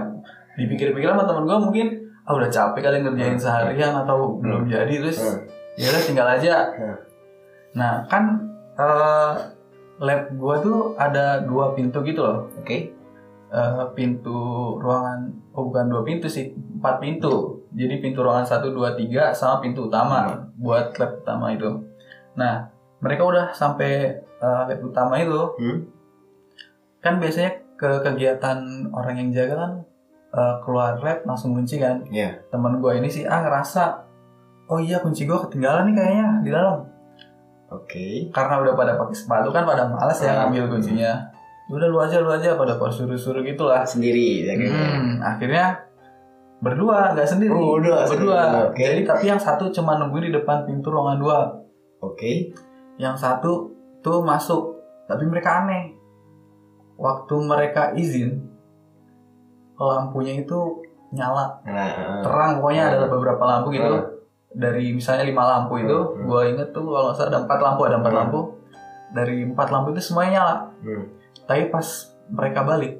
dipikir-pikir 0.55 1.07
sama 1.07 1.23
temen 1.23 1.43
gue 1.43 1.57
mungkin 1.59 1.87
ah 2.25 2.33
udah 2.33 2.49
capek 2.49 2.81
kali 2.81 2.97
ngerjain 3.03 3.37
seharian 3.37 3.93
atau 3.93 4.39
belum 4.39 4.65
jadi. 4.65 4.93
Terus 5.03 5.19
Hmm. 5.19 5.39
ya 5.75 5.91
udah 5.91 6.03
tinggal 6.03 6.27
aja. 6.27 6.55
Hmm. 6.71 6.97
nah 7.75 7.93
kan 8.07 8.23
eh, 8.75 9.31
lab 9.99 10.21
gue 10.31 10.55
tuh 10.59 10.79
ada 10.95 11.43
dua 11.43 11.71
pintu 11.71 11.99
gitu 12.01 12.23
loh. 12.23 12.47
Oke. 12.57 12.91
eh, 13.45 13.85
pintu 13.95 14.35
ruangan 14.81 15.31
oh 15.53 15.69
bukan 15.69 15.87
dua 15.87 16.01
pintu 16.03 16.27
sih 16.27 16.51
empat 16.51 16.99
pintu. 16.99 17.61
Jadi 17.71 18.01
pintu 18.01 18.19
ruangan 18.19 18.43
satu 18.43 18.71
dua 18.71 18.95
tiga 18.95 19.31
sama 19.31 19.61
pintu 19.61 19.87
utama 19.87 20.49
buat 20.57 20.91
lab 20.97 21.23
utama 21.23 21.53
itu. 21.53 21.71
Nah 22.35 22.67
mereka 22.99 23.23
udah 23.23 23.45
sampai 23.53 23.91
eh, 24.17 24.61
lab 24.67 24.79
utama 24.81 25.19
itu. 25.19 25.39
Hmm. 25.59 25.79
kan 26.99 27.21
biasanya 27.21 27.53
ke 27.77 28.01
kegiatan 28.01 28.89
orang 28.89 29.15
yang 29.21 29.29
jaga 29.29 29.55
kan 29.61 29.71
eh, 30.35 30.55
keluar 30.59 30.97
lab 30.97 31.23
langsung 31.23 31.51
kunci 31.51 31.77
kan 31.77 32.03
Iya. 32.05 32.35
teman 32.49 32.77
gue 32.77 32.91
ini 32.93 33.07
sih 33.07 33.23
ah 33.23 33.39
ngerasa 33.39 33.83
oh 34.67 34.77
iya 34.77 34.99
kunci 34.99 35.23
gue 35.23 35.37
ketinggalan 35.39 35.87
nih 35.87 35.95
kayaknya 35.95 36.27
di 36.41 36.49
dalam 36.49 36.83
Oke. 37.67 38.29
karena 38.29 38.61
udah 38.61 38.73
pada 38.73 38.93
pakai 38.95 39.15
sepatu 39.15 39.49
kan 39.49 39.63
pada 39.63 39.87
malas 39.87 40.19
ya 40.19 40.31
Hmm. 40.31 40.39
ngambil 40.49 40.63
kuncinya 40.71 41.11
udah 41.65 41.87
lu 41.87 41.97
aja 41.97 42.19
lu 42.19 42.29
aja 42.29 42.53
pada 42.53 42.75
kok 42.75 42.89
suruh-suruh 42.89 43.41
gitu 43.41 43.65
lah 43.65 43.81
Sendiri 43.81 44.43
ya 44.43 44.53
kayaknya. 44.53 44.85
Hmm, 44.91 45.17
akhirnya 45.19 45.65
berdua 46.57 47.11
nggak 47.11 47.25
sendiri 47.25 47.51
Oh, 47.51 47.75
berdua, 47.75 48.05
berdua 48.05 48.39
sendiri. 48.41 48.65
Oke. 48.67 48.83
jadi 48.85 49.01
tapi 49.03 49.23
yang 49.25 49.39
satu 49.39 49.71
cuma 49.71 49.97
nungguin 49.97 50.29
di 50.29 50.33
depan 50.33 50.61
pintu 50.63 50.87
ruangan 50.87 51.17
dua 51.17 51.37
Oke. 51.99 52.53
yang 52.97 53.13
satu 53.13 53.73
tuh 53.99 54.21
masuk 54.21 54.77
tapi 55.05 55.25
mereka 55.25 55.61
aneh 55.61 55.97
waktu 56.95 57.35
mereka 57.39 57.91
izin 57.93 58.39
lampunya 59.77 60.39
itu 60.39 60.59
nyala 61.11 61.59
Nah, 61.63 62.21
terang 62.23 62.59
pokoknya 62.59 62.83
ada 62.89 63.05
Hmm. 63.05 63.11
beberapa 63.11 63.43
lampu 63.43 63.67
gitu 63.71 63.91
Hmm. 63.91 64.07
dari 64.51 64.91
misalnya 64.91 65.23
lima 65.23 65.43
lampu 65.45 65.77
itu 65.77 65.91
Hmm. 65.91 66.23
gue 66.23 66.41
inget 66.49 66.69
tuh 66.71 66.83
kalau 66.83 67.05
nggak 67.05 67.17
salah 67.17 67.29
ada 67.29 67.39
empat 67.43 67.59
lampu 67.59 67.81
ada 67.83 67.95
empat 67.99 68.11
Hmm. 68.11 68.19
lampu 68.23 68.39
dari 69.11 69.37
empat 69.43 69.67
lampu 69.69 69.87
itu 69.91 70.01
semuanya 70.01 70.31
nyala 70.33 70.55
Hmm. 70.81 71.03
tapi 71.43 71.61
pas 71.67 71.87
mereka 72.27 72.59
balik 72.63 72.93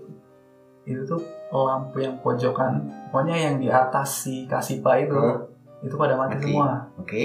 itu 0.85 1.01
tuh 1.03 1.21
lampu 1.49 1.97
yang 1.97 2.19
pojokan 2.19 2.83
pokoknya 3.09 3.35
yang 3.41 3.55
di 3.57 3.67
atas 3.67 4.21
si 4.21 4.43
kasipa 4.45 4.99
itu 4.99 5.15
Hmm. 5.15 5.47
itu 5.81 5.95
pada 5.95 6.13
mati 6.13 6.35
Mati. 6.35 6.45
semua 6.45 6.69
Oke. 6.97 7.23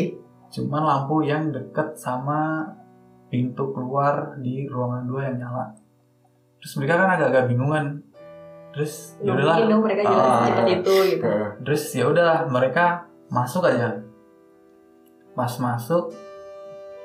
cuman 0.49 0.83
lampu 0.83 1.23
yang 1.23 1.51
deket 1.51 1.95
sama 1.95 2.67
pintu 3.27 3.71
keluar 3.71 4.35
di 4.39 4.67
ruangan 4.67 5.07
dua 5.07 5.21
yang 5.31 5.39
nyala 5.39 5.71
terus 6.57 6.73
mereka 6.77 6.99
kan 6.99 7.11
agak-agak 7.11 7.47
bingungan 7.47 8.03
terus 8.71 9.19
Nggak 9.19 9.27
ya 9.27 9.33
udahlah. 9.37 9.57
dong 9.67 9.83
mereka 9.83 10.03
jalan 10.05 10.21
Ah. 10.21 10.35
secepat 10.41 10.67
itu 10.71 10.95
gitu. 11.09 11.25
Nah, 11.25 11.51
terus 11.61 11.83
ya 11.91 12.05
udahlah 12.07 12.39
mereka 12.47 12.85
masuk 13.29 13.63
aja. 13.65 13.89
Pas 15.33 15.53
masuk 15.57 16.05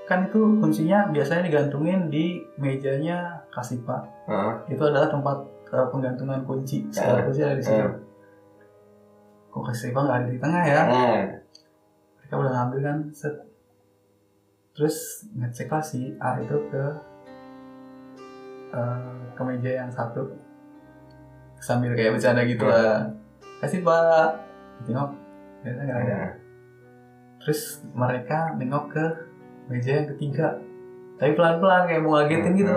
kan 0.05 0.22
itu 0.24 0.38
kuncinya 0.59 1.09
biasanya 1.09 1.41
digantungin 1.43 2.07
di 2.07 2.38
mejanya 2.55 3.18
kasipa 3.49 4.05
ah, 4.26 4.61
itu 4.66 4.78
adalah 4.80 5.07
tempat 5.07 5.38
eh, 5.68 5.88
penggantungan 5.89 6.41
kunci. 6.43 6.86
Segala 6.88 7.24
kunci 7.24 7.41
ada 7.41 7.53
di 7.53 7.63
situ. 7.63 7.82
Eh. 7.82 7.93
kok 9.47 9.63
Kasipa 9.63 9.99
nggak 9.99 10.18
ada 10.20 10.28
di 10.28 10.38
tengah 10.38 10.63
ya? 10.63 10.82
Mereka 12.16 12.34
udah 12.36 12.51
ngambil 12.53 12.80
kan 12.82 12.97
set. 13.09 13.34
Terus 14.74 14.97
ngecek 15.32 15.72
lah 15.72 15.80
si 15.80 16.11
A 16.20 16.36
itu 16.38 16.57
ke 16.68 16.84
eh, 18.72 18.99
ke 19.32 19.41
meja 19.41 19.72
yang 19.76 19.89
satu 19.89 20.28
sambil 21.60 21.91
kayak 21.93 22.18
bercanda 22.18 22.43
gitu 22.45 22.66
lah. 22.66 23.10
Kasih 23.62 23.82
pak. 23.82 24.30
Tengok. 24.86 25.10
Ternyata 25.64 25.82
nggak 25.84 26.01
ada. 26.06 26.16
Nah. 26.18 26.32
terus 27.45 27.86
mereka 27.93 28.58
nengok 28.58 28.86
ke 28.89 29.06
meja 29.70 30.01
yang 30.01 30.08
ketiga. 30.18 30.58
Tapi 31.22 31.32
pelan-pelan 31.38 31.86
kayak 31.86 32.01
mau 32.01 32.18
ngagetin 32.18 32.58
gitu. 32.58 32.74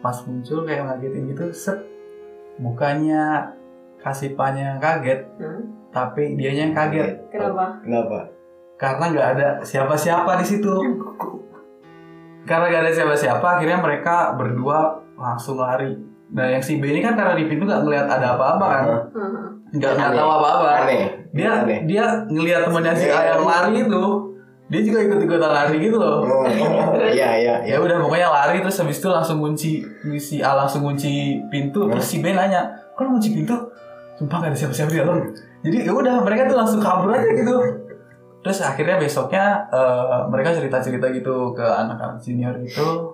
Pas 0.00 0.16
muncul 0.24 0.58
kayak 0.64 0.82
ngagetin 0.88 1.22
gitu 1.32 1.44
set. 1.52 1.78
Bukannya 2.56 3.52
kasipanya 4.00 4.72
yang 4.72 4.80
kaget 4.80 5.20
Hmm? 5.36 5.62
tapi 5.92 6.36
dianya 6.36 6.72
yang 6.72 6.76
kaget. 6.76 7.28
Kenapa? 7.28 7.80
Kenapa? 7.84 8.20
karena 8.76 9.04
nggak 9.08 9.28
ada 9.36 9.48
siapa-siapa 9.64 10.36
di 10.40 10.46
situ. 10.46 10.72
Karena 12.48 12.70
nggak 12.70 12.82
ada 12.86 12.92
siapa-siapa 12.94 13.42
akhirnya 13.58 13.80
mereka 13.82 14.36
berdua 14.38 15.02
langsung 15.18 15.58
lari 15.58 15.98
nah 16.26 16.46
yang 16.50 16.58
si 16.58 16.82
B 16.82 16.90
ini 16.90 16.98
kan 16.98 17.14
karena 17.14 17.38
di 17.38 17.46
pintu 17.46 17.62
nggak 17.66 17.86
ngelihat 17.86 18.06
ada 18.10 18.34
apa-apa 18.34 18.66
kan? 18.66 18.84
Nggak 19.70 19.90
nggak 19.94 20.10
Aneh. 20.10 20.18
tahu 20.18 20.30
apa-apa. 20.30 20.68
Dia 21.36 21.48
Aneh. 21.62 21.78
dia 21.86 22.04
ngelihat 22.26 22.66
temannya 22.66 22.92
si 22.98 23.06
A 23.10 23.20
yang 23.36 23.46
lari 23.46 23.86
itu 23.86 24.04
dia 24.66 24.80
juga 24.82 24.98
ikut-ikutan 25.06 25.50
lari 25.54 25.76
gitu 25.78 25.94
loh. 25.94 26.26
Oh, 26.26 26.42
iya 27.06 27.38
iya 27.38 27.54
ya 27.62 27.76
udah 27.78 28.02
pokoknya 28.02 28.26
lari 28.26 28.58
terus 28.58 28.82
habis 28.82 28.98
itu 28.98 29.06
langsung 29.06 29.38
kunci 29.38 29.86
si 30.18 30.42
A 30.42 30.58
langsung 30.58 30.82
kunci 30.82 31.38
pintu 31.46 31.86
terus 31.86 32.02
si 32.02 32.18
B 32.18 32.34
nanya 32.34 32.66
kok 32.98 33.06
lu 33.06 33.14
kunci 33.14 33.30
pintu? 33.30 33.54
Sumpah 34.16 34.42
gak 34.42 34.50
ada 34.50 34.56
siapa-siapa 34.56 34.90
di 34.90 34.98
dalam. 34.98 35.28
Jadi 35.60 35.76
ya 35.84 35.92
udah 35.92 36.24
mereka 36.24 36.48
tuh 36.48 36.56
langsung 36.56 36.80
kabur 36.80 37.12
aja 37.12 37.30
gitu. 37.36 37.54
Terus 38.40 38.58
akhirnya 38.64 38.96
besoknya 38.96 39.44
eh, 39.70 40.20
mereka 40.32 40.56
cerita-cerita 40.56 41.06
gitu 41.14 41.52
ke 41.52 41.62
anak-anak 41.62 42.18
senior 42.18 42.56
itu 42.58 43.12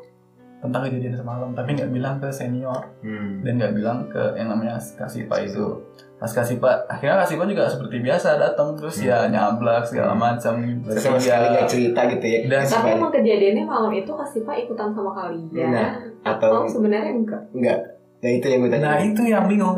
tentang 0.62 0.86
kejadian 0.86 1.12
semalam 1.12 1.50
tapi 1.50 1.74
nggak 1.74 1.90
bilang 1.90 2.16
ke 2.16 2.30
senior 2.30 2.78
Hmm. 3.02 3.42
dan 3.42 3.58
nggak 3.58 3.74
bilang 3.74 3.98
ke 4.06 4.22
yang 4.32 4.46
namanya 4.46 4.78
Kasipa 4.78 5.34
itu 5.36 5.74
pas 6.16 6.30
Kasipa 6.30 6.86
akhirnya 6.86 7.18
Kasipa 7.18 7.42
juga 7.44 7.66
seperti 7.66 7.98
biasa 7.98 8.38
datang 8.38 8.78
terus 8.78 9.02
ya 9.02 9.26
nyablak 9.26 9.82
segala 9.82 10.14
macam 10.14 10.62
Berarti 10.80 11.02
sama 11.02 11.18
sekali 11.18 11.46
nggak 11.50 11.66
cerita 11.66 12.00
gitu 12.08 12.24
ya. 12.24 12.38
Dan- 12.46 12.62
Tapi 12.64 12.88
emang 12.94 13.10
kejadiannya 13.10 13.64
malam 13.64 13.90
itu 13.92 14.12
kasih 14.12 14.40
Pak 14.40 14.56
ikutan 14.60 14.88
sama 14.88 15.10
kalian 15.12 15.50
Nah, 15.68 15.90
atau 16.22 16.48
atau 16.48 16.70
sebenarnya 16.70 17.10
enggak? 17.12 17.42
enggak. 17.50 17.78
Nah 18.22 18.30
itu 18.30 18.46
yang 18.46 18.58
gue 18.62 18.70
tanya. 18.70 18.86
Nah 18.86 18.98
itu 19.02 19.22
yang 19.26 19.44
bingung 19.44 19.74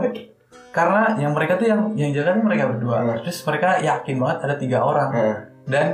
karena 0.68 1.02
yang 1.16 1.32
mereka 1.32 1.56
tuh 1.56 1.64
yang 1.64 1.80
yang 1.94 2.10
jaga 2.12 2.34
tuh 2.34 2.44
mereka 2.44 2.68
berdua 2.68 2.96
Hmm. 3.00 3.16
terus 3.22 3.40
mereka 3.42 3.80
yakin 3.80 4.16
banget 4.18 4.38
ada 4.42 4.54
tiga 4.60 4.78
orang 4.80 5.08
Nah, 5.08 5.36
dan 5.64 5.86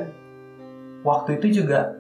waktu 1.01 1.37
itu 1.37 1.63
juga 1.63 2.00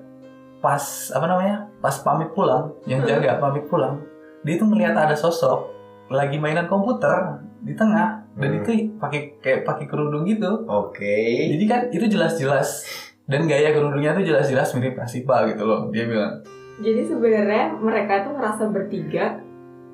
pas 0.60 0.80
apa 1.10 1.24
namanya 1.24 1.56
pas 1.78 1.96
pamit 1.98 2.28
pulang 2.30 2.70
yang 2.84 3.00
jaga 3.02 3.36
pamit 3.36 3.64
pulang 3.66 3.96
dia 4.40 4.56
tuh 4.56 4.64
melihat 4.66 4.94
ada 4.94 5.12
sosok 5.12 5.68
lagi 6.08 6.36
mainan 6.36 6.64
komputer 6.64 7.16
di 7.60 7.72
tengah 7.72 8.20
dan 8.32 8.50
Hmm. 8.50 8.58
itu 8.58 8.70
pakai 8.96 9.36
kayak 9.38 9.60
pakai 9.64 9.84
kerudung 9.84 10.24
gitu 10.24 10.64
Oke. 10.64 11.48
jadi 11.48 11.64
kan 11.66 11.80
itu 11.88 12.06
jelas-jelas 12.06 12.84
dan 13.24 13.44
gaya 13.44 13.70
kerudungnya 13.70 14.12
tuh 14.12 14.22
jelas-jelas 14.22 14.72
mirip 14.72 14.94
Kasipa 14.94 15.44
gitu 15.46 15.62
loh 15.62 15.88
dia 15.88 16.04
bilang 16.04 16.40
Jadi 16.78 17.04
sebenarnya 17.04 17.76
mereka 17.76 18.24
tuh 18.24 18.32
ngerasa 18.32 18.72
bertiga, 18.72 19.36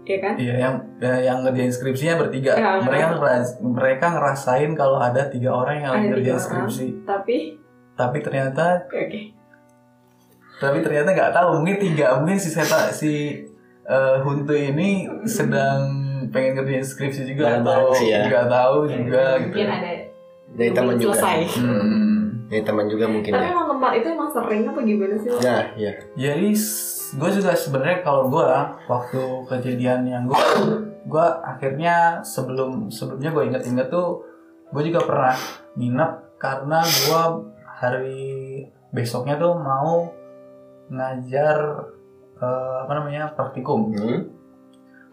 ya 0.06 0.18
kan? 0.22 0.38
Iya 0.38 0.54
yang 0.56 0.74
ya, 0.96 1.18
yang 1.20 1.42
ngerjain 1.42 1.68
skripsinya 1.68 2.14
bertiga. 2.16 2.54
Ya, 2.54 2.78
mereka 2.78 3.06
ngeras- 3.12 3.58
mereka 3.58 4.06
ngerasain 4.08 4.70
kalau 4.72 4.94
ada 4.96 5.26
tiga 5.26 5.50
orang 5.50 5.82
yang 5.82 5.92
lagi 5.92 6.06
ngerjain 6.14 6.38
skripsi. 6.38 6.86
Tapi 7.02 7.58
Tapi 7.92 8.16
ternyata 8.22 8.86
oke. 8.86 9.34
Tapi 10.56 10.80
ternyata 10.80 11.12
nggak 11.12 11.32
tahu 11.32 11.60
mungkin 11.60 11.76
tiga 11.76 12.16
mungkin 12.16 12.36
si 12.36 12.48
Seta 12.48 12.88
si 12.90 13.12
eh, 13.84 14.16
Huntu 14.24 14.52
ini 14.52 15.04
sedang 15.28 15.84
pengen 16.32 16.58
ngerjain 16.58 16.82
skripsi 16.82 17.22
juga 17.28 17.60
Bareng-bareng 17.60 17.86
atau 17.86 17.94
sih 17.94 18.08
ya. 18.10 18.20
nggak 18.26 18.46
tahu 18.48 18.76
juga 18.88 19.24
gitu. 19.38 19.54
Mungkin 19.54 19.68
ada 19.70 19.90
Dari 20.46 20.70
teman 20.72 20.94
juga. 20.96 21.12
selesai. 21.18 21.38
Hmm. 21.60 22.16
Dari 22.46 22.62
teman 22.62 22.86
juga 22.86 23.04
mungkin 23.10 23.30
Tapi 23.34 23.44
ya. 23.44 23.52
emang 23.52 23.68
tempat 23.76 23.92
itu 23.98 24.06
emang 24.08 24.30
sering 24.30 24.62
apa 24.64 24.80
gimana 24.80 25.14
sih? 25.18 25.30
Nah, 25.34 25.62
iya. 25.74 25.92
Jadi 26.14 26.48
gue 27.14 27.30
juga 27.30 27.50
sebenarnya 27.52 27.98
kalau 28.02 28.22
gue 28.26 28.46
waktu 28.86 29.22
kejadian 29.46 30.00
yang 30.06 30.24
gue 30.26 30.42
gue 31.06 31.26
akhirnya 31.42 32.18
sebelum 32.22 32.90
sebelumnya 32.90 33.30
gue 33.30 33.42
inget-inget 33.46 33.86
tuh 33.86 34.22
gue 34.74 34.82
juga 34.82 35.06
pernah 35.06 35.36
nginep 35.78 36.10
karena 36.42 36.80
gue 36.82 37.22
hari 37.62 38.26
besoknya 38.90 39.38
tuh 39.38 39.54
mau 39.54 40.10
ngajar 40.88 41.58
eh, 42.36 42.76
apa 42.82 42.92
namanya 42.94 43.32
praktikum 43.32 43.90
Hmm. 43.90 44.20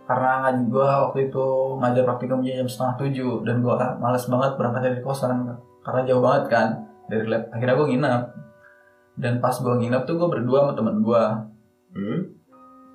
karena 0.03 0.43
ngaji 0.43 0.63
gue 0.67 0.83
waktu 0.83 1.19
itu 1.25 1.45
ngajar 1.79 2.03
praktikum 2.03 2.39
jam 2.41 2.65
setengah 2.65 2.95
tujuh 2.99 3.33
dan 3.41 3.59
gue 3.59 3.71
males 3.97 4.25
banget 4.25 4.51
berangkat 4.53 4.81
dari 4.83 4.99
kosan 4.99 5.47
karena 5.79 6.01
jauh 6.03 6.19
banget 6.19 6.43
kan 6.49 6.67
dari 7.05 7.23
lab 7.25 7.47
akhirnya 7.49 7.75
gue 7.75 7.87
nginep 7.89 8.21
dan 9.15 9.33
pas 9.37 9.55
gue 9.55 9.73
nginep 9.73 10.03
tuh 10.03 10.15
gue 10.15 10.29
berdua 10.29 10.57
sama 10.61 10.73
temen 10.73 10.99
gue 10.99 11.23
Hmm. 11.93 12.19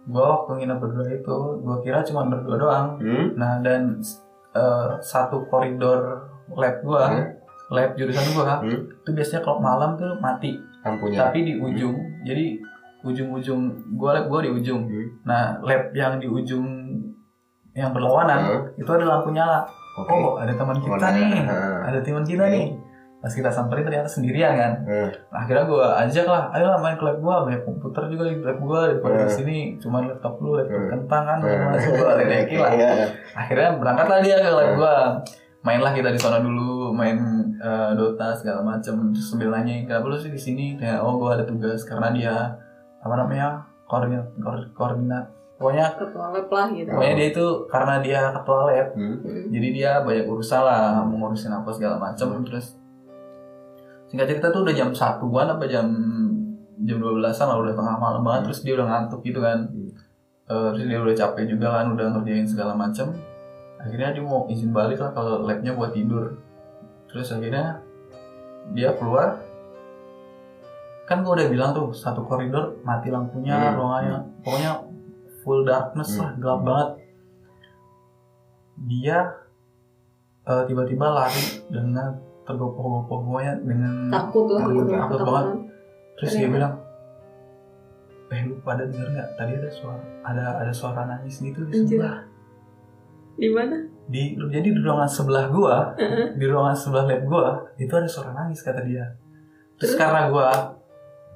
gue 0.05 0.25
waktu 0.27 0.51
nginep 0.57 0.79
berdua 0.79 1.07
itu 1.07 1.37
gue 1.59 1.77
kira 1.81 2.03
cuma 2.03 2.27
berdua 2.27 2.57
doang 2.57 2.87
Hmm. 2.97 3.27
nah 3.35 3.57
dan 3.59 4.03
eh, 4.51 4.89
satu 5.01 5.47
koridor 5.47 6.29
lab 6.51 6.77
gue 6.79 7.03
Hmm. 7.03 7.25
lab 7.71 7.91
jurusan 7.95 8.27
gue 8.29 8.45
Hmm. 8.45 8.81
itu 8.99 9.11
biasanya 9.11 9.41
kalau 9.43 9.59
malam 9.59 9.95
tuh 9.95 10.13
mati 10.19 10.57
Lampunya. 10.81 11.19
tapi 11.23 11.39
di 11.43 11.55
ujung 11.57 11.97
jadi 12.23 12.47
ujung-ujung 13.01 13.61
gue 13.93 14.11
lab 14.11 14.27
gue 14.27 14.41
di 14.43 14.51
ujung 14.53 14.83
Hmm. 14.85 15.07
nah 15.23 15.43
lab 15.61 15.91
yang 15.93 16.17
di 16.17 16.27
ujung 16.27 16.67
yang 17.73 17.91
berlawanan 17.91 18.39
Hmm. 18.41 18.63
itu 18.75 18.89
ada 18.89 19.07
lampu 19.07 19.31
nyala 19.31 19.63
Oke. 19.97 20.11
oh 20.11 20.35
ada 20.37 20.51
teman 20.51 20.77
kita 20.77 20.95
Warna. 20.97 21.09
nih 21.13 21.33
Hmm. 21.41 21.79
ada 21.85 21.99
teman 22.01 22.23
kita 22.23 22.43
Oke. 22.43 22.53
nih 22.53 22.67
pas 23.19 23.33
kita 23.33 23.51
samperin 23.51 23.83
ternyata 23.83 24.07
sendirian 24.07 24.53
kan 24.53 24.73
Hmm. 24.81 25.11
Nah, 25.29 25.39
akhirnya 25.43 25.65
gue 25.65 25.85
ajak 26.07 26.23
lah, 26.25 26.43
ayo 26.53 26.67
lah 26.67 26.79
main 26.79 26.95
ke 26.95 27.03
lab 27.03 27.19
gue, 27.19 27.35
banyak 27.45 27.63
komputer 27.63 28.03
juga 28.09 28.25
di 28.25 28.39
lab 28.39 28.59
gue 28.59 28.81
daripada 28.89 29.15
di 29.17 29.25
Hmm. 29.25 29.35
sini, 29.37 29.59
cuma 29.77 29.99
laptop 30.01 30.39
lu, 30.39 30.55
laptop 30.55 30.79
Hmm. 30.79 30.91
kentang 30.93 31.23
kan, 31.25 31.39
Hmm. 31.41 31.75
ledekin 32.17 32.59
lah. 32.63 32.71
Iya. 32.73 32.91
Akhirnya 33.33 33.69
berangkatlah 33.75 34.19
dia 34.23 34.37
ke 34.39 34.49
lab 34.49 34.63
Hmm. 34.65 34.77
gue, 34.77 34.95
mainlah 35.61 35.91
kita 35.93 36.09
di 36.09 36.19
sana 36.19 36.39
dulu, 36.39 36.95
main 36.95 37.19
eh, 37.59 37.91
Dota 37.93 38.33
segala 38.33 38.61
macem, 38.63 38.95
terus 39.11 39.27
sambil 39.27 39.51
nanya, 39.51 39.83
kenapa 39.85 40.07
lu 40.07 40.17
sih 40.17 40.29
di 40.29 40.39
sini? 40.39 40.67
Ya, 40.77 40.99
oh 40.99 41.17
gue 41.17 41.29
ada 41.29 41.43
tugas 41.43 41.83
karena 41.83 42.09
dia 42.11 42.35
apa 42.99 43.15
namanya 43.15 43.61
koordinat, 43.85 44.31
koor- 44.37 44.71
koordinat, 44.73 45.25
pokoknya 45.55 45.87
Ketua 45.93 46.31
lab 46.31 46.47
lah 46.47 46.67
gitu. 46.71 46.89
pokoknya 46.89 47.15
dia 47.15 47.27
itu 47.29 47.47
karena 47.67 47.95
dia 47.99 48.21
ketua 48.33 48.61
lab, 48.65 48.89
Hmm. 48.93 49.17
Hmm. 49.19 49.45
jadi 49.49 49.69
dia 49.69 49.91
banyak 50.01 50.27
urusan 50.27 50.61
lah, 50.61 50.85
mengurusin 51.03 51.51
apa 51.51 51.71
segala 51.71 51.97
macem, 51.97 52.29
terus 52.43 52.79
singkat 54.07 54.27
cerita 54.27 54.49
tuh 54.49 54.63
udah 54.63 54.73
jam 54.73 54.91
satuan 54.91 55.47
apa 55.47 55.65
jam 55.65 55.85
jam 56.81 56.97
dua 56.97 57.13
belasan 57.15 57.45
lah 57.45 57.59
udah 57.59 57.75
tengah 57.75 57.97
malam 57.97 58.23
banget 58.23 58.49
terus 58.49 58.63
dia 58.63 58.73
udah 58.73 58.87
ngantuk 58.87 59.21
gitu 59.23 59.39
kan 59.39 59.69
Hmm. 59.69 59.91
Eh, 60.49 60.69
terus 60.73 60.87
dia 60.87 60.97
udah 60.97 61.13
capek 61.15 61.45
juga 61.47 61.69
kan 61.71 61.93
udah 61.93 62.07
ngerjain 62.11 62.49
segala 62.49 62.73
macem 62.73 63.13
akhirnya 63.77 64.17
dia 64.17 64.25
mau 64.25 64.49
izin 64.49 64.73
balik 64.73 64.97
lah 64.97 65.13
kalau 65.13 65.45
labnya 65.45 65.71
buat 65.71 65.93
tidur 65.93 66.41
terus 67.09 67.29
akhirnya 67.29 67.81
dia 68.71 68.93
keluar 68.95 69.41
kan 71.05 71.21
gua 71.21 71.35
udah 71.35 71.49
bilang 71.49 71.73
tuh 71.73 71.89
satu 71.91 72.21
koridor 72.23 72.77
mati 72.83 73.09
lampunya 73.09 73.57
Hmm. 73.57 73.75
ruangannya 73.75 74.17
pokoknya 74.41 74.73
full 75.41 75.65
darkness 75.65 76.15
lah 76.15 76.31
Hmm. 76.31 76.39
gelap 76.39 76.61
banget 76.63 76.89
dia 78.79 79.19
eh, 80.45 80.63
tiba-tiba 80.65 81.07
lari 81.07 81.45
dengan 81.67 82.17
tergopoh-gopoh 82.43 83.21
pokoknya 83.23 83.55
dengan 83.59 84.09
Takut 84.09 84.49
lah 84.49 84.63
Takut, 84.63 84.75
gitu. 84.75 84.91
takut 84.91 85.09
Ketakutan. 85.11 85.29
banget. 85.29 85.57
terus 86.15 86.31
dia 86.31 86.39
Ternyata. 86.39 86.55
bilang 86.55 86.75
eh 88.29 88.41
lu 88.45 88.55
pada 88.61 88.83
denger 88.85 89.09
nggak 89.09 89.29
tadi 89.35 89.53
ada 89.55 89.71
suara 89.71 90.01
ada 90.23 90.45
ada 90.59 90.73
suara 90.75 91.01
nangis 91.07 91.37
gitu 91.39 91.65
di 91.65 91.73
sebelah 91.75 92.29
Di 93.35 93.49
mana? 93.49 93.88
Di 94.09 94.23
jadi 94.49 94.65
di 94.67 94.81
ruangan 94.81 95.05
sebelah 95.07 95.47
gua 95.49 95.93
Heeh. 95.95 96.33
di 96.35 96.45
ruangan 96.45 96.73
sebelah 96.73 97.05
lab 97.05 97.23
gua 97.25 97.47
itu 97.77 97.93
ada 97.93 98.05
suara 98.05 98.33
nangis 98.33 98.61
kata 98.61 98.81
dia 98.81 99.05
terus 99.77 99.93
Terus? 99.93 100.01
karena 100.01 100.27
gua 100.27 100.49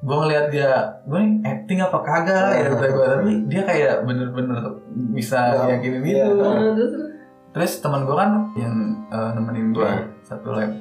gua 0.01 0.17
ngeliat 0.25 0.47
dia 0.49 0.73
gua 1.05 1.21
nih 1.21 1.37
acting 1.43 1.79
apa 1.79 1.99
kagak 2.01 2.49
ya 2.55 2.67
kata 2.69 2.87
gua 2.91 3.07
tapi 3.15 3.33
dia 3.47 3.63
kayak 3.63 3.95
bener-bener 4.03 4.57
bisa 5.13 5.39
Ya, 5.53 5.77
yakinin 5.77 6.01
iya. 6.03 6.25
gitu 6.25 6.41
Heeh, 6.41 6.71
terus 6.75 6.93
terus 7.53 7.73
teman 7.79 8.03
gua 8.03 8.17
kan 8.19 8.31
yang 8.55 8.75
eh, 9.07 9.31
nemenin 9.33 9.71
gua 9.71 9.93
Hmm. 9.93 10.09
satu 10.23 10.49
lab 10.51 10.73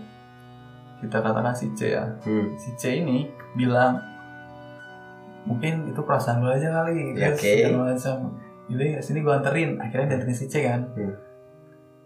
kita 0.98 1.18
katakan 1.18 1.52
si 1.52 1.68
C 1.72 1.92
ya 1.92 2.08
Hmm. 2.24 2.56
si 2.56 2.72
C 2.74 2.98
ini 2.98 3.28
bilang 3.54 4.00
mungkin 5.44 5.90
itu 5.90 6.00
perasaan 6.00 6.40
lu 6.40 6.48
aja 6.48 6.70
kali 6.72 7.18
Ya, 7.18 7.34
terus 7.34 7.42
oke. 7.42 7.52
segala 7.60 7.86
macam 7.92 8.18
Jadi 8.64 8.86
ya 8.88 9.02
sini 9.02 9.20
gue 9.20 9.34
anterin. 9.34 9.76
Akhirnya 9.76 10.06
dianterin 10.08 10.32
si 10.34 10.48
C 10.48 10.64
kan. 10.64 10.88
Hmm. 10.96 11.12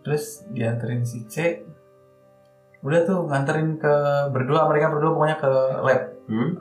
Terus 0.05 0.45
dianterin 0.53 1.01
si 1.01 1.25
C. 1.25 1.65
Udah 2.85 3.01
tuh 3.01 3.25
nganterin 3.25 3.81
ke 3.81 3.93
berdua 4.29 4.69
mereka 4.69 4.93
berdua 4.93 5.17
pokoknya 5.17 5.37
ke 5.41 5.49
lab. 5.81 6.01
Hmm? 6.29 6.51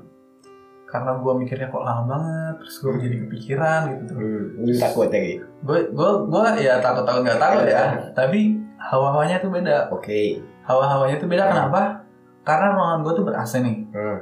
Karena 0.89 1.21
gue 1.21 1.33
mikirnya 1.37 1.69
kok 1.69 1.85
lama 1.85 2.03
banget. 2.09 2.55
Terus 2.65 2.77
gue 2.81 2.93
jadi 3.05 3.17
kepikiran 3.29 3.81
gitu 3.93 4.03
tuh. 4.09 4.17
Hmm. 4.17 4.45
Lu 4.65 4.73
takut 4.81 5.09
ya 5.13 5.21
gitu? 5.21 5.45
Gue 5.61 5.79
gue 5.93 6.11
gue 6.33 6.45
ya 6.65 6.81
takut 6.81 7.05
takut 7.05 7.21
nggak 7.21 7.37
takut 7.37 7.69
ya. 7.69 7.85
Tapi 8.17 8.57
hawa-hawanya 8.81 9.37
tuh 9.45 9.53
beda. 9.53 9.93
Oke. 9.93 10.41
Hawa-hawanya 10.65 11.21
tuh 11.21 11.29
beda 11.29 11.45
kenapa? 11.53 12.09
Karena 12.49 12.73
ruangan 12.73 12.99
gue 13.05 13.13
tuh 13.13 13.25
ber 13.29 13.37
AC 13.37 13.53
nih. 13.61 13.77
Hmm. 13.93 14.19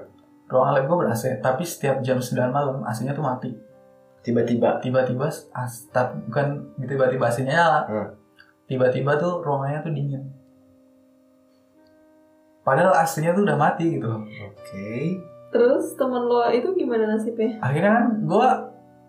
Ruangan 0.51 0.73
lab 0.75 0.85
gue 0.91 0.97
ber 0.99 1.09
AC. 1.15 1.25
Tapi 1.39 1.63
setiap 1.63 2.03
jam 2.03 2.19
9 2.19 2.51
malam 2.51 2.83
AC-nya 2.83 3.15
tuh 3.15 3.23
mati. 3.23 3.55
Tiba-tiba. 4.23 4.83
tiba-tiba 4.83 5.31
as, 5.31 5.87
bukan 6.27 6.75
tiba-tiba 6.83 7.31
AC-nya 7.31 7.55
nyala 7.55 7.81
Hmm. 7.87 8.09
Tiba-tiba 8.65 9.17
tuh 9.17 9.41
ruangannya 9.41 9.81
tuh 9.81 9.91
dingin 9.91 10.23
padahal 12.63 12.95
AC-nya 12.97 13.33
tuh 13.33 13.43
udah 13.43 13.57
mati 13.57 13.87
gitu 13.93 14.07
loh 14.07 14.23
Oke. 14.23 15.19
Terus 15.53 15.93
teman 15.95 16.25
lo 16.25 16.49
itu 16.49 16.73
gimana 16.73 17.05
nasibnya? 17.07 17.61
akhirnya 17.61 17.93
kan 17.93 18.07
gue 18.23 18.47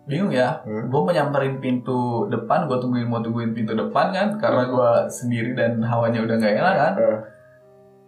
bingung 0.04 0.28
ya 0.28 0.60
Hmm. 0.60 0.92
gue 0.92 1.00
menyamperin 1.02 1.56
pintu 1.58 1.98
depan 2.28 2.66
gue 2.66 2.76
tungguin 2.76 3.08
mau 3.08 3.18
tungguin 3.18 3.52
pintu 3.52 3.72
depan 3.72 4.12
kan 4.12 4.28
karena 4.36 4.68
gue 4.68 4.90
sendiri 5.08 5.54
dan 5.54 5.80
hawanya 5.80 6.20
udah 6.20 6.36
nggak 6.36 6.54
enak 6.54 6.74
kan 6.74 6.92
Hmm. 6.94 7.20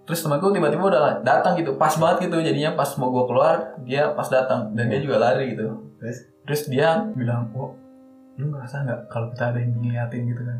terus 0.04 0.20
temanku 0.20 0.52
tiba-tiba 0.52 0.84
udah 0.84 1.02
datang 1.22 1.56
gitu 1.56 1.74
pas 1.74 1.94
banget 1.94 2.28
gitu 2.28 2.36
jadinya 2.40 2.76
pas 2.76 2.92
mau 2.94 3.08
gue 3.08 3.24
keluar 3.24 3.54
dia 3.80 4.12
pas 4.12 4.28
datang 4.28 4.70
dan 4.70 4.86
dia 4.86 5.00
juga 5.00 5.16
lari 5.18 5.56
gitu 5.56 5.66
Terus? 5.96 6.18
terus 6.44 6.62
dia 6.68 6.88
bilang 7.10 7.48
oh 7.54 7.72
lu 8.36 8.52
ngerasa 8.52 8.84
nggak 8.84 9.00
kalau 9.08 9.32
kita 9.32 9.44
ada 9.48 9.58
yang 9.58 9.72
ngeliatin 9.74 10.22
gitu 10.26 10.42
kan 10.44 10.58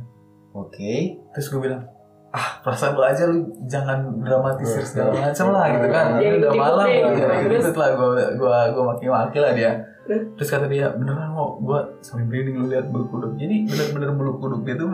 Oke. 0.57 1.21
terus 1.31 1.47
gue 1.49 1.61
bilang 1.61 1.85
ah 2.33 2.61
perasaan 2.61 2.93
lo 2.93 3.05
aja 3.05 3.25
lu 3.25 3.45
jangan 3.65 4.21
dramatisir 4.21 4.83
segala 4.83 5.13
macam 5.15 5.47
lah 5.53 5.73
gitu 5.73 5.89
kan 5.89 6.07
ini 6.17 6.37
udah 6.37 6.53
malam 6.53 6.87
gitu. 6.89 7.09
gitu 7.13 7.27
Terus? 7.49 7.65
gitu 7.65 7.79
lah 7.79 7.91
gue 7.93 8.09
gue 8.35 8.57
gue 8.73 8.85
maki-maki 8.85 9.39
lah 9.41 9.53
dia 9.53 9.73
Terus? 10.07 10.49
kata 10.49 10.67
dia 10.67 10.93
beneran 10.93 11.33
mau 11.33 11.57
gue 11.57 11.81
sampai 12.01 12.25
merinding 12.25 12.57
lu 12.61 12.67
lihat 12.69 12.89
bulu 12.89 13.09
kuduk 13.09 13.33
jadi 13.37 13.65
bener-bener 13.65 14.11
bulu 14.13 14.33
kuduk 14.37 14.61
dia 14.65 14.77
tuh 14.77 14.89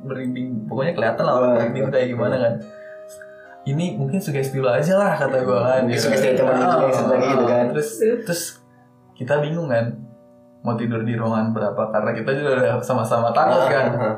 merinding 0.00 0.66
pokoknya 0.66 0.92
kelihatan 0.94 1.22
lah 1.22 1.34
orang 1.36 1.50
merinding 1.58 1.84
kayak 1.90 2.08
gimana 2.10 2.34
kan 2.38 2.54
ini 3.60 3.94
mungkin 3.94 4.18
sugesti 4.18 4.56
lo 4.58 4.72
aja 4.72 4.94
lah 4.96 5.12
kata 5.14 5.36
gue 5.42 5.58
kan 5.60 5.80
Mungkin 5.84 5.94
gitu. 5.94 6.04
sugesti 6.08 6.28
teman 6.34 6.58
lu 6.58 6.88
gitu 7.20 7.44
kan. 7.44 7.64
terus 7.70 7.88
terus 8.24 8.42
kita 9.14 9.38
bingung 9.38 9.68
kan 9.68 9.94
mau 10.60 10.74
tidur 10.74 11.04
di 11.04 11.14
ruangan 11.14 11.52
berapa 11.52 11.82
karena 11.88 12.10
kita 12.12 12.30
juga 12.34 12.50
udah 12.56 12.72
sama-sama 12.80 13.30
takut 13.30 13.64
kan 13.68 13.86
Ah, 13.96 14.16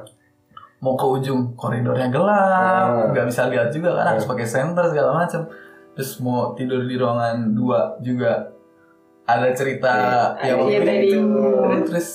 mau 0.83 0.93
ke 0.93 1.07
ujung 1.09 1.55
koridornya 1.55 2.11
gelap, 2.11 2.91
Hmm. 2.91 3.09
nggak 3.15 3.27
bisa 3.27 3.47
lihat 3.47 3.71
juga 3.71 3.95
kan 3.95 4.07
harus 4.09 4.27
Hmm. 4.27 4.33
pakai 4.35 4.47
senter 4.47 4.85
segala 4.85 5.11
macam. 5.17 5.47
Terus 5.93 6.11
mau 6.19 6.53
tidur 6.53 6.83
di 6.83 6.97
ruangan 6.97 7.53
dua 7.53 7.95
juga 7.99 8.51
ada 9.23 9.49
cerita 9.53 9.93
Iya, 10.37 10.53
yang 10.53 10.59
iya, 10.67 10.79
itu. 11.01 11.23
Terus? 11.23 11.83
Terus 11.87 12.09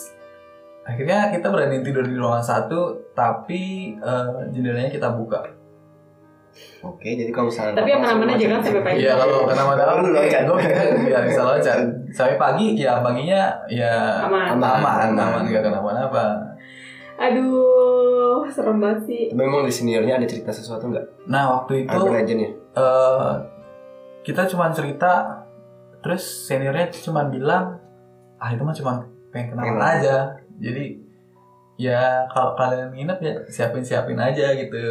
akhirnya 0.84 1.32
kita 1.32 1.48
berani 1.48 1.80
tidur 1.80 2.04
di 2.04 2.14
ruangan 2.14 2.44
satu, 2.44 2.80
tapi 3.14 3.62
eh, 3.94 4.26
jendelanya 4.52 4.90
kita 4.90 5.10
buka. 5.10 5.40
Oke, 6.82 7.14
jadi 7.14 7.30
kalau 7.30 7.48
misalnya 7.48 7.78
Tapi 7.78 7.90
yang 7.90 8.02
mana-mana 8.02 8.34
jangan 8.34 8.60
sampai 8.60 8.82
pagi. 8.82 8.98
Iya 9.00 9.14
kalau 9.16 9.46
kenapa 9.46 9.72
Baru 9.78 10.02
lu 10.02 10.10
loncat. 10.12 10.42
gue 10.42 10.58
biar 11.06 11.22
bisa 11.24 11.42
loncat. 11.44 11.78
Sampai 12.10 12.36
pagi 12.36 12.68
ya 12.76 12.98
paginya 13.00 13.42
ya 13.68 13.94
Aman. 14.26 14.58
aman, 14.58 14.74
Aman. 14.82 15.14
aman, 15.14 15.44
nggak 15.46 15.62
kenapa-napa. 15.62 16.26
Aduh, 17.18 17.67
serem 18.52 18.78
banget 18.80 19.00
sih. 19.08 19.24
Memang 19.34 19.64
di 19.68 19.74
seniornya 19.74 20.20
ada 20.20 20.28
cerita 20.28 20.52
sesuatu 20.52 20.90
nggak? 20.90 21.30
Nah 21.30 21.62
waktu 21.62 21.86
itu 21.86 21.96
Urban 21.96 22.24
Legend 22.24 22.40
ya? 22.42 22.52
eh 22.78 23.34
kita 24.22 24.44
cuma 24.46 24.70
cerita 24.76 25.42
terus 26.04 26.46
seniornya 26.46 26.94
cuma 27.02 27.26
bilang 27.32 27.80
ah 28.38 28.50
itu 28.54 28.62
mah 28.62 28.76
cuma 28.76 29.02
pengen 29.34 29.56
kenalan 29.56 29.80
Pengen. 29.80 29.82
aja 29.82 30.16
jadi 30.62 30.86
ya 31.78 32.26
kalau 32.30 32.58
kalian 32.58 32.90
nginep 32.94 33.20
ya 33.22 33.34
siapin 33.50 33.86
siapin 33.86 34.18
aja 34.18 34.54
gitu 34.58 34.82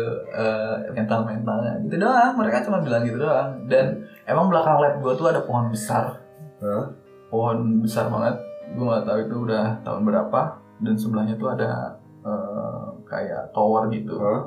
mental 0.95 1.27
mentalnya 1.27 1.79
gitu 1.83 1.99
doang 1.99 2.33
mereka 2.39 2.63
cuma 2.63 2.79
bilang 2.83 3.03
gitu 3.03 3.19
doang 3.19 3.67
dan 3.67 4.03
emang 4.27 4.51
belakang 4.51 4.79
lab 4.79 4.99
gue 5.03 5.13
tuh 5.15 5.29
ada 5.31 5.43
pohon 5.43 5.71
besar 5.71 6.17
Hah? 6.63 6.87
pohon 7.29 7.83
besar 7.83 8.09
banget 8.09 8.39
gue 8.73 8.85
nggak 8.87 9.05
tahu 9.07 9.19
itu 9.21 9.37
udah 9.47 9.65
tahun 9.83 10.03
berapa 10.07 10.41
dan 10.83 10.95
sebelahnya 10.95 11.35
tuh 11.39 11.49
ada 11.55 11.99
eh, 12.25 12.87
kayak 13.07 13.51
tower 13.51 13.87
gitu 13.89 14.15
Hah? 14.19 14.43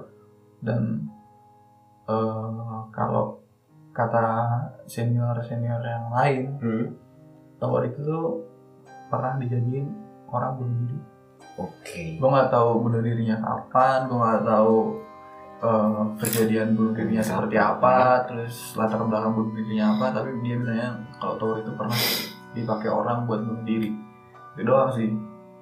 dan 0.61 1.07
eh, 2.05 2.49
kalau 2.91 3.39
kata 3.89 4.47
senior 4.85 5.35
senior 5.41 5.79
yang 5.79 6.07
lain 6.09 6.43
Hmm. 6.59 6.85
tower 7.57 7.83
itu 7.83 7.99
tuh 7.99 8.43
pernah 9.07 9.35
dijadiin 9.35 9.87
orang 10.27 10.55
bunuh 10.55 10.77
diri 10.85 10.99
Oke. 11.57 12.03
gue 12.15 12.29
nggak 12.29 12.49
tahu 12.49 12.69
bunuh 12.79 13.01
dirinya 13.01 13.35
kapan 13.37 14.05
gue 14.05 14.15
nggak 14.15 14.45
tahu 14.45 14.75
eh, 15.59 16.01
kejadian 16.19 16.71
bunuh 16.73 16.93
dirinya 16.93 17.19
seperti 17.19 17.55
apa 17.55 18.23
terus 18.23 18.75
latar 18.75 19.01
belakang 19.03 19.33
bunuh 19.33 19.51
dirinya 19.53 19.97
apa 19.97 20.05
tapi 20.13 20.29
dia 20.39 20.55
bilangnya 20.55 20.89
kalau 21.17 21.35
tower 21.35 21.57
itu 21.59 21.71
pernah 21.73 21.99
dipakai 22.49 22.89
orang 22.89 23.23
buat 23.23 23.41
bunuh 23.41 23.63
diri 23.63 23.91
itu 24.55 24.61
doang 24.63 24.91
sih 24.91 25.09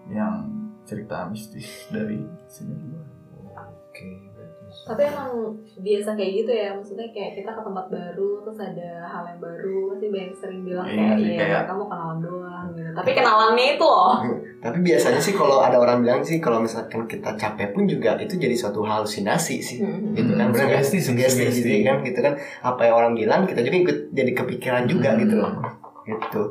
yang 0.07 0.47
cerita 0.87 1.27
mistis 1.27 1.67
dari 1.87 2.17
senior 2.45 2.79
gue 2.79 3.03
Oke. 3.51 4.07
berarti- 4.29 4.55
Tapi 4.85 5.01
emang 5.03 5.31
biasa 5.77 6.09
kayak 6.13 6.31
gitu 6.37 6.51
ya, 6.53 6.69
maksudnya 6.71 7.07
kayak 7.09 7.31
kita 7.35 7.49
ke 7.49 7.61
tempat 7.61 7.85
baru 7.87 8.29
terus 8.39 8.59
ada 8.61 8.89
hal 9.01 9.23
yang 9.25 9.39
baru, 9.39 9.77
pasti 9.89 10.05
banyak 10.07 10.33
sering 10.33 10.61
bilang 10.61 10.85
Iya 10.85 10.93
kayak 10.93 11.17
iya 11.17 11.37
kayak- 11.37 11.65
kamu 11.67 11.83
kenalan 11.85 12.19
doang 12.19 12.65
gitu. 12.71 12.89
Tapi 12.93 13.09
kenalannya 13.11 13.65
itu 13.73 13.85
loh. 13.85 14.15
Tapi 14.63 14.77
biasanya 14.81 15.19
sih 15.19 15.33
kalau 15.33 15.57
ada 15.59 15.77
orang 15.77 15.97
bilang 15.99 16.21
sih 16.21 16.37
kalau 16.37 16.59
misalkan 16.59 17.05
kita 17.05 17.33
capek 17.35 17.69
pun 17.71 17.83
juga 17.85 18.15
itu 18.17 18.35
jadi 18.35 18.53
suatu 18.53 18.81
halusinasi 18.81 19.55
sih. 19.59 19.79
Hmm. 19.79 20.13
Gitu 20.13 20.31
kan 20.31 20.45
Hmm, 20.45 20.53
bener 20.53 20.65
nggak? 20.67 20.81
sugesti 20.83 20.95
sih, 20.95 21.03
sugesti, 21.05 21.41
sugesti. 21.43 21.61
gitu 21.63 21.83
kan 21.83 21.97
gitu 22.01 22.19
kan 22.21 22.33
apa 22.63 22.81
yang 22.83 22.95
orang 22.95 23.13
bilang 23.13 23.41
kita 23.43 23.61
juga 23.61 23.77
ikut 23.81 23.97
jadi 24.11 24.31
kepikiran 24.33 24.83
juga 24.85 25.09
Hmm. 25.11 25.19
gitu 25.19 25.35
loh. 25.37 25.51
Gitu. 26.03 26.41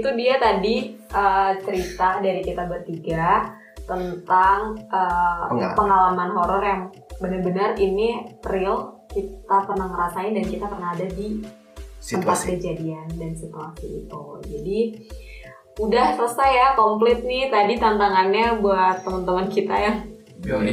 Itu 0.00 0.08
dia 0.14 0.36
tadi 0.36 0.96
uh, 1.12 1.52
cerita 1.64 2.20
dari 2.20 2.44
kita 2.44 2.68
bertiga 2.68 3.56
tentang 3.86 4.74
uh, 4.90 5.46
Pengalaman. 5.46 5.74
pengalaman 5.78 6.30
horor 6.34 6.62
yang 6.62 6.82
benar-benar 7.22 7.78
ini 7.78 8.36
real 8.44 8.98
kita 9.08 9.64
pernah 9.64 9.88
ngerasain 9.88 10.34
dan 10.34 10.44
kita 10.44 10.66
pernah 10.68 10.92
ada 10.92 11.06
di 11.08 11.40
tempat 12.06 12.36
Situasi. 12.38 12.46
kejadian 12.58 13.06
dan 13.16 13.32
situasi 13.34 14.04
itu. 14.04 14.24
Jadi 14.46 14.80
udah 15.76 16.16
selesai 16.16 16.50
ya 16.52 16.68
komplit 16.76 17.24
nih 17.24 17.48
tadi 17.52 17.76
tantangannya 17.76 18.60
buat 18.60 19.02
teman-teman 19.02 19.48
kita 19.48 19.74
yang 19.74 19.96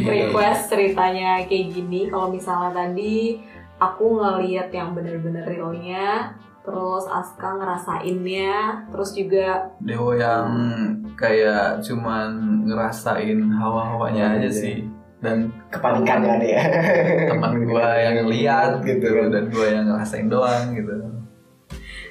request 0.05 0.69
ceritanya 0.69 1.41
kayak 1.47 1.73
gini. 1.73 2.11
Kalau 2.11 2.29
misalnya 2.29 2.71
tadi 2.75 3.39
aku 3.79 4.19
ngeliat 4.19 4.69
yang 4.69 4.93
bener-bener 4.93 5.43
realnya, 5.47 6.37
terus 6.63 7.03
Aska 7.05 7.59
ngerasainnya, 7.59 8.87
terus 8.87 9.11
juga 9.11 9.67
Dewo 9.77 10.15
yang 10.15 10.47
kayak 11.13 11.83
cuman 11.83 12.31
ngerasain 12.63 13.35
hawa-hawanya 13.51 14.39
aja 14.39 14.47
Iya. 14.47 14.49
sih 14.49 14.77
dan 15.19 15.51
Kepanikan 15.67 16.23
ada 16.23 16.39
ya. 16.39 16.63
teman 17.31 17.63
gua 17.63 17.95
yang 17.95 18.23
lihat 18.25 18.79
Gitu 18.79 19.03
kan. 19.03 19.27
dan 19.27 19.43
gua 19.47 19.67
yang 19.67 19.85
ngerasain 19.87 20.27
doang 20.27 20.71
gitu 20.71 20.93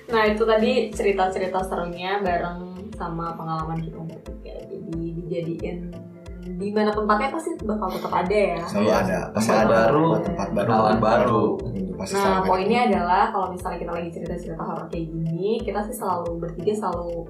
Nah 0.09 0.29
itu 0.29 0.45
tadi 0.45 0.73
cerita-cerita 0.89 1.65
serunya 1.65 2.21
bareng 2.21 2.93
sama 2.93 3.33
pengalaman 3.33 3.81
kita 3.81 3.97
bertiga. 3.99 4.53
Jadi 4.69 4.93
dijadiin 5.17 5.79
di 6.63 6.71
mana 6.71 6.91
tempatnya 6.91 7.29
pasti 7.29 7.51
bakal 7.61 7.89
tetap 7.91 8.13
ada 8.15 8.39
ya. 8.55 8.63
Selalu 8.65 8.87
Iya. 8.87 8.97
ada. 9.03 9.19
Pasti 9.35 9.51
Tempat 9.51 9.61
ada 9.61 9.75
baru, 9.75 10.07
tempat 10.23 10.49
baru. 10.49 10.69
kenalan 10.71 10.99
baru. 10.99 11.45
Hmm, 11.59 11.91
pasti 11.99 12.15
Nah 12.15 12.39
poinnya 12.41 12.81
adalah 12.87 13.23
kalau 13.29 13.47
misalnya 13.51 13.79
kita 13.83 13.93
lagi 13.93 14.09
cerita-cerita 14.11 14.63
horor 14.63 14.87
kayak 14.87 15.07
gini, 15.11 15.49
kita 15.59 15.81
sih 15.83 15.95
selalu 15.95 16.31
bertiga 16.39 16.73
selalu 16.73 17.27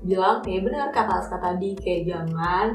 bilang 0.00 0.40
kayak 0.40 0.64
benar 0.64 0.88
kata 0.88 1.12
Aska 1.20 1.36
tadi 1.36 1.76
kayak 1.76 2.08
jangan 2.08 2.66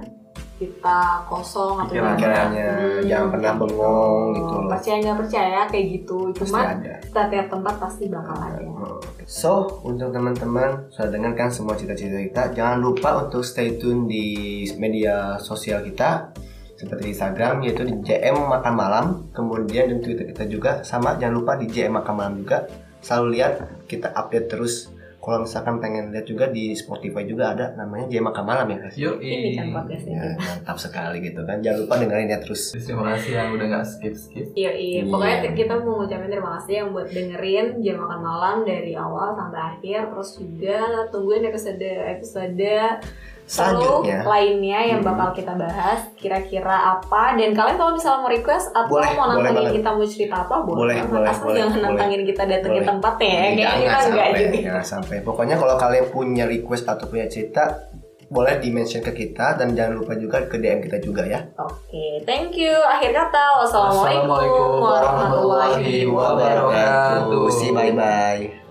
kita 0.55 1.27
kosong 1.27 1.83
atau 1.83 1.93
jangan 1.93 2.15
pikirannya 2.15 2.67
Hmm, 2.75 2.99
jangan 3.03 3.27
pernah 3.35 3.51
bengong 3.59 4.23
gitu 4.39 4.55
loh. 4.55 4.71
Percaya 4.71 4.97
nggak 5.03 5.17
percaya 5.19 5.59
kayak 5.67 5.85
gitu. 5.99 6.17
Pasti 6.31 6.39
Cuma 6.47 6.59
setiap 7.03 7.47
tempat 7.51 7.75
pasti 7.75 8.03
bakal 8.07 8.35
ada. 8.39 8.59
So, 9.27 9.81
untuk 9.83 10.15
teman-teman 10.15 10.87
sudah 10.93 11.09
dengarkan 11.11 11.49
semua 11.51 11.75
cita-cita 11.75 12.21
kita. 12.23 12.43
Jangan 12.55 12.77
lupa 12.79 13.27
untuk 13.27 13.43
stay 13.43 13.75
tune 13.75 14.07
di 14.07 14.63
media 14.79 15.35
sosial 15.43 15.83
kita 15.83 16.31
seperti 16.75 17.15
Instagram 17.15 17.63
yaitu 17.63 17.87
di 17.87 17.95
JM 18.03 18.51
Makan 18.51 18.73
Malam 18.75 19.05
kemudian 19.31 19.87
di 19.95 19.97
Twitter 20.03 20.27
kita 20.35 20.43
juga 20.45 20.71
sama 20.83 21.15
jangan 21.15 21.35
lupa 21.39 21.55
di 21.55 21.71
JM 21.71 22.03
Makan 22.03 22.13
Malam 22.13 22.35
juga 22.43 22.67
selalu 22.99 23.39
lihat 23.39 23.53
kita 23.87 24.11
update 24.11 24.51
terus 24.51 24.91
kalau 25.25 25.41
misalkan 25.41 25.81
pengen 25.81 26.13
lihat 26.13 26.29
juga 26.29 26.45
di 26.47 26.77
Spotify 26.77 27.25
juga 27.25 27.57
ada 27.57 27.73
namanya 27.73 28.05
JM 28.05 28.29
Makan 28.29 28.45
Malam 28.45 28.65
ya 28.69 28.77
guys 28.77 28.95
Yuk, 28.95 29.17
Ini 29.17 29.49
kan 29.57 29.65
podcastnya. 29.73 30.15
ya, 30.21 30.31
mantap 30.37 30.77
sekali 30.77 31.17
gitu 31.25 31.41
kan 31.41 31.57
jangan 31.65 31.77
lupa 31.81 31.93
dengerin 31.97 32.29
ya 32.29 32.37
terus 32.37 32.61
Terima 32.77 33.03
kasih 33.17 33.31
yang 33.33 33.49
udah 33.57 33.65
gak 33.65 33.85
skip 33.89 34.13
skip. 34.13 34.45
Iya, 34.53 34.71
iya. 34.77 35.01
Iya. 35.01 35.09
Pokoknya 35.09 35.37
kita 35.57 35.73
mau 35.81 35.97
ngucapin 35.97 36.29
terima 36.29 36.51
kasih 36.61 36.73
yang 36.85 36.89
buat 36.93 37.07
dengerin 37.09 37.65
jam 37.81 37.97
makan 37.97 38.19
malam 38.21 38.57
dari 38.61 38.93
awal 38.93 39.33
sampai 39.33 39.61
akhir. 39.73 40.13
Terus 40.13 40.29
juga 40.37 40.79
tungguin 41.09 41.43
episode 41.49 41.89
episode 42.13 42.61
seru 43.45 43.77
selanjutnya 44.01 44.19
lainnya 44.21 44.79
yang 44.83 44.99
Hmm. 44.99 45.09
bakal 45.11 45.29
kita 45.31 45.53
bahas. 45.53 45.99
Kira-kira 46.15 46.75
apa? 46.91 47.33
Dan 47.33 47.51
kalian 47.51 47.75
kalau 47.75 47.93
misalnya 47.93 48.19
mau 48.19 48.31
request 48.31 48.67
atau 48.69 48.89
Boleh, 48.89 49.09
mau 49.11 49.25
boleh 49.27 49.37
nantangin 49.39 49.55
banget. 49.61 49.75
kita 49.75 49.89
mau 49.91 50.05
cerita 50.05 50.35
apa 50.39 50.55
boleh. 50.57 50.75
Boleh, 50.75 50.95
banget. 50.97 51.11
boleh, 51.11 51.29
Asal 51.29 51.43
boleh, 51.43 51.55
jangan 51.55 51.69
boleh. 51.71 51.85
nantangin 51.85 52.21
kita 52.23 52.43
datengin 52.43 52.73
Boleh. 52.75 52.89
tempatnya 52.89 53.27
ya. 53.27 53.37
Kayaknya 53.37 53.61
jangan 53.61 53.77
kita 53.77 54.01
enggak 54.03 54.27
juga. 54.35 54.59
jangan 54.59 54.85
sampai 54.87 55.17
pokoknya 55.21 55.55
kalau 55.55 55.75
kalian 55.75 56.05
punya 56.09 56.43
request 56.45 56.85
atau 56.85 57.05
punya 57.05 57.25
cerita 57.25 57.63
boleh 58.25 58.57
di 58.57 58.73
mention 58.73 58.99
ke 58.99 59.13
kita 59.13 59.53
dan 59.53 59.77
jangan 59.77 59.93
lupa 59.95 60.17
juga 60.17 60.41
ke 60.43 60.57
DM 60.57 60.81
kita 60.81 60.97
juga 60.97 61.21
ya 61.23 61.45
Oke, 61.55 62.25
thank 62.25 62.57
you. 62.57 62.73
Akhir 62.73 63.13
kata, 63.13 63.61
wassalamualaikum 63.61 64.25
Wassalamualaikum 64.25 64.81
warahmatullahi 64.81 66.01
wabarakatuh. 66.03 67.29
wabarakatuh. 67.29 67.53
See, 67.53 67.69
bye 67.69 67.93
bye 67.93 68.64